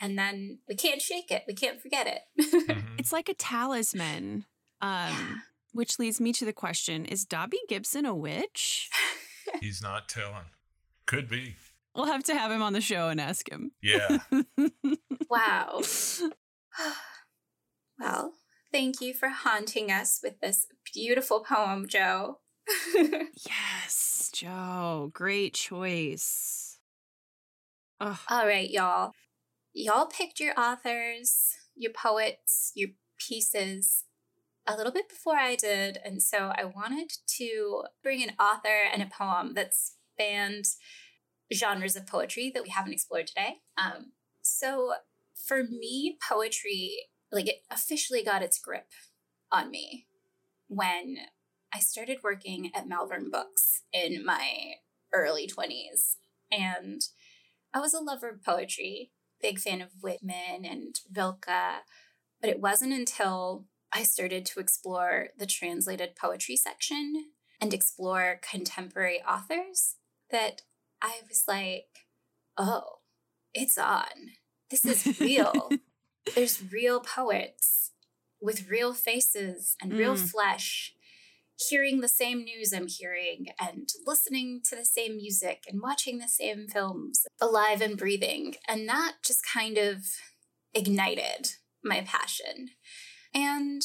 And 0.00 0.18
then 0.18 0.58
we 0.68 0.74
can't 0.74 1.00
shake 1.00 1.30
it. 1.30 1.44
We 1.48 1.54
can't 1.54 1.80
forget 1.80 2.06
it. 2.06 2.20
Mhm. 2.66 2.98
it's 2.98 3.12
like 3.12 3.28
a 3.28 3.34
talisman 3.34 4.44
um 4.82 5.42
which 5.72 5.98
leads 5.98 6.20
me 6.20 6.32
to 6.32 6.44
the 6.44 6.52
question 6.52 7.04
is 7.06 7.24
dobby 7.24 7.58
gibson 7.68 8.04
a 8.06 8.14
witch 8.14 8.90
He's 9.60 9.80
not 9.82 10.08
telling. 10.08 10.50
Could 11.06 11.28
be. 11.28 11.56
we'll 11.94 12.06
have 12.06 12.24
to 12.24 12.34
have 12.34 12.50
him 12.50 12.60
on 12.62 12.72
the 12.72 12.80
show 12.80 13.08
and 13.08 13.20
ask 13.20 13.48
him 13.48 13.70
Yeah. 13.80 14.18
wow. 15.30 15.80
well, 17.98 18.34
thank 18.72 19.00
you 19.00 19.14
for 19.14 19.28
haunting 19.28 19.90
us 19.90 20.20
with 20.22 20.40
this 20.40 20.66
beautiful 20.92 21.40
poem, 21.40 21.86
Joe. 21.88 22.38
yes 23.48 24.28
joe 24.34 25.10
great 25.14 25.54
choice 25.54 26.65
Ugh. 28.00 28.18
All 28.28 28.46
right, 28.46 28.70
y'all. 28.70 29.12
Y'all 29.72 30.06
picked 30.06 30.40
your 30.40 30.58
authors, 30.58 31.54
your 31.74 31.92
poets, 31.92 32.72
your 32.74 32.90
pieces 33.18 34.04
a 34.66 34.76
little 34.76 34.92
bit 34.92 35.08
before 35.08 35.36
I 35.36 35.54
did. 35.54 35.98
And 36.04 36.22
so 36.22 36.52
I 36.56 36.64
wanted 36.64 37.12
to 37.38 37.84
bring 38.02 38.22
an 38.22 38.34
author 38.40 38.84
and 38.92 39.02
a 39.02 39.06
poem 39.06 39.54
that 39.54 39.72
spanned 39.74 40.66
genres 41.54 41.96
of 41.96 42.06
poetry 42.06 42.50
that 42.52 42.62
we 42.62 42.70
haven't 42.70 42.92
explored 42.92 43.28
today. 43.28 43.56
Um, 43.78 44.12
so 44.42 44.94
for 45.34 45.62
me, 45.62 46.18
poetry, 46.28 46.96
like 47.30 47.48
it 47.48 47.62
officially 47.70 48.24
got 48.24 48.42
its 48.42 48.58
grip 48.58 48.88
on 49.52 49.70
me 49.70 50.06
when 50.68 51.16
I 51.72 51.78
started 51.78 52.18
working 52.22 52.70
at 52.74 52.88
Malvern 52.88 53.30
Books 53.30 53.82
in 53.92 54.24
my 54.24 54.74
early 55.12 55.48
20s. 55.48 56.16
And 56.50 57.02
I 57.76 57.78
was 57.80 57.92
a 57.92 58.00
lover 58.00 58.30
of 58.30 58.42
poetry, 58.42 59.10
big 59.42 59.58
fan 59.58 59.82
of 59.82 59.90
Whitman 60.00 60.64
and 60.64 60.98
Rilke, 61.14 61.44
but 62.40 62.48
it 62.48 62.58
wasn't 62.58 62.94
until 62.94 63.66
I 63.92 64.02
started 64.02 64.46
to 64.46 64.60
explore 64.60 65.28
the 65.38 65.44
translated 65.44 66.16
poetry 66.16 66.56
section 66.56 67.26
and 67.60 67.74
explore 67.74 68.40
contemporary 68.50 69.20
authors 69.22 69.96
that 70.30 70.62
I 71.02 71.20
was 71.28 71.44
like, 71.46 72.06
oh, 72.56 73.00
it's 73.52 73.76
on. 73.76 74.32
This 74.70 74.86
is 74.86 75.20
real. 75.20 75.70
There's 76.34 76.72
real 76.72 77.00
poets 77.00 77.92
with 78.40 78.70
real 78.70 78.94
faces 78.94 79.76
and 79.82 79.92
real 79.92 80.14
Mm. 80.16 80.30
flesh 80.30 80.94
hearing 81.56 82.00
the 82.00 82.08
same 82.08 82.44
news 82.44 82.72
I'm 82.72 82.88
hearing 82.88 83.46
and 83.60 83.88
listening 84.06 84.60
to 84.68 84.76
the 84.76 84.84
same 84.84 85.16
music 85.16 85.64
and 85.68 85.80
watching 85.80 86.18
the 86.18 86.28
same 86.28 86.68
films, 86.68 87.26
alive 87.40 87.80
and 87.80 87.96
breathing. 87.96 88.56
And 88.68 88.88
that 88.88 89.16
just 89.24 89.40
kind 89.44 89.78
of 89.78 90.04
ignited 90.74 91.52
my 91.82 92.02
passion. 92.02 92.70
And 93.34 93.82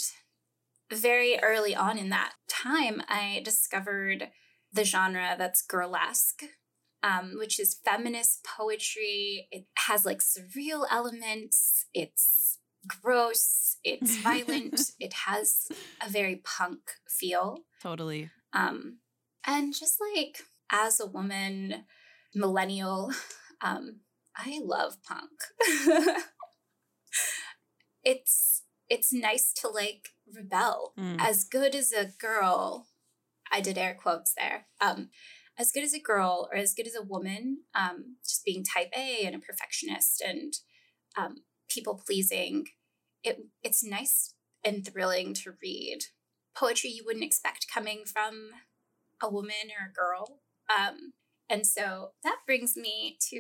very 0.91 1.39
early 1.39 1.76
on 1.76 1.97
in 1.97 2.09
that 2.09 2.34
time, 2.49 3.01
I 3.07 3.41
discovered 3.43 4.30
the 4.74 4.84
genre 4.84 5.36
that's 5.38 5.61
Gurlesque, 5.61 6.43
Um, 7.03 7.38
which 7.39 7.59
is 7.59 7.80
feminist 7.84 8.43
poetry. 8.43 9.47
It 9.49 9.65
has 9.88 10.05
like 10.05 10.19
surreal 10.19 10.86
elements. 10.91 11.86
It's 11.93 12.59
gross. 12.88 13.77
It's 13.84 14.17
violent. 14.17 14.91
it 14.99 15.13
has 15.25 15.67
a 16.05 16.09
very 16.09 16.41
punk 16.43 16.79
feel. 17.07 17.59
totally 17.82 18.29
Um, 18.53 18.97
and 19.45 19.73
just 19.73 19.97
like 20.15 20.43
as 20.71 20.99
a 20.99 21.05
woman, 21.05 21.86
millennial, 22.34 23.11
um, 23.61 24.01
I 24.36 24.59
love 24.63 24.97
punk. 25.03 25.32
it's 28.03 28.63
it's 28.89 29.13
nice 29.13 29.53
to 29.53 29.69
like 29.69 30.09
rebel. 30.34 30.93
Mm. 30.99 31.17
As 31.19 31.43
good 31.43 31.75
as 31.75 31.91
a 31.91 32.11
girl, 32.19 32.88
I 33.51 33.61
did 33.61 33.77
air 33.77 33.97
quotes 33.99 34.34
there. 34.34 34.67
Um, 34.79 35.09
as 35.57 35.71
good 35.71 35.84
as 35.84 35.93
a 35.93 35.99
girl 35.99 36.49
or 36.51 36.57
as 36.57 36.73
good 36.73 36.88
as 36.88 36.95
a 36.95 37.03
woman, 37.03 37.59
um, 37.75 38.17
just 38.23 38.43
being 38.43 38.63
type 38.63 38.91
A 38.97 39.25
and 39.25 39.36
a 39.36 39.39
perfectionist 39.39 40.21
and 40.21 40.53
um, 41.17 41.43
people 41.74 42.01
pleasing, 42.05 42.67
it 43.24 43.45
it's 43.63 43.84
nice 43.84 44.34
and 44.63 44.86
thrilling 44.86 45.34
to 45.34 45.53
read 45.61 45.99
poetry 46.55 46.89
you 46.89 47.03
wouldn't 47.05 47.26
expect 47.26 47.72
coming 47.74 48.03
from 48.05 48.49
a 49.22 49.30
woman 49.30 49.69
or 49.80 49.89
a 49.89 49.93
girl. 49.93 50.41
Um, 50.69 51.13
and 51.49 51.65
so 51.65 52.11
that 52.24 52.38
brings 52.45 52.76
me 52.76 53.17
to 53.30 53.39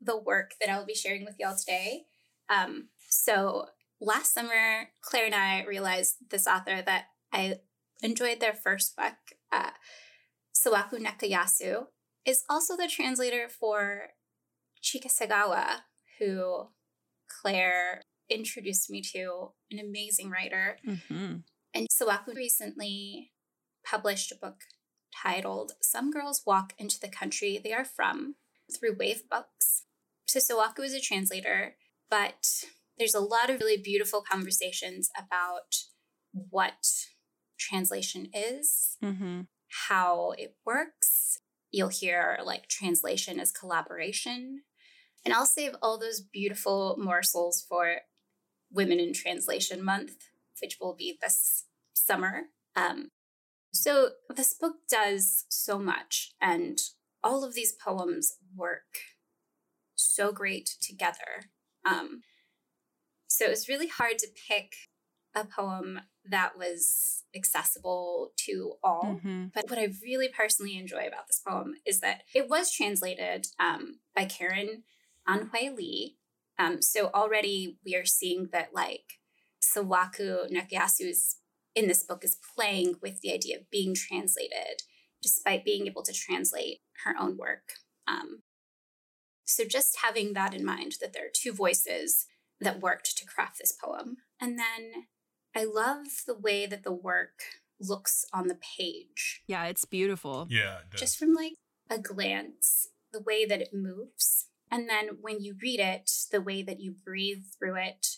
the 0.00 0.16
work 0.16 0.52
that 0.60 0.70
I'll 0.70 0.86
be 0.86 0.94
sharing 0.94 1.24
with 1.24 1.36
y'all 1.38 1.56
today. 1.56 2.02
Um, 2.48 2.88
so 3.08 3.66
last 4.00 4.34
summer, 4.34 4.88
Claire 5.02 5.26
and 5.26 5.34
I 5.34 5.64
realized 5.64 6.16
this 6.30 6.46
author 6.46 6.82
that 6.82 7.06
I 7.32 7.56
enjoyed 8.02 8.40
their 8.40 8.54
first 8.54 8.96
book, 8.96 9.14
uh, 9.52 9.70
Sawako 10.54 10.98
Nakayasu, 10.98 11.86
is 12.26 12.44
also 12.50 12.76
the 12.76 12.88
translator 12.88 13.48
for 13.48 14.08
Chika 14.82 15.10
who 16.18 16.68
Claire 17.44 18.00
introduced 18.30 18.88
me 18.88 19.02
to, 19.12 19.50
an 19.70 19.78
amazing 19.78 20.30
writer. 20.30 20.78
Mm-hmm. 20.88 21.36
And 21.74 21.86
Sawako 21.90 22.34
recently 22.34 23.32
published 23.84 24.32
a 24.32 24.36
book 24.36 24.62
titled 25.22 25.72
Some 25.82 26.10
Girls 26.10 26.42
Walk 26.46 26.72
into 26.78 26.98
the 26.98 27.08
Country 27.08 27.60
They 27.62 27.72
Are 27.72 27.84
From 27.84 28.36
through 28.74 28.96
Wave 28.98 29.28
Books. 29.30 29.82
So 30.26 30.40
Sawako 30.40 30.84
is 30.84 30.94
a 30.94 31.00
translator, 31.00 31.76
but 32.10 32.64
there's 32.98 33.14
a 33.14 33.20
lot 33.20 33.50
of 33.50 33.60
really 33.60 33.76
beautiful 33.76 34.22
conversations 34.22 35.10
about 35.18 35.76
what 36.32 36.86
translation 37.58 38.28
is, 38.32 38.96
Mm-hmm. 39.02 39.42
how 39.86 40.32
it 40.38 40.56
works. 40.64 41.38
You'll 41.70 41.88
hear 41.88 42.38
like 42.42 42.68
translation 42.68 43.38
as 43.38 43.50
collaboration. 43.52 44.62
And 45.24 45.32
I'll 45.32 45.46
save 45.46 45.74
all 45.80 45.98
those 45.98 46.20
beautiful 46.20 46.96
morsels 46.98 47.64
for 47.66 47.98
Women 48.70 49.00
in 49.00 49.12
Translation 49.14 49.82
Month, 49.82 50.16
which 50.60 50.78
will 50.80 50.94
be 50.94 51.16
this 51.20 51.64
summer. 51.94 52.42
Um, 52.76 53.08
so 53.72 54.10
this 54.34 54.54
book 54.54 54.76
does 54.88 55.44
so 55.48 55.78
much, 55.78 56.32
and 56.40 56.78
all 57.22 57.44
of 57.44 57.54
these 57.54 57.72
poems 57.72 58.34
work 58.54 58.98
so 59.94 60.32
great 60.32 60.70
together. 60.80 61.50
Um, 61.86 62.22
so 63.26 63.46
it 63.46 63.50
was 63.50 63.68
really 63.68 63.88
hard 63.88 64.18
to 64.18 64.28
pick 64.48 64.74
a 65.34 65.44
poem 65.44 66.00
that 66.24 66.56
was 66.56 67.24
accessible 67.34 68.30
to 68.36 68.74
all. 68.82 69.16
Mm-hmm. 69.16 69.46
But 69.54 69.68
what 69.68 69.78
I 69.78 69.88
really 70.02 70.28
personally 70.28 70.78
enjoy 70.78 71.06
about 71.06 71.26
this 71.26 71.40
poem 71.46 71.74
is 71.84 72.00
that 72.00 72.22
it 72.34 72.48
was 72.48 72.72
translated 72.72 73.48
um, 73.58 73.98
by 74.14 74.24
Karen 74.24 74.84
An-hwei 75.26 75.76
Lee. 75.76 76.16
Um, 76.58 76.82
so 76.82 77.10
already 77.14 77.78
we 77.84 77.94
are 77.96 78.06
seeing 78.06 78.48
that 78.52 78.70
like 78.74 79.18
Sawako 79.62 80.50
Nakayasu 80.52 81.08
is 81.08 81.36
in 81.74 81.88
this 81.88 82.02
book 82.02 82.24
is 82.24 82.38
playing 82.56 82.94
with 83.02 83.20
the 83.20 83.32
idea 83.32 83.58
of 83.58 83.70
being 83.70 83.94
translated, 83.94 84.82
despite 85.22 85.64
being 85.64 85.86
able 85.86 86.02
to 86.02 86.12
translate 86.12 86.78
her 87.04 87.14
own 87.18 87.36
work. 87.36 87.72
Um, 88.06 88.42
so 89.44 89.64
just 89.64 89.98
having 90.02 90.34
that 90.34 90.54
in 90.54 90.64
mind, 90.64 90.94
that 91.00 91.12
there 91.12 91.26
are 91.26 91.32
two 91.34 91.52
voices 91.52 92.26
that 92.60 92.80
worked 92.80 93.16
to 93.16 93.26
craft 93.26 93.58
this 93.58 93.72
poem. 93.72 94.18
And 94.40 94.58
then 94.58 95.06
I 95.54 95.64
love 95.64 96.06
the 96.26 96.38
way 96.38 96.66
that 96.66 96.84
the 96.84 96.92
work 96.92 97.42
looks 97.80 98.24
on 98.32 98.48
the 98.48 98.58
page. 98.78 99.42
Yeah, 99.46 99.64
it's 99.66 99.84
beautiful. 99.84 100.46
Yeah, 100.48 100.78
it 100.78 100.90
does. 100.92 101.00
Just 101.00 101.18
from 101.18 101.34
like 101.34 101.54
a 101.90 101.98
glance, 101.98 102.88
the 103.12 103.20
way 103.20 103.44
that 103.44 103.60
it 103.60 103.70
moves. 103.72 104.33
And 104.74 104.90
then 104.90 105.18
when 105.20 105.40
you 105.40 105.54
read 105.62 105.78
it, 105.78 106.10
the 106.32 106.40
way 106.40 106.60
that 106.64 106.80
you 106.80 106.96
breathe 107.04 107.44
through 107.56 107.76
it, 107.76 108.08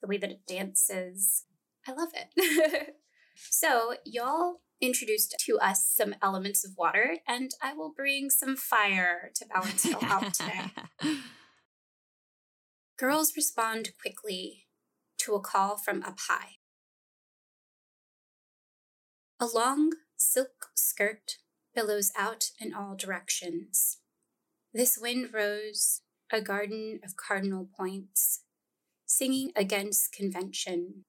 the 0.00 0.06
way 0.06 0.16
that 0.16 0.30
it 0.30 0.46
dances. 0.46 1.44
I 1.88 1.92
love 1.92 2.10
it. 2.14 2.94
so, 3.34 3.94
y'all 4.04 4.60
introduced 4.80 5.34
to 5.40 5.58
us 5.58 5.84
some 5.92 6.14
elements 6.22 6.64
of 6.64 6.76
water, 6.78 7.16
and 7.26 7.50
I 7.60 7.72
will 7.72 7.92
bring 7.92 8.30
some 8.30 8.54
fire 8.54 9.32
to 9.34 9.46
balance 9.46 9.84
it 9.86 9.96
all 9.96 10.04
out 10.04 10.34
today. 10.34 10.70
Girls 12.96 13.32
respond 13.34 13.90
quickly 14.00 14.66
to 15.22 15.34
a 15.34 15.40
call 15.40 15.76
from 15.76 16.04
up 16.04 16.18
high. 16.28 16.58
A 19.40 19.46
long 19.46 19.94
silk 20.16 20.70
skirt 20.76 21.38
billows 21.74 22.12
out 22.16 22.52
in 22.60 22.72
all 22.72 22.94
directions. 22.94 23.98
This 24.74 24.98
wind 24.98 25.32
rose, 25.32 26.02
a 26.30 26.42
garden 26.42 27.00
of 27.02 27.16
cardinal 27.16 27.68
points, 27.74 28.42
singing 29.06 29.50
against 29.56 30.12
convention, 30.12 31.04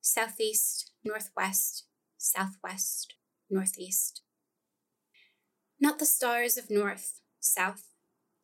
southeast, 0.00 0.90
northwest, 1.04 1.84
southwest, 2.18 3.14
northeast. 3.48 4.22
Not 5.80 6.00
the 6.00 6.06
stars 6.06 6.56
of 6.56 6.70
north, 6.70 7.20
south, 7.38 7.84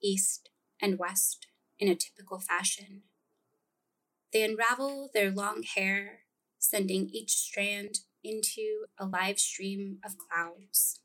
east, 0.00 0.50
and 0.80 1.00
west 1.00 1.48
in 1.80 1.88
a 1.88 1.96
typical 1.96 2.38
fashion. 2.38 3.02
They 4.32 4.44
unravel 4.44 5.10
their 5.12 5.32
long 5.32 5.64
hair, 5.64 6.20
sending 6.60 7.08
each 7.08 7.32
strand 7.32 8.00
into 8.22 8.84
a 8.96 9.04
live 9.04 9.40
stream 9.40 9.98
of 10.04 10.16
clouds. 10.16 11.00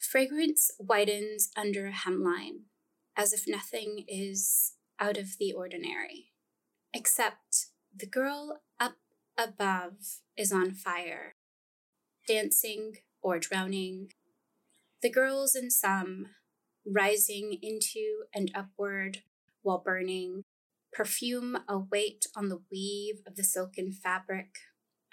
Fragrance 0.00 0.70
widens 0.78 1.50
under 1.56 1.86
a 1.86 1.92
hemline, 1.92 2.62
as 3.16 3.34
if 3.34 3.44
nothing 3.46 4.04
is 4.08 4.72
out 4.98 5.18
of 5.18 5.36
the 5.38 5.52
ordinary, 5.52 6.32
except 6.94 7.66
the 7.94 8.06
girl 8.06 8.62
up 8.80 8.96
above 9.36 10.20
is 10.38 10.52
on 10.52 10.72
fire, 10.72 11.34
dancing 12.26 12.94
or 13.20 13.38
drowning. 13.38 14.08
The 15.02 15.10
girls 15.10 15.54
in 15.54 15.70
some 15.70 16.28
rising 16.86 17.58
into 17.60 18.24
and 18.34 18.50
upward 18.54 19.18
while 19.60 19.82
burning, 19.84 20.44
perfume 20.94 21.58
a 21.68 21.78
weight 21.78 22.26
on 22.34 22.48
the 22.48 22.62
weave 22.70 23.20
of 23.26 23.36
the 23.36 23.44
silken 23.44 23.92
fabric 23.92 24.54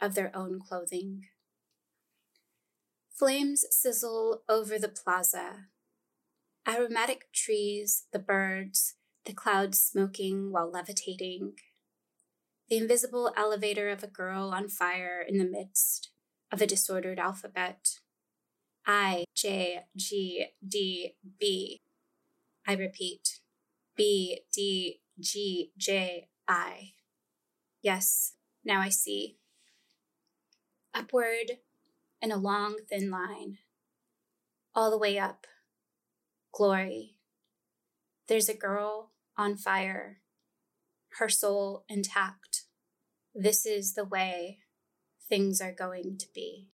of 0.01 0.15
their 0.15 0.33
own 0.33 0.61
clothing. 0.61 1.25
Flames 3.17 3.65
sizzle 3.71 4.43
over 4.47 4.77
the 4.77 4.89
plaza. 4.89 5.69
Aromatic 6.67 7.31
trees, 7.33 8.03
the 8.11 8.19
birds, 8.19 8.93
the 9.25 9.33
clouds 9.33 9.81
smoking 9.81 10.51
while 10.51 10.69
levitating. 10.69 11.53
The 12.69 12.77
invisible 12.77 13.33
elevator 13.35 13.89
of 13.89 14.03
a 14.03 14.07
girl 14.07 14.51
on 14.53 14.69
fire 14.69 15.25
in 15.27 15.39
the 15.39 15.49
midst 15.49 16.11
of 16.51 16.61
a 16.61 16.67
disordered 16.67 17.17
alphabet. 17.17 17.97
I, 18.85 19.25
J, 19.33 19.85
G, 19.95 20.49
D, 20.65 21.15
B. 21.39 21.81
I 22.67 22.73
repeat. 22.73 23.39
B, 23.95 24.41
D, 24.53 25.01
G, 25.19 25.71
J, 25.75 26.27
I. 26.47 26.91
Yes, 27.81 28.33
now 28.63 28.79
I 28.79 28.89
see. 28.89 29.37
Upward 30.93 31.57
in 32.21 32.31
a 32.31 32.37
long, 32.37 32.77
thin 32.89 33.09
line. 33.09 33.57
All 34.73 34.91
the 34.91 34.97
way 34.97 35.17
up. 35.17 35.47
Glory. 36.53 37.15
There's 38.27 38.49
a 38.49 38.53
girl 38.53 39.11
on 39.37 39.55
fire, 39.55 40.19
her 41.19 41.29
soul 41.29 41.85
intact. 41.87 42.63
This 43.33 43.65
is 43.65 43.93
the 43.93 44.05
way 44.05 44.59
things 45.29 45.61
are 45.61 45.73
going 45.73 46.17
to 46.17 46.27
be. 46.33 46.67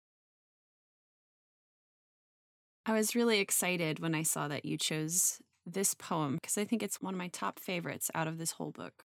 I 2.85 2.93
was 2.93 3.15
really 3.15 3.39
excited 3.39 3.99
when 3.99 4.15
I 4.15 4.23
saw 4.23 4.47
that 4.47 4.65
you 4.65 4.77
chose 4.77 5.39
this 5.65 5.93
poem 5.93 6.35
because 6.35 6.57
I 6.57 6.65
think 6.65 6.81
it's 6.81 7.01
one 7.01 7.13
of 7.13 7.17
my 7.17 7.27
top 7.27 7.59
favorites 7.59 8.09
out 8.15 8.27
of 8.27 8.37
this 8.37 8.53
whole 8.53 8.71
book. 8.71 9.03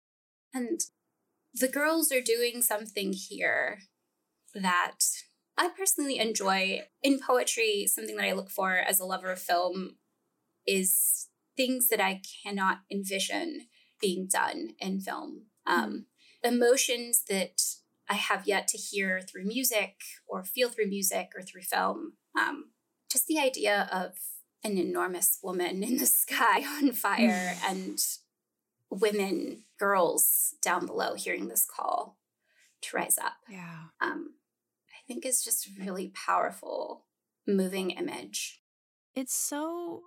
And 0.53 0.82
the 1.53 1.69
girls 1.69 2.11
are 2.11 2.21
doing 2.21 2.61
something 2.61 3.13
here 3.13 3.79
that 4.53 4.99
I 5.62 5.70
personally 5.78 6.18
enjoy. 6.18 6.82
In 7.03 7.20
poetry, 7.20 7.86
something 7.88 8.16
that 8.16 8.26
I 8.26 8.34
look 8.34 8.49
for 8.49 8.78
as 8.78 8.99
a 8.99 9.05
lover 9.05 9.32
of 9.32 9.39
film 9.39 9.97
is 10.66 11.28
things 11.55 11.88
that 11.89 12.01
I 12.01 12.22
cannot 12.43 12.80
envision 12.91 13.68
being 13.99 14.28
done 14.28 14.72
in 14.80 14.99
film. 15.01 15.43
Um, 15.68 16.07
emotions 16.43 17.24
that 17.30 17.62
I 18.09 18.16
have 18.16 18.47
yet 18.47 18.68
to 18.70 18.78
hear 18.78 19.22
through 19.22 19.45
music 19.45 19.97
or 20.28 20.43
feel 20.43 20.70
through 20.70 20.88
music 20.88 21.30
or 21.36 21.43
through 21.43 21.62
film. 21.62 22.14
Um, 22.36 22.72
just 23.12 23.28
the 23.28 23.39
idea 23.39 23.88
of 23.91 24.18
an 24.64 24.80
enormous 24.80 25.38
woman 25.43 25.84
in 25.84 25.97
the 25.97 26.05
sky 26.07 26.64
on 26.66 26.91
fire 26.91 27.55
and 27.68 28.03
women, 28.89 29.64
girls 29.80 30.55
down 30.59 30.88
below 30.88 31.14
hearing 31.14 31.49
this 31.49 31.66
call 31.66 32.18
to 32.82 32.97
rise 32.97 33.20
up. 33.20 33.34
Yeah. 33.47 33.84
Um, 34.01 34.34
think 35.12 35.26
is 35.26 35.43
just 35.43 35.68
really 35.78 36.07
powerful, 36.09 37.05
moving 37.45 37.91
image. 37.91 38.62
It's 39.14 39.36
so 39.36 40.03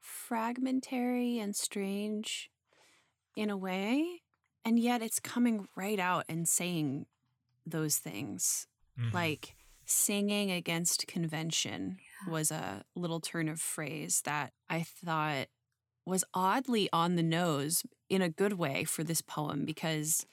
fragmentary 0.00 1.38
and 1.38 1.56
strange 1.56 2.50
in 3.34 3.48
a 3.48 3.56
way, 3.56 4.20
and 4.62 4.78
yet 4.78 5.00
it's 5.00 5.20
coming 5.20 5.68
right 5.74 5.98
out 5.98 6.24
and 6.28 6.46
saying 6.46 7.06
those 7.64 7.96
things. 7.96 8.66
Mhm. 8.98 9.14
Like 9.14 9.56
singing 9.86 10.50
against 10.50 11.06
convention 11.06 11.98
was 12.28 12.50
a 12.50 12.84
little 12.94 13.20
turn 13.20 13.48
of 13.48 13.60
phrase 13.60 14.20
that 14.22 14.52
I 14.68 14.82
thought 14.82 15.48
was 16.04 16.24
oddly 16.34 16.90
on 16.92 17.14
the 17.16 17.22
nose 17.22 17.84
in 18.10 18.20
a 18.20 18.28
good 18.28 18.54
way 18.54 18.84
for 18.84 19.02
this 19.02 19.22
poem 19.22 19.64
because 19.64 20.26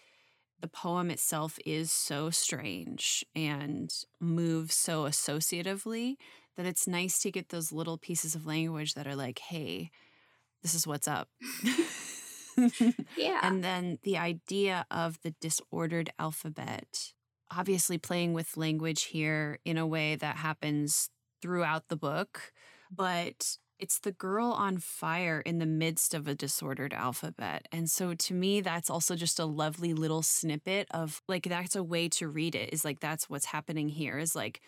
the 0.61 0.67
poem 0.67 1.11
itself 1.11 1.59
is 1.65 1.91
so 1.91 2.29
strange 2.29 3.25
and 3.35 3.93
moves 4.19 4.75
so 4.75 5.03
associatively 5.03 6.15
that 6.55 6.65
it's 6.65 6.87
nice 6.87 7.19
to 7.19 7.31
get 7.31 7.49
those 7.49 7.71
little 7.71 7.97
pieces 7.97 8.35
of 8.35 8.45
language 8.45 8.93
that 8.93 9.07
are 9.07 9.15
like, 9.15 9.39
hey, 9.39 9.91
this 10.61 10.73
is 10.73 10.87
what's 10.87 11.07
up. 11.07 11.29
Yeah. 13.17 13.39
And 13.41 13.63
then 13.63 13.99
the 14.03 14.17
idea 14.17 14.85
of 14.91 15.19
the 15.21 15.31
disordered 15.41 16.11
alphabet, 16.19 17.13
obviously 17.51 17.97
playing 17.97 18.33
with 18.33 18.57
language 18.57 19.03
here 19.05 19.59
in 19.65 19.77
a 19.77 19.87
way 19.87 20.15
that 20.15 20.37
happens 20.37 21.09
throughout 21.41 21.89
the 21.89 21.95
book, 21.95 22.53
but 22.91 23.57
it's 23.83 23.99
the 23.99 24.13
girl 24.13 24.47
on 24.51 24.77
fire 24.77 25.41
in 25.45 25.59
the 25.59 25.65
midst 25.65 26.13
of 26.13 26.25
a 26.25 26.33
disordered 26.35 26.93
alphabet. 26.93 27.67
And 27.69 27.89
so 27.89 28.13
to 28.13 28.33
me, 28.33 28.61
that's 28.61 28.89
also 28.89 29.15
just 29.17 29.39
a 29.39 29.45
lovely 29.45 29.93
little 29.93 30.21
snippet 30.21 30.87
of 30.91 31.21
like, 31.27 31.43
that's 31.43 31.75
a 31.75 31.83
way 31.83 32.07
to 32.09 32.29
read 32.29 32.55
it 32.55 32.69
is 32.73 32.85
like, 32.85 33.01
that's 33.01 33.29
what's 33.29 33.47
happening 33.47 33.89
here 33.89 34.17
is 34.17 34.35
like, 34.37 34.61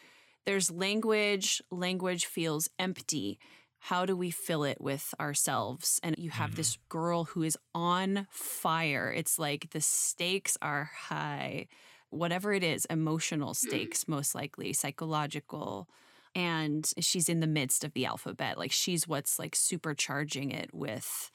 there's 0.46 0.70
language, 0.70 1.62
language 1.72 2.26
feels 2.26 2.70
empty. 2.78 3.40
How 3.80 4.06
do 4.06 4.18
we 4.18 4.32
fill 4.32 4.66
it 4.66 4.82
with 4.82 5.14
ourselves? 5.18 6.00
And 6.04 6.16
you 6.18 6.30
have 6.32 6.52
Mhm. 6.52 6.56
this 6.56 6.78
girl 6.90 7.24
who 7.24 7.44
is 7.44 7.58
on 7.74 8.28
fire. 8.32 9.14
It's 9.16 9.40
like 9.40 9.70
the 9.72 9.82
stakes 9.82 10.58
are 10.62 10.92
high, 10.94 11.68
whatever 12.10 12.52
it 12.52 12.64
is, 12.64 12.86
emotional 12.86 13.54
stakes, 13.54 14.08
most 14.10 14.36
likely, 14.36 14.74
psychological. 14.74 15.88
And 16.36 16.90
she's 17.00 17.30
in 17.30 17.40
the 17.40 17.48
midst 17.48 17.84
of 17.84 17.94
the 17.94 18.06
alphabet. 18.06 18.58
Like 18.58 18.72
she's 18.72 19.08
what's 19.08 19.40
like 19.40 19.56
supercharging 19.56 20.54
it 20.54 20.74
with 20.74 21.32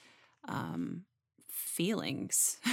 um, 0.46 1.07
feelings. 1.48 2.59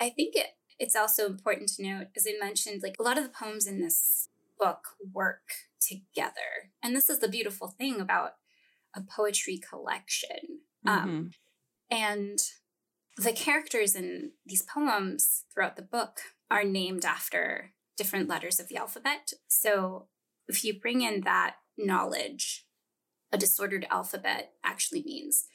I 0.00 0.10
think 0.10 0.34
it, 0.34 0.48
it's 0.78 0.96
also 0.96 1.26
important 1.26 1.70
to 1.70 1.82
note, 1.82 2.08
as 2.16 2.26
I 2.28 2.44
mentioned, 2.44 2.82
like 2.82 2.96
a 2.98 3.02
lot 3.02 3.18
of 3.18 3.24
the 3.24 3.30
poems 3.30 3.66
in 3.66 3.80
this 3.80 4.28
book 4.58 4.80
work 5.12 5.42
together. 5.80 6.70
And 6.82 6.96
this 6.96 7.08
is 7.08 7.20
the 7.20 7.28
beautiful 7.28 7.68
thing 7.68 8.00
about 8.00 8.32
a 8.96 9.00
poetry 9.00 9.58
collection. 9.58 10.60
Um, 10.86 11.30
and 11.90 12.38
the 13.16 13.32
characters 13.32 13.94
in 13.94 14.32
these 14.44 14.62
poems 14.62 15.44
throughout 15.52 15.76
the 15.76 15.82
book 15.82 16.20
are 16.50 16.64
named 16.64 17.04
after 17.04 17.72
different 17.96 18.28
letters 18.28 18.58
of 18.58 18.68
the 18.68 18.76
alphabet. 18.76 19.32
So 19.48 20.08
if 20.48 20.64
you 20.64 20.78
bring 20.78 21.00
in 21.00 21.22
that 21.22 21.56
knowledge, 21.76 22.66
a 23.32 23.38
disordered 23.38 23.86
alphabet 23.90 24.52
actually 24.62 25.02
means 25.02 25.46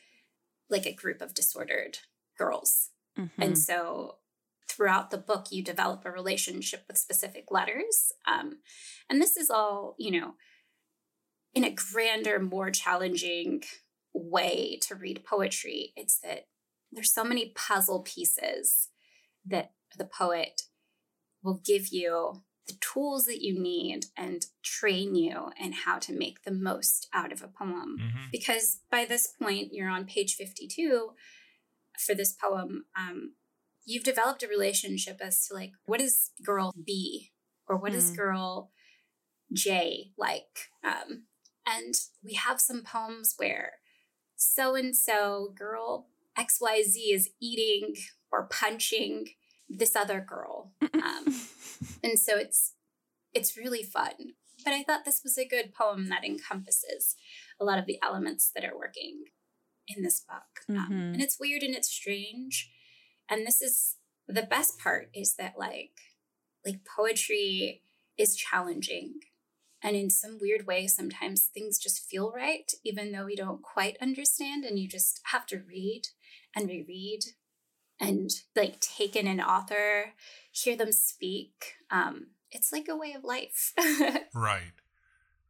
like 0.69 0.85
a 0.85 0.93
group 0.93 1.21
of 1.21 1.33
disordered 1.33 1.99
girls. 2.37 2.91
Mhm. 3.17 3.31
And 3.37 3.57
so 3.57 4.19
throughout 4.67 5.09
the 5.09 5.17
book, 5.17 5.51
you 5.51 5.63
develop 5.63 6.05
a 6.05 6.11
relationship 6.11 6.85
with 6.87 6.97
specific 6.97 7.51
letters. 7.51 8.11
Um, 8.25 8.61
and 9.09 9.21
this 9.21 9.35
is 9.35 9.49
all, 9.49 9.95
you 9.97 10.11
know, 10.11 10.35
in 11.53 11.63
a 11.63 11.71
grander, 11.71 12.39
more 12.39 12.69
challenging 12.69 13.63
way 14.13 14.77
to 14.83 14.95
read 14.95 15.25
poetry. 15.25 15.93
It's 15.95 16.19
that 16.19 16.47
there's 16.91 17.13
so 17.13 17.23
many 17.23 17.51
puzzle 17.55 18.01
pieces 18.01 18.89
that 19.45 19.73
the 19.97 20.05
poet 20.05 20.63
will 21.41 21.61
give 21.65 21.87
you 21.87 22.43
the 22.69 22.77
tools 22.79 23.25
that 23.25 23.41
you 23.41 23.59
need 23.59 24.05
and 24.15 24.45
train 24.63 25.15
you 25.15 25.51
in 25.59 25.71
how 25.73 25.97
to 25.99 26.13
make 26.13 26.43
the 26.43 26.51
most 26.51 27.07
out 27.13 27.31
of 27.31 27.41
a 27.43 27.47
poem 27.47 27.97
Mhm. 27.99 28.31
because 28.31 28.81
by 28.89 29.05
this 29.05 29.27
point 29.27 29.73
you're 29.73 29.89
on 29.89 30.05
page 30.05 30.35
52 30.35 31.13
for 32.05 32.15
this 32.15 32.33
poem 32.33 32.85
um, 32.97 33.35
you've 33.85 34.03
developed 34.03 34.43
a 34.43 34.47
relationship 34.47 35.17
as 35.21 35.45
to 35.47 35.53
like 35.53 35.71
what 35.85 35.99
is 36.01 36.31
girl 36.43 36.73
b 36.85 37.31
or 37.67 37.75
what 37.77 37.93
is 37.93 38.11
Mm. 38.11 38.15
girl 38.15 38.71
j 39.51 40.11
like 40.17 40.69
um, 40.83 41.25
and 41.65 41.95
we 42.23 42.33
have 42.33 42.61
some 42.61 42.83
poems 42.83 43.33
where 43.37 43.73
so 44.35 44.75
and 44.75 44.95
so 44.95 45.53
girl 45.57 46.09
xyz 46.37 46.95
is 47.13 47.29
eating 47.41 47.95
or 48.31 48.47
punching 48.47 49.29
this 49.69 49.95
other 49.95 50.19
girl 50.19 50.71
um, 50.93 51.25
and 52.03 52.17
so 52.17 52.37
it's 52.37 52.73
it's 53.33 53.55
really 53.57 53.83
fun. 53.83 54.13
But 54.65 54.73
i 54.73 54.83
thought 54.83 55.05
this 55.05 55.21
was 55.23 55.37
a 55.37 55.47
good 55.47 55.73
poem 55.73 56.09
that 56.09 56.25
encompasses 56.25 57.15
a 57.61 57.63
lot 57.65 57.79
of 57.79 57.85
the 57.85 57.99
elements 58.03 58.51
that 58.55 58.65
are 58.65 58.75
working 58.77 59.23
in 59.87 60.03
this 60.03 60.19
book. 60.19 60.65
Um, 60.77 60.87
Mhm. 60.89 61.13
and 61.13 61.21
it's 61.21 61.39
weird 61.39 61.63
and 61.63 61.75
it's 61.75 61.89
strange. 61.89 62.71
And 63.29 63.45
this 63.45 63.61
is 63.61 63.95
the 64.27 64.43
best 64.43 64.79
part 64.79 65.09
is 65.13 65.35
that 65.35 65.53
like 65.57 65.91
like 66.65 66.81
poetry 66.97 67.83
is 68.17 68.35
challenging. 68.35 69.19
And 69.81 69.95
in 69.95 70.09
some 70.09 70.37
weird 70.41 70.67
way 70.67 70.87
sometimes 70.87 71.45
things 71.53 71.79
just 71.79 72.03
feel 72.09 72.31
right 72.31 72.69
even 72.83 73.11
though 73.11 73.25
we 73.25 73.35
don't 73.35 73.61
quite 73.61 73.95
understand 74.01 74.65
and 74.65 74.77
you 74.77 74.87
just 74.89 75.21
have 75.31 75.45
to 75.47 75.59
read 75.65 76.01
and 76.55 76.67
reread 76.67 77.21
and 77.99 78.29
like 78.55 78.79
take 78.79 79.15
in 79.15 79.27
an 79.27 79.41
author 79.41 80.13
hear 80.51 80.75
them 80.75 80.91
speak 80.91 81.75
um 81.91 82.27
it's 82.51 82.71
like 82.71 82.87
a 82.87 82.95
way 82.95 83.13
of 83.13 83.23
life 83.23 83.73
Right. 84.33 84.73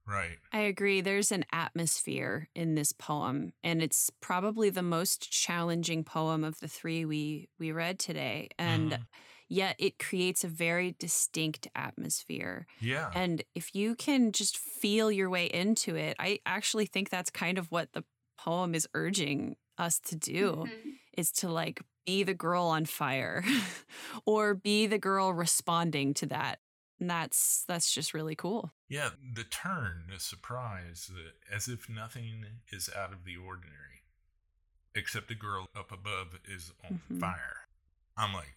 Right. 0.05 0.39
I 0.51 0.61
agree. 0.61 1.01
There's 1.01 1.31
an 1.31 1.45
atmosphere 1.51 2.49
in 2.55 2.73
this 2.73 2.91
poem, 2.91 3.53
and 3.63 3.83
it's 3.83 4.09
probably 4.19 4.71
the 4.71 4.81
most 4.81 5.31
challenging 5.31 6.03
poem 6.03 6.43
of 6.43 6.59
the 6.59 6.67
three 6.67 7.05
we 7.05 7.49
we 7.59 7.71
read 7.71 7.99
today. 7.99 8.49
And 8.57 8.97
Mhm. 8.97 9.07
yet, 9.47 9.75
it 9.77 9.99
creates 9.99 10.43
a 10.43 10.47
very 10.47 10.95
distinct 10.97 11.67
atmosphere. 11.75 12.65
Yeah. 12.79 13.13
And 13.13 13.43
if 13.53 13.75
you 13.75 13.95
can 13.95 14.31
just 14.31 14.57
feel 14.57 15.11
your 15.11 15.29
way 15.29 15.45
into 15.47 15.95
it, 15.95 16.15
I 16.19 16.39
actually 16.47 16.87
think 16.87 17.09
that's 17.09 17.29
kind 17.29 17.57
of 17.59 17.71
what 17.71 17.93
the 17.93 18.03
poem 18.37 18.73
is 18.73 18.87
urging 18.95 19.55
us 19.77 19.99
to 19.99 20.15
do 20.15 20.71
Mhm. 20.71 20.99
is 21.17 21.31
to 21.31 21.49
like 21.49 21.81
be 22.05 22.23
the 22.23 22.33
girl 22.33 22.65
on 22.65 22.85
fire 22.85 23.43
or 24.25 24.53
be 24.55 24.87
the 24.87 24.97
girl 24.99 25.33
responding 25.33 26.13
to 26.15 26.25
that. 26.27 26.59
And 26.99 27.09
that's 27.09 27.63
that's 27.67 27.93
just 27.93 28.13
really 28.13 28.35
cool. 28.35 28.71
Yeah, 28.89 29.09
the 29.35 29.43
turn, 29.45 30.05
the 30.13 30.19
surprise, 30.19 31.09
the, 31.13 31.55
as 31.55 31.67
if 31.67 31.89
nothing 31.89 32.45
is 32.71 32.89
out 32.93 33.13
of 33.13 33.23
the 33.23 33.37
ordinary, 33.37 34.03
except 34.95 35.27
the 35.29 35.35
girl 35.35 35.67
up 35.77 35.91
above 35.91 36.39
is 36.47 36.71
on 36.83 36.99
Mhm. 37.11 37.19
fire. 37.19 37.67
I'm 38.17 38.33
like, 38.33 38.55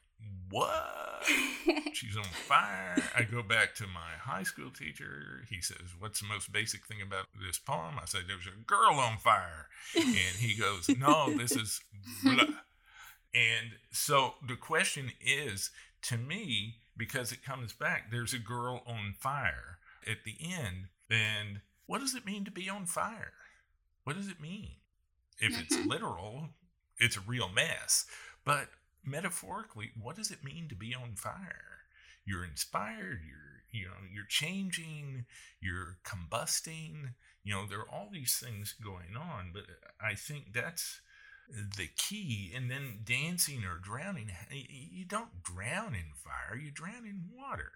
what? 0.50 1.22
She's 1.94 2.16
on 2.16 2.24
fire. 2.24 2.96
I 3.16 3.22
go 3.22 3.42
back 3.42 3.74
to 3.76 3.86
my 3.86 4.12
high 4.20 4.42
school 4.42 4.70
teacher. 4.70 5.44
He 5.48 5.60
says, 5.60 5.78
What's 5.98 6.20
the 6.20 6.26
most 6.26 6.50
basic 6.52 6.86
thing 6.86 7.00
about 7.02 7.26
this 7.46 7.58
poem? 7.58 7.96
I 8.00 8.06
say, 8.06 8.20
There's 8.26 8.46
a 8.46 8.64
girl 8.66 8.94
on 8.98 9.18
fire. 9.18 9.66
And 9.96 10.16
he 10.38 10.56
goes, 10.58 10.88
No, 10.88 11.32
this 11.36 11.52
is 11.52 11.80
blah. 12.24 12.44
And 13.34 13.72
so 13.90 14.34
the 14.46 14.56
question 14.56 15.12
is 15.20 15.70
to 16.02 16.16
me, 16.18 16.76
because 16.96 17.32
it 17.32 17.44
comes 17.44 17.72
back, 17.72 18.10
there's 18.10 18.34
a 18.34 18.38
girl 18.38 18.82
on 18.86 19.14
fire 19.18 19.78
at 20.06 20.24
the 20.24 20.36
end. 20.40 20.88
And 21.10 21.60
what 21.86 22.00
does 22.00 22.14
it 22.14 22.26
mean 22.26 22.44
to 22.44 22.50
be 22.50 22.68
on 22.68 22.86
fire? 22.86 23.32
What 24.04 24.16
does 24.16 24.28
it 24.28 24.40
mean? 24.40 24.76
If 25.38 25.58
it's 25.58 25.76
Mhm. 25.76 25.88
literal, 25.88 26.54
it's 26.98 27.16
a 27.16 27.20
real 27.20 27.48
mess. 27.48 28.06
But 28.44 28.70
metaphorically, 29.02 29.92
what 29.94 30.16
does 30.16 30.30
it 30.30 30.44
mean 30.44 30.68
to 30.68 30.74
be 30.74 30.94
on 30.94 31.16
fire? 31.16 31.86
You're 32.24 32.44
inspired, 32.44 33.24
you're 33.24 33.52
you 33.72 33.86
know, 33.86 33.94
you're 34.12 34.26
changing, 34.26 35.24
you're 35.58 35.98
combusting, 36.04 37.14
you 37.42 37.54
know, 37.54 37.66
there 37.66 37.80
are 37.80 37.88
all 37.90 38.10
these 38.12 38.36
things 38.38 38.74
going 38.74 39.16
on, 39.16 39.50
but 39.52 39.64
I 39.98 40.14
think 40.14 40.52
that's 40.52 41.00
the 41.76 41.88
key 41.96 42.52
and 42.54 42.70
then 42.70 43.00
dancing 43.04 43.64
or 43.64 43.78
drowning 43.78 44.30
you 44.50 45.04
don't 45.04 45.42
drown 45.42 45.94
in 45.94 46.12
fire 46.14 46.56
you 46.56 46.70
drown 46.70 47.04
in 47.06 47.24
water 47.36 47.72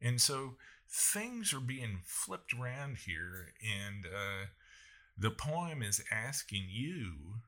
and 0.00 0.20
so 0.20 0.56
things 0.88 1.52
are 1.52 1.60
being 1.60 1.98
flipped 2.04 2.52
around 2.54 2.96
here 3.06 3.52
and 3.62 4.06
uh, 4.06 4.46
The 5.16 5.30
poem 5.30 5.82
is 5.82 6.02
asking 6.10 6.68
you 6.70 7.42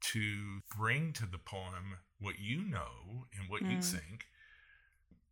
to 0.00 0.62
bring 0.76 1.12
to 1.14 1.26
the 1.26 1.38
poem 1.38 1.98
what 2.20 2.40
you 2.40 2.64
know 2.64 3.26
and 3.38 3.48
what 3.48 3.62
mm. 3.62 3.72
you 3.72 3.82
think. 3.82 4.26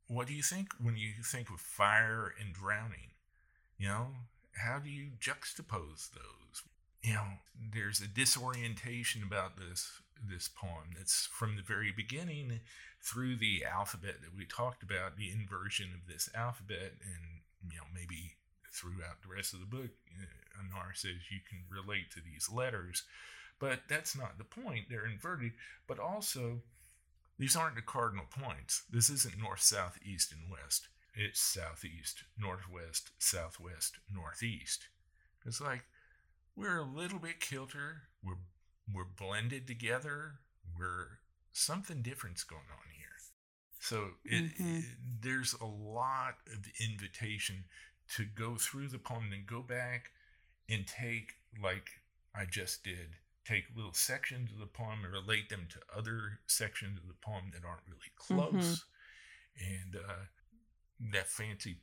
What 0.07 0.29
do 0.29 0.35
you 0.35 0.43
think 0.43 0.69
when 0.81 0.97
you 0.97 1.15
think 1.25 1.51
of 1.51 1.61
fire 1.61 2.33
and 2.41 2.55
drowning? 2.55 3.11
You 3.77 3.89
know, 3.89 4.07
how 4.57 4.79
do 4.79 4.89
you 4.89 5.11
juxtapose 5.21 6.11
those? 6.13 6.63
You 7.05 7.13
know, 7.13 7.27
there's 7.75 8.01
a 8.01 8.09
disorientation 8.09 9.23
about 9.23 9.59
this 9.59 10.01
this 10.27 10.49
poem 10.49 10.97
that's 10.97 11.27
from 11.27 11.57
the 11.57 11.63
very 11.63 11.93
beginning 11.93 12.61
through 13.03 13.37
the 13.37 13.63
alphabet 13.63 14.23
that 14.23 14.35
we 14.35 14.47
talked 14.47 14.83
about, 14.83 15.19
the 15.19 15.31
inversion 15.31 15.91
of 15.93 16.11
this 16.11 16.31
alphabet, 16.35 16.93
and 17.03 17.43
you 17.71 17.77
know 17.77 17.85
maybe 17.95 18.33
throughout 18.73 19.21
the 19.23 19.35
rest 19.35 19.53
of 19.53 19.61
the 19.61 19.67
book, 19.67 19.91
uh, 20.19 20.59
Annar 20.59 20.97
says 20.97 21.31
you 21.31 21.41
can 21.47 21.59
relate 21.69 22.11
to 22.13 22.21
these 22.21 22.49
letters, 22.51 23.03
but 23.59 23.81
that's 23.87 24.17
not 24.17 24.39
the 24.39 24.45
point. 24.45 24.87
They're 24.89 25.07
inverted, 25.07 25.53
but 25.87 25.99
also 25.99 26.63
these 27.39 27.55
aren't 27.55 27.77
the 27.77 27.83
cardinal 27.83 28.27
points. 28.31 28.85
This 28.91 29.11
isn't 29.11 29.39
north, 29.39 29.61
south, 29.61 29.99
east, 30.03 30.33
and 30.33 30.51
west. 30.51 30.89
It's 31.15 31.41
southeast, 31.41 32.25
northwest, 32.41 33.11
southwest, 33.19 33.99
northeast. 34.11 34.89
It's 35.45 35.61
like 35.61 35.83
we're 36.57 36.79
a 36.79 36.85
little 36.85 37.19
bit 37.19 37.41
kilter. 37.41 38.03
We're 38.23 38.39
we're 38.93 39.05
blended 39.05 39.67
together. 39.67 40.41
We're 40.79 41.19
something 41.53 42.03
different's 42.03 42.45
going 42.45 42.63
on 42.71 42.91
here. 42.97 43.05
So 43.81 44.09
it, 44.25 44.45
mm-hmm. 44.45 44.77
it, 44.79 44.85
there's 45.21 45.55
a 45.61 45.67
lot 45.67 46.37
of 46.47 46.59
invitation 46.81 47.65
to 48.17 48.25
go 48.25 48.57
through 48.57 48.89
the 48.89 48.99
poem 48.99 49.31
and 49.33 49.47
go 49.47 49.61
back 49.63 50.11
and 50.69 50.87
take 50.87 51.35
like 51.63 51.89
I 52.35 52.45
just 52.51 52.85
did 52.85 53.17
take 53.45 53.65
little 53.77 53.93
sections 53.93 54.51
of 54.53 54.59
the 54.59 54.67
poem 54.67 55.01
and 55.05 55.13
relate 55.13 55.51
them 55.51 55.67
to 55.71 55.79
other 55.97 56.41
sections 56.47 56.99
of 56.99 57.07
the 57.07 57.15
poem 57.21 57.51
that 57.53 57.67
aren't 57.67 57.87
really 57.87 58.11
mm-hmm. 58.21 58.57
close 58.57 58.85
mm-hmm. 59.61 59.75
and 59.75 59.97
uh, 59.97 61.13
that 61.13 61.29
fancy 61.29 61.77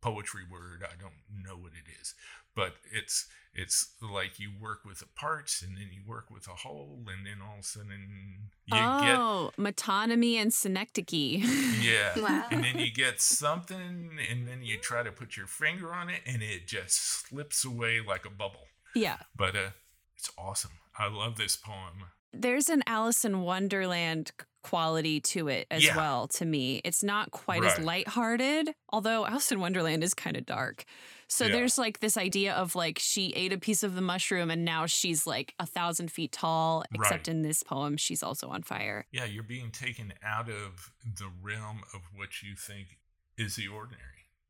poetry 0.00 0.42
word 0.50 0.82
i 0.84 0.94
don't 1.00 1.12
know 1.44 1.56
what 1.56 1.72
it 1.72 1.90
is 2.00 2.14
but 2.54 2.74
it's 2.92 3.26
it's 3.52 3.94
like 4.00 4.38
you 4.38 4.50
work 4.60 4.84
with 4.84 5.00
the 5.00 5.06
parts 5.16 5.62
and 5.62 5.76
then 5.76 5.88
you 5.92 6.02
work 6.06 6.30
with 6.30 6.46
a 6.46 6.50
whole 6.52 7.00
and 7.08 7.26
then 7.26 7.38
all 7.44 7.54
of 7.54 7.60
a 7.60 7.64
sudden 7.64 8.50
you 8.66 8.78
oh, 8.78 9.50
get 9.56 9.64
metonymy 9.64 10.34
and 10.34 10.52
synecdoche. 10.52 11.82
Yeah 11.82 12.18
wow. 12.20 12.44
and 12.50 12.62
then 12.62 12.78
you 12.78 12.92
get 12.92 13.20
something 13.20 14.10
and 14.30 14.46
then 14.46 14.62
you 14.62 14.78
try 14.78 15.02
to 15.02 15.10
put 15.10 15.36
your 15.36 15.46
finger 15.46 15.92
on 15.92 16.08
it 16.08 16.20
and 16.26 16.42
it 16.42 16.66
just 16.66 17.00
slips 17.00 17.64
away 17.64 18.00
like 18.00 18.24
a 18.24 18.30
bubble. 18.30 18.68
Yeah. 18.94 19.18
But 19.36 19.56
uh 19.56 19.70
it's 20.16 20.30
awesome. 20.38 20.72
I 20.96 21.08
love 21.08 21.36
this 21.36 21.56
poem. 21.56 22.04
There's 22.32 22.68
an 22.68 22.82
alice 22.86 23.24
in 23.24 23.40
wonderland 23.40 24.30
quality 24.62 25.20
to 25.20 25.48
it 25.48 25.66
as 25.70 25.84
yeah. 25.84 25.96
well 25.96 26.28
to 26.28 26.44
me. 26.44 26.80
It's 26.84 27.02
not 27.02 27.30
quite 27.30 27.62
right. 27.62 27.78
as 27.78 27.84
lighthearted, 27.84 28.70
although 28.90 29.26
Alice 29.26 29.52
in 29.52 29.60
Wonderland 29.60 30.04
is 30.04 30.14
kind 30.14 30.36
of 30.36 30.46
dark. 30.46 30.84
So 31.28 31.46
yeah. 31.46 31.52
there's 31.52 31.78
like 31.78 32.00
this 32.00 32.16
idea 32.16 32.54
of 32.54 32.74
like 32.74 32.98
she 32.98 33.28
ate 33.36 33.52
a 33.52 33.58
piece 33.58 33.82
of 33.82 33.94
the 33.94 34.00
mushroom 34.00 34.50
and 34.50 34.64
now 34.64 34.86
she's 34.86 35.26
like 35.26 35.54
a 35.60 35.66
thousand 35.66 36.10
feet 36.10 36.32
tall, 36.32 36.84
except 36.92 37.26
right. 37.26 37.28
in 37.28 37.42
this 37.42 37.62
poem, 37.62 37.96
she's 37.96 38.22
also 38.22 38.48
on 38.48 38.62
fire. 38.62 39.06
Yeah, 39.12 39.26
you're 39.26 39.44
being 39.44 39.70
taken 39.70 40.12
out 40.24 40.48
of 40.48 40.90
the 41.04 41.30
realm 41.40 41.82
of 41.94 42.00
what 42.14 42.42
you 42.42 42.56
think 42.56 42.98
is 43.38 43.56
the 43.56 43.68
ordinary. 43.68 44.02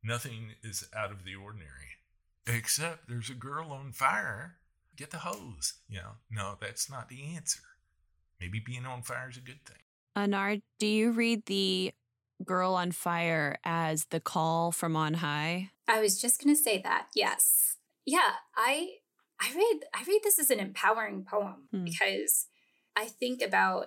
Nothing 0.03 0.53
is 0.63 0.89
out 0.97 1.13
of 1.13 1.25
the 1.25 1.35
ordinary, 1.35 1.99
except 2.47 3.09
there's 3.09 3.29
a 3.29 3.35
girl 3.35 3.71
on 3.73 3.93
fire. 3.93 4.57
Get 4.97 5.11
the 5.11 5.19
hose. 5.19 5.75
You 5.89 5.99
know, 5.99 6.13
no, 6.31 6.57
that's 6.61 6.91
not 6.91 7.11
the 7.11 7.35
answer. 7.37 7.61
Maybe 8.41 8.59
being 8.59 8.87
on 8.87 9.03
fire 9.03 9.29
is 9.31 9.37
a 9.37 9.41
good 9.41 9.65
thing. 9.67 9.77
Annar, 10.17 10.61
do 10.79 10.87
you 10.87 11.13
read 11.13 11.47
the 11.47 11.93
Girl 12.45 12.75
on 12.75 12.93
Fire 12.93 13.59
as 13.65 14.07
the 14.07 14.21
call 14.21 14.73
from 14.73 14.97
on 14.97 15.15
high? 15.15 15.71
I 15.87 16.01
was 16.01 16.21
just 16.21 16.43
going 16.43 16.55
to 16.55 16.61
say 16.61 16.81
that. 16.83 17.09
Yes. 17.15 17.77
Yeah, 18.07 18.33
I 18.57 18.95
I 19.41 19.53
read 19.55 19.81
I 19.95 20.05
read 20.07 20.21
this 20.23 20.39
as 20.39 20.51
an 20.51 20.61
empowering 20.61 21.25
poem 21.25 21.69
hmm. 21.71 21.85
because 21.85 22.47
I 22.97 23.07
think 23.07 23.43
about 23.43 23.87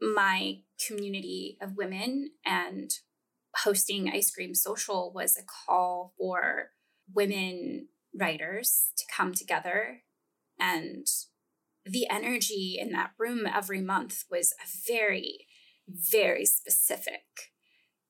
my 0.00 0.58
community 0.86 1.58
of 1.60 1.76
women 1.76 2.30
and 2.44 2.90
hosting 3.64 4.08
ice 4.08 4.30
cream 4.30 4.54
social 4.54 5.12
was 5.14 5.36
a 5.36 5.42
call 5.42 6.14
for 6.18 6.70
women 7.12 7.88
writers 8.18 8.88
to 8.96 9.04
come 9.14 9.34
together 9.34 10.02
and 10.58 11.06
the 11.84 12.08
energy 12.08 12.76
in 12.80 12.92
that 12.92 13.12
room 13.18 13.46
every 13.46 13.80
month 13.80 14.24
was 14.30 14.52
a 14.62 14.66
very 14.86 15.46
very 15.94 16.44
specific, 16.44 17.22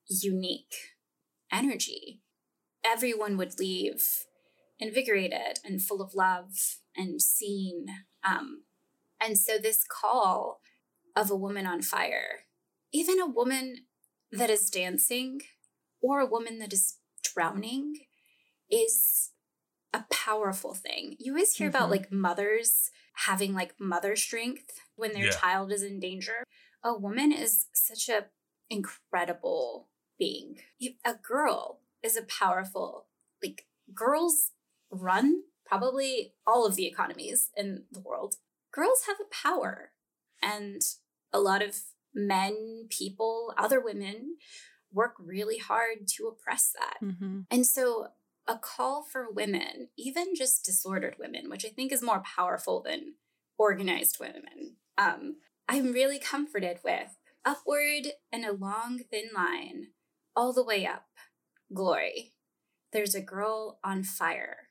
unique 0.08 0.74
energy. 1.52 2.20
Everyone 2.84 3.36
would 3.36 3.58
leave 3.58 4.24
invigorated 4.80 5.58
and 5.64 5.82
full 5.82 6.00
of 6.00 6.14
love 6.14 6.78
and 6.96 7.20
seen. 7.20 7.86
Um, 8.24 8.62
and 9.20 9.38
so, 9.38 9.58
this 9.58 9.84
call 9.84 10.60
of 11.14 11.30
a 11.30 11.36
woman 11.36 11.66
on 11.66 11.82
fire, 11.82 12.46
even 12.92 13.20
a 13.20 13.26
woman 13.26 13.84
that 14.32 14.50
is 14.50 14.70
dancing 14.70 15.42
or 16.00 16.20
a 16.20 16.26
woman 16.26 16.58
that 16.60 16.72
is 16.72 16.96
drowning, 17.22 17.94
is 18.70 19.30
a 19.92 20.04
powerful 20.10 20.74
thing. 20.74 21.16
You 21.18 21.32
always 21.32 21.54
hear 21.54 21.68
mm-hmm. 21.68 21.76
about 21.76 21.90
like 21.90 22.10
mothers 22.10 22.90
having 23.26 23.52
like 23.52 23.74
mother 23.78 24.16
strength 24.16 24.80
when 24.96 25.12
their 25.12 25.26
yeah. 25.26 25.32
child 25.32 25.72
is 25.72 25.82
in 25.82 26.00
danger 26.00 26.44
a 26.82 26.96
woman 26.96 27.32
is 27.32 27.66
such 27.72 28.08
a 28.08 28.26
incredible 28.68 29.88
being. 30.18 30.58
A 31.04 31.14
girl 31.14 31.80
is 32.02 32.16
a 32.16 32.22
powerful, 32.22 33.06
like 33.42 33.66
girls 33.94 34.52
run 34.90 35.42
probably 35.66 36.34
all 36.46 36.66
of 36.66 36.76
the 36.76 36.86
economies 36.86 37.50
in 37.56 37.84
the 37.90 38.00
world. 38.00 38.36
Girls 38.72 39.04
have 39.06 39.16
a 39.20 39.34
power 39.34 39.92
and 40.42 40.82
a 41.32 41.40
lot 41.40 41.62
of 41.62 41.76
men, 42.14 42.86
people, 42.88 43.54
other 43.56 43.80
women 43.80 44.36
work 44.92 45.14
really 45.18 45.58
hard 45.58 46.08
to 46.16 46.26
oppress 46.26 46.72
that. 46.78 46.96
Mm-hmm. 47.04 47.40
And 47.50 47.66
so 47.66 48.08
a 48.48 48.58
call 48.58 49.04
for 49.04 49.30
women, 49.30 49.88
even 49.96 50.34
just 50.34 50.64
disordered 50.64 51.16
women, 51.18 51.48
which 51.48 51.64
I 51.64 51.68
think 51.68 51.92
is 51.92 52.02
more 52.02 52.22
powerful 52.36 52.82
than 52.82 53.14
organized 53.58 54.18
women, 54.18 54.76
um, 54.98 55.36
I'm 55.70 55.92
really 55.92 56.18
comforted 56.18 56.80
with. 56.82 57.16
Upward 57.44 58.08
and 58.32 58.44
a 58.44 58.52
long, 58.52 59.02
thin 59.08 59.30
line, 59.32 59.88
all 60.34 60.52
the 60.52 60.64
way 60.64 60.84
up. 60.84 61.04
Glory. 61.72 62.32
There's 62.92 63.14
a 63.14 63.20
girl 63.20 63.78
on 63.84 64.02
fire, 64.02 64.70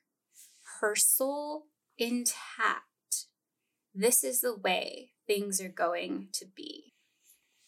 her 0.80 0.94
soul 0.94 1.64
intact. 1.96 2.84
This 3.94 4.22
is 4.22 4.42
the 4.42 4.54
way 4.54 5.12
things 5.26 5.58
are 5.58 5.70
going 5.70 6.28
to 6.34 6.44
be. 6.54 6.92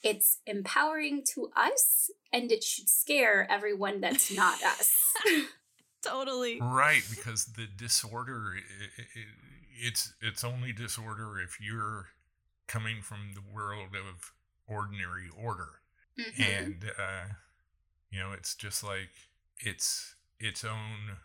It's 0.03 0.41
empowering 0.47 1.22
to 1.33 1.49
us, 1.57 2.11
and 2.35 2.53
it 2.53 2.62
should 2.62 2.91
scare 2.91 3.51
everyone 3.51 4.03
that's 4.03 4.30
not 4.30 4.62
us. 4.66 4.95
totally 6.03 6.59
right 6.61 7.05
because 7.11 7.45
the 7.57 7.64
disorder 7.76 8.55
it, 8.57 8.64
it, 9.14 9.26
it's 9.80 10.12
it's 10.20 10.43
only 10.43 10.72
disorder 10.72 11.39
if 11.39 11.61
you're 11.61 12.09
coming 12.66 13.02
from 13.02 13.32
the 13.34 13.42
world 13.54 13.90
of 13.94 14.32
ordinary 14.66 15.28
order. 15.36 15.80
Mm-hmm. 16.18 16.42
And, 16.42 16.84
uh, 16.98 17.34
you 18.10 18.18
know, 18.18 18.32
it's 18.32 18.54
just 18.54 18.84
like 18.84 19.10
it's 19.58 20.14
its 20.38 20.64
own 20.64 21.18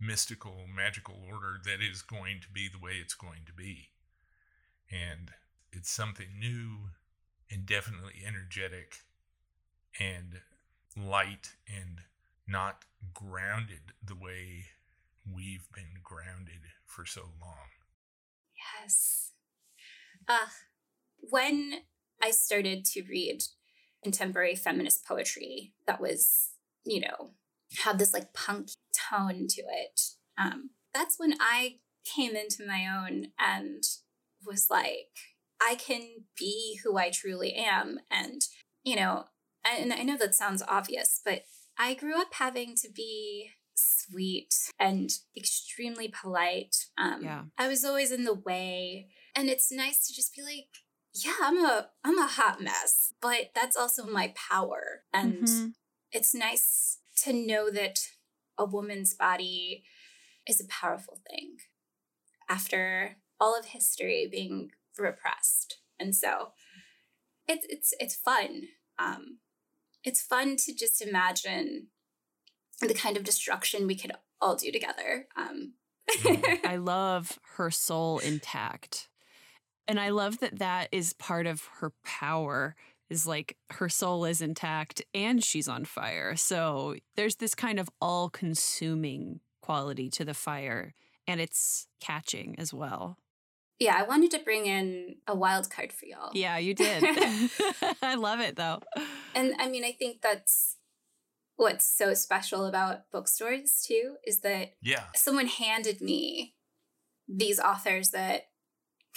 mystical, 0.00 0.66
magical 0.72 1.16
order 1.30 1.58
that 1.64 1.80
is 1.80 2.02
going 2.02 2.40
to 2.40 2.48
be 2.50 2.68
the 2.68 2.78
way 2.78 2.92
it's 3.00 3.14
going 3.14 3.40
to 3.46 3.52
be. 3.52 3.88
And 4.90 5.30
it's 5.72 5.90
something 5.90 6.28
new 6.38 6.90
and 7.50 7.66
definitely 7.66 8.22
energetic 8.26 8.98
and 9.98 10.40
light 10.96 11.54
and 11.68 12.02
not 12.46 12.84
grounded 13.12 13.92
the 14.04 14.14
way 14.14 14.66
we've 15.32 15.68
been 15.72 16.00
grounded 16.02 16.72
for 16.84 17.06
so 17.06 17.22
long. 17.40 17.70
Yes. 18.80 19.32
Uh, 20.28 20.46
when 21.20 21.74
I 22.22 22.30
started 22.30 22.84
to 22.86 23.02
read 23.02 23.42
contemporary 24.02 24.54
feminist 24.54 25.06
poetry 25.06 25.72
that 25.86 26.00
was, 26.00 26.50
you 26.84 27.00
know, 27.00 27.30
had 27.84 27.98
this 27.98 28.12
like 28.12 28.32
punk 28.32 28.68
tone 29.10 29.46
to 29.48 29.62
it, 29.62 30.00
um, 30.38 30.70
that's 30.92 31.18
when 31.18 31.34
I 31.40 31.76
came 32.04 32.36
into 32.36 32.66
my 32.66 32.86
own 32.86 33.28
and 33.38 33.82
was 34.46 34.68
like, 34.70 35.08
I 35.60 35.76
can 35.76 36.24
be 36.38 36.80
who 36.84 36.98
I 36.98 37.10
truly 37.10 37.54
am. 37.54 37.98
And, 38.10 38.42
you 38.84 38.96
know, 38.96 39.24
and 39.64 39.92
I 39.92 40.02
know 40.02 40.18
that 40.18 40.34
sounds 40.34 40.62
obvious, 40.68 41.20
but 41.24 41.44
I 41.78 41.94
grew 41.94 42.20
up 42.20 42.34
having 42.34 42.74
to 42.76 42.88
be 42.94 43.50
sweet 43.74 44.54
and 44.78 45.10
extremely 45.36 46.08
polite. 46.08 46.76
Um, 46.98 47.24
Yeah. 47.24 47.42
I 47.58 47.68
was 47.68 47.84
always 47.84 48.12
in 48.12 48.24
the 48.24 48.34
way, 48.34 49.08
and 49.34 49.48
it's 49.48 49.70
nice 49.72 50.06
to 50.06 50.14
just 50.14 50.34
be 50.34 50.42
like, 50.42 50.68
yeah, 51.14 51.34
I'm 51.42 51.64
a 51.64 51.90
I'm 52.04 52.18
a 52.18 52.26
hot 52.26 52.60
mess, 52.60 53.12
but 53.20 53.50
that's 53.54 53.76
also 53.76 54.04
my 54.06 54.32
power, 54.36 55.04
and 55.12 55.44
Mhm. 55.44 55.74
it's 56.12 56.34
nice 56.34 56.98
to 57.24 57.32
know 57.32 57.70
that 57.70 58.00
a 58.58 58.64
woman's 58.64 59.14
body 59.14 59.84
is 60.46 60.60
a 60.60 60.66
powerful 60.68 61.20
thing 61.28 61.56
after 62.48 63.16
all 63.40 63.58
of 63.58 63.66
history 63.66 64.28
being 64.30 64.70
repressed, 64.98 65.78
and 65.98 66.14
so 66.14 66.52
it's 67.48 67.66
it's 67.68 67.94
it's 68.00 68.16
fun. 68.16 68.68
Um, 68.98 69.38
it's 70.02 70.22
fun 70.22 70.56
to 70.56 70.74
just 70.74 71.00
imagine 71.00 71.88
the 72.80 72.94
kind 72.94 73.16
of 73.16 73.24
destruction 73.24 73.86
we 73.86 73.96
could 73.96 74.12
all 74.40 74.56
do 74.56 74.70
together. 74.70 75.28
Um, 75.36 75.74
I 76.64 76.76
love 76.76 77.38
her 77.56 77.70
soul 77.70 78.18
intact. 78.18 79.08
And 79.86 80.00
I 80.00 80.08
love 80.10 80.38
that 80.40 80.58
that 80.58 80.88
is 80.92 81.12
part 81.12 81.46
of 81.46 81.62
her 81.80 81.92
power 82.04 82.74
is 83.10 83.26
like 83.26 83.56
her 83.70 83.88
soul 83.88 84.24
is 84.24 84.40
intact 84.40 85.02
and 85.12 85.44
she's 85.44 85.68
on 85.68 85.84
fire. 85.84 86.36
So 86.36 86.96
there's 87.16 87.36
this 87.36 87.54
kind 87.54 87.78
of 87.78 87.90
all 88.00 88.30
consuming 88.30 89.40
quality 89.60 90.08
to 90.10 90.24
the 90.24 90.34
fire 90.34 90.94
and 91.26 91.40
it's 91.40 91.86
catching 92.00 92.54
as 92.58 92.72
well. 92.72 93.18
yeah, 93.78 93.94
I 93.98 94.04
wanted 94.04 94.30
to 94.32 94.38
bring 94.38 94.66
in 94.66 95.16
a 95.26 95.34
wild 95.34 95.68
card 95.70 95.92
for 95.92 96.06
y'all. 96.06 96.30
Yeah, 96.32 96.56
you 96.58 96.74
did. 96.74 97.02
I 98.02 98.14
love 98.14 98.40
it 98.40 98.56
though. 98.56 98.80
And 99.34 99.54
I 99.58 99.68
mean, 99.68 99.84
I 99.84 99.92
think 99.92 100.22
that's 100.22 100.76
what's 101.56 101.84
so 101.86 102.14
special 102.14 102.66
about 102.66 103.10
bookstores 103.12 103.84
too 103.86 104.16
is 104.26 104.40
that 104.40 104.72
Yeah. 104.82 105.04
someone 105.14 105.46
handed 105.46 106.00
me 106.00 106.54
these 107.28 107.58
authors 107.60 108.10
that 108.10 108.48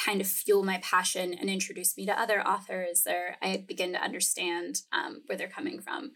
kind 0.03 0.21
of 0.21 0.27
fuel 0.27 0.63
my 0.63 0.79
passion 0.83 1.33
and 1.33 1.49
introduce 1.49 1.97
me 1.97 2.05
to 2.05 2.19
other 2.19 2.41
authors 2.41 3.07
or 3.07 3.35
i 3.41 3.57
begin 3.67 3.93
to 3.93 4.01
understand 4.01 4.81
um, 4.91 5.21
where 5.25 5.37
they're 5.37 5.47
coming 5.47 5.81
from. 5.81 6.11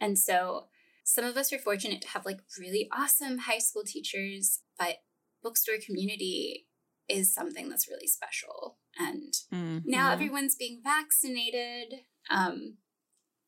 And 0.00 0.18
so 0.18 0.66
some 1.04 1.24
of 1.24 1.36
us 1.36 1.52
are 1.52 1.58
fortunate 1.58 2.02
to 2.02 2.08
have 2.08 2.24
like 2.26 2.40
really 2.58 2.88
awesome 2.92 3.38
high 3.38 3.58
school 3.58 3.82
teachers 3.84 4.60
but 4.78 4.96
bookstore 5.42 5.76
community 5.84 6.66
is 7.08 7.32
something 7.34 7.68
that's 7.68 7.88
really 7.88 8.06
special. 8.06 8.78
And 8.98 9.34
Mm, 9.52 9.82
now 9.84 10.12
everyone's 10.12 10.54
being 10.54 10.80
vaccinated. 10.84 12.04
Um, 12.30 12.76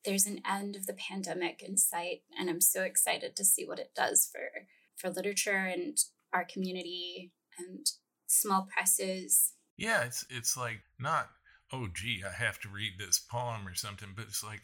there's 0.04 0.26
an 0.26 0.40
end 0.48 0.76
of 0.76 0.86
the 0.86 0.94
pandemic 0.94 1.62
in 1.62 1.76
sight 1.76 2.22
and 2.38 2.50
i'm 2.50 2.60
so 2.60 2.82
excited 2.82 3.36
to 3.36 3.44
see 3.44 3.64
what 3.64 3.78
it 3.78 3.92
does 3.94 4.28
for 4.32 4.66
for 4.96 5.10
literature 5.10 5.66
and 5.66 5.96
our 6.32 6.44
community 6.44 7.32
and 7.58 7.86
small 8.26 8.66
presses 8.74 9.54
Yeah, 9.82 10.04
it's 10.04 10.24
it's 10.30 10.56
like 10.56 10.80
not, 11.00 11.28
oh 11.72 11.88
gee, 11.92 12.22
I 12.24 12.32
have 12.32 12.60
to 12.60 12.68
read 12.68 12.92
this 12.98 13.18
poem 13.18 13.66
or 13.66 13.74
something, 13.74 14.10
but 14.14 14.26
it's 14.26 14.44
like 14.44 14.60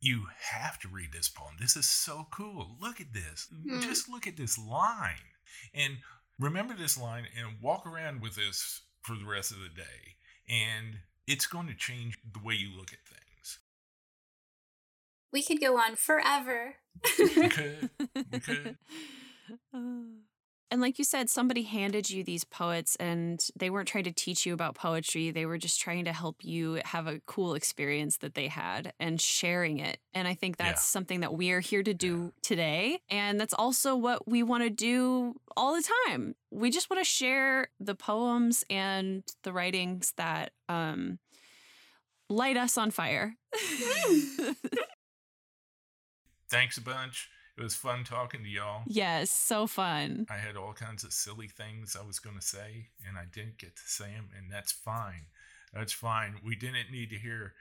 you 0.00 0.28
have 0.52 0.78
to 0.80 0.88
read 0.88 1.12
this 1.12 1.28
poem. 1.28 1.56
This 1.60 1.76
is 1.76 1.86
so 1.86 2.26
cool. 2.32 2.78
Look 2.80 3.02
at 3.02 3.12
this. 3.12 3.48
Hmm. 3.52 3.80
Just 3.80 4.08
look 4.08 4.26
at 4.26 4.38
this 4.38 4.58
line. 4.58 5.36
And 5.74 5.98
remember 6.38 6.74
this 6.74 6.98
line 6.98 7.24
and 7.38 7.60
walk 7.60 7.86
around 7.86 8.22
with 8.22 8.36
this 8.36 8.80
for 9.02 9.14
the 9.14 9.26
rest 9.26 9.50
of 9.50 9.58
the 9.58 9.68
day. 9.68 10.16
And 10.48 11.00
it's 11.26 11.46
going 11.46 11.66
to 11.66 11.74
change 11.74 12.18
the 12.32 12.40
way 12.42 12.54
you 12.54 12.74
look 12.74 12.94
at 12.94 13.00
things. 13.06 13.58
we 15.30 15.42
could 15.42 15.60
go 15.60 15.76
on 15.76 15.96
forever 15.96 16.76
We 17.18 17.48
could. 17.50 17.90
We 18.32 18.40
could. 18.40 18.78
And 20.72 20.80
like 20.80 21.00
you 21.00 21.04
said, 21.04 21.28
somebody 21.28 21.64
handed 21.64 22.10
you 22.10 22.22
these 22.22 22.44
poets 22.44 22.94
and 22.96 23.44
they 23.56 23.70
weren't 23.70 23.88
trying 23.88 24.04
to 24.04 24.12
teach 24.12 24.46
you 24.46 24.54
about 24.54 24.76
poetry. 24.76 25.32
They 25.32 25.44
were 25.44 25.58
just 25.58 25.80
trying 25.80 26.04
to 26.04 26.12
help 26.12 26.44
you 26.44 26.80
have 26.84 27.08
a 27.08 27.20
cool 27.26 27.54
experience 27.54 28.18
that 28.18 28.34
they 28.34 28.46
had 28.46 28.92
and 29.00 29.20
sharing 29.20 29.78
it. 29.78 29.98
And 30.14 30.28
I 30.28 30.34
think 30.34 30.58
that's 30.58 30.82
Yeah. 30.82 30.92
something 30.92 31.18
that 31.20 31.34
we 31.34 31.50
are 31.50 31.58
here 31.58 31.82
to 31.82 31.92
do 31.92 32.32
today. 32.42 33.00
And 33.08 33.40
that's 33.40 33.52
also 33.54 33.96
what 33.96 34.28
we 34.28 34.44
want 34.44 34.62
to 34.62 34.70
do 34.70 35.34
all 35.56 35.74
the 35.74 35.82
time. 36.06 36.36
We 36.52 36.70
just 36.70 36.88
want 36.88 37.00
to 37.00 37.04
share 37.04 37.70
the 37.80 37.96
poems 37.96 38.62
and 38.70 39.24
the 39.42 39.52
writings 39.52 40.12
that 40.18 40.52
um, 40.68 41.18
light 42.28 42.56
us 42.56 42.78
on 42.78 42.92
fire. 42.92 43.34
Thanks 46.48 46.78
a 46.78 46.80
bunch. 46.80 47.28
It 47.58 47.62
was 47.62 47.74
fun 47.74 48.04
talking 48.04 48.42
to 48.42 48.48
y'all. 48.48 48.82
yes, 48.86 49.30
so 49.30 49.66
fun. 49.66 50.26
I 50.30 50.36
had 50.36 50.56
all 50.56 50.72
kinds 50.72 51.04
of 51.04 51.12
silly 51.12 51.48
things 51.48 51.96
I 52.00 52.06
was 52.06 52.18
going 52.18 52.36
to 52.36 52.42
say, 52.46 52.88
and 53.06 53.18
I 53.18 53.24
didn't 53.32 53.58
get 53.58 53.76
to 53.76 53.82
say 53.84 54.06
them, 54.06 54.28
and 54.36 54.50
that's 54.50 54.72
fine. 54.72 55.26
That's 55.74 55.92
fine. 55.92 56.36
We 56.44 56.56
didn't 56.56 56.90
need 56.90 57.10
to 57.10 57.16
hear, 57.16 57.52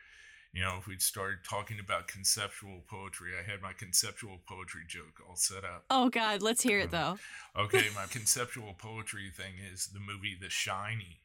you 0.54 0.62
know, 0.62 0.78
if 0.80 0.88
we'd 0.88 1.02
started 1.02 1.40
talking 1.44 1.80
about 1.80 2.08
conceptual 2.08 2.82
poetry. 2.90 3.32
I 3.38 3.50
had 3.50 3.62
my 3.62 3.74
conceptual 3.74 4.40
poetry 4.48 4.82
joke 4.88 5.22
all 5.28 5.36
set 5.36 5.64
up. 5.64 5.86
Oh, 5.90 6.10
God, 6.10 6.42
let's 6.42 6.62
hear 6.64 6.80
it 6.80 6.94
uh, 6.94 7.16
though. 7.56 7.62
Okay, 7.64 7.88
my 7.96 8.06
conceptual 8.10 8.74
poetry 8.74 9.30
thing 9.36 9.54
is 9.72 9.88
the 9.88 10.00
movie 10.00 10.38
The 10.40 10.50
Shining. 10.50 11.18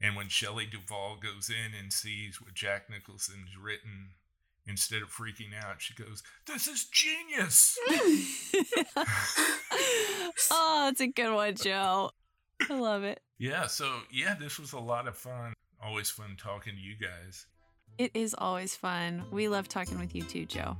And 0.00 0.14
when 0.14 0.28
Shelley 0.28 0.66
Duvall 0.66 1.16
goes 1.16 1.50
in 1.50 1.76
and 1.76 1.92
sees 1.92 2.40
what 2.40 2.54
Jack 2.54 2.88
Nicholson's 2.88 3.56
written, 3.60 4.10
instead 4.68 5.02
of 5.02 5.08
freaking 5.08 5.54
out, 5.60 5.80
she 5.80 5.94
goes, 5.94 6.22
This 6.46 6.68
is 6.68 6.86
genius! 6.86 7.78
oh, 10.50 10.82
that's 10.86 11.00
a 11.00 11.06
good 11.08 11.34
one, 11.34 11.54
Joe. 11.54 12.10
I 12.68 12.78
love 12.78 13.04
it. 13.04 13.20
Yeah, 13.38 13.66
so 13.66 14.00
yeah, 14.12 14.34
this 14.38 14.58
was 14.58 14.72
a 14.72 14.78
lot 14.78 15.08
of 15.08 15.16
fun. 15.16 15.54
Always 15.82 16.10
fun 16.10 16.36
talking 16.36 16.74
to 16.74 16.80
you 16.80 16.96
guys. 16.96 17.46
It 17.98 18.10
is 18.14 18.34
always 18.36 18.76
fun. 18.76 19.24
We 19.30 19.48
love 19.48 19.68
talking 19.68 19.98
with 19.98 20.14
you 20.14 20.22
too, 20.22 20.46
Joe. 20.46 20.76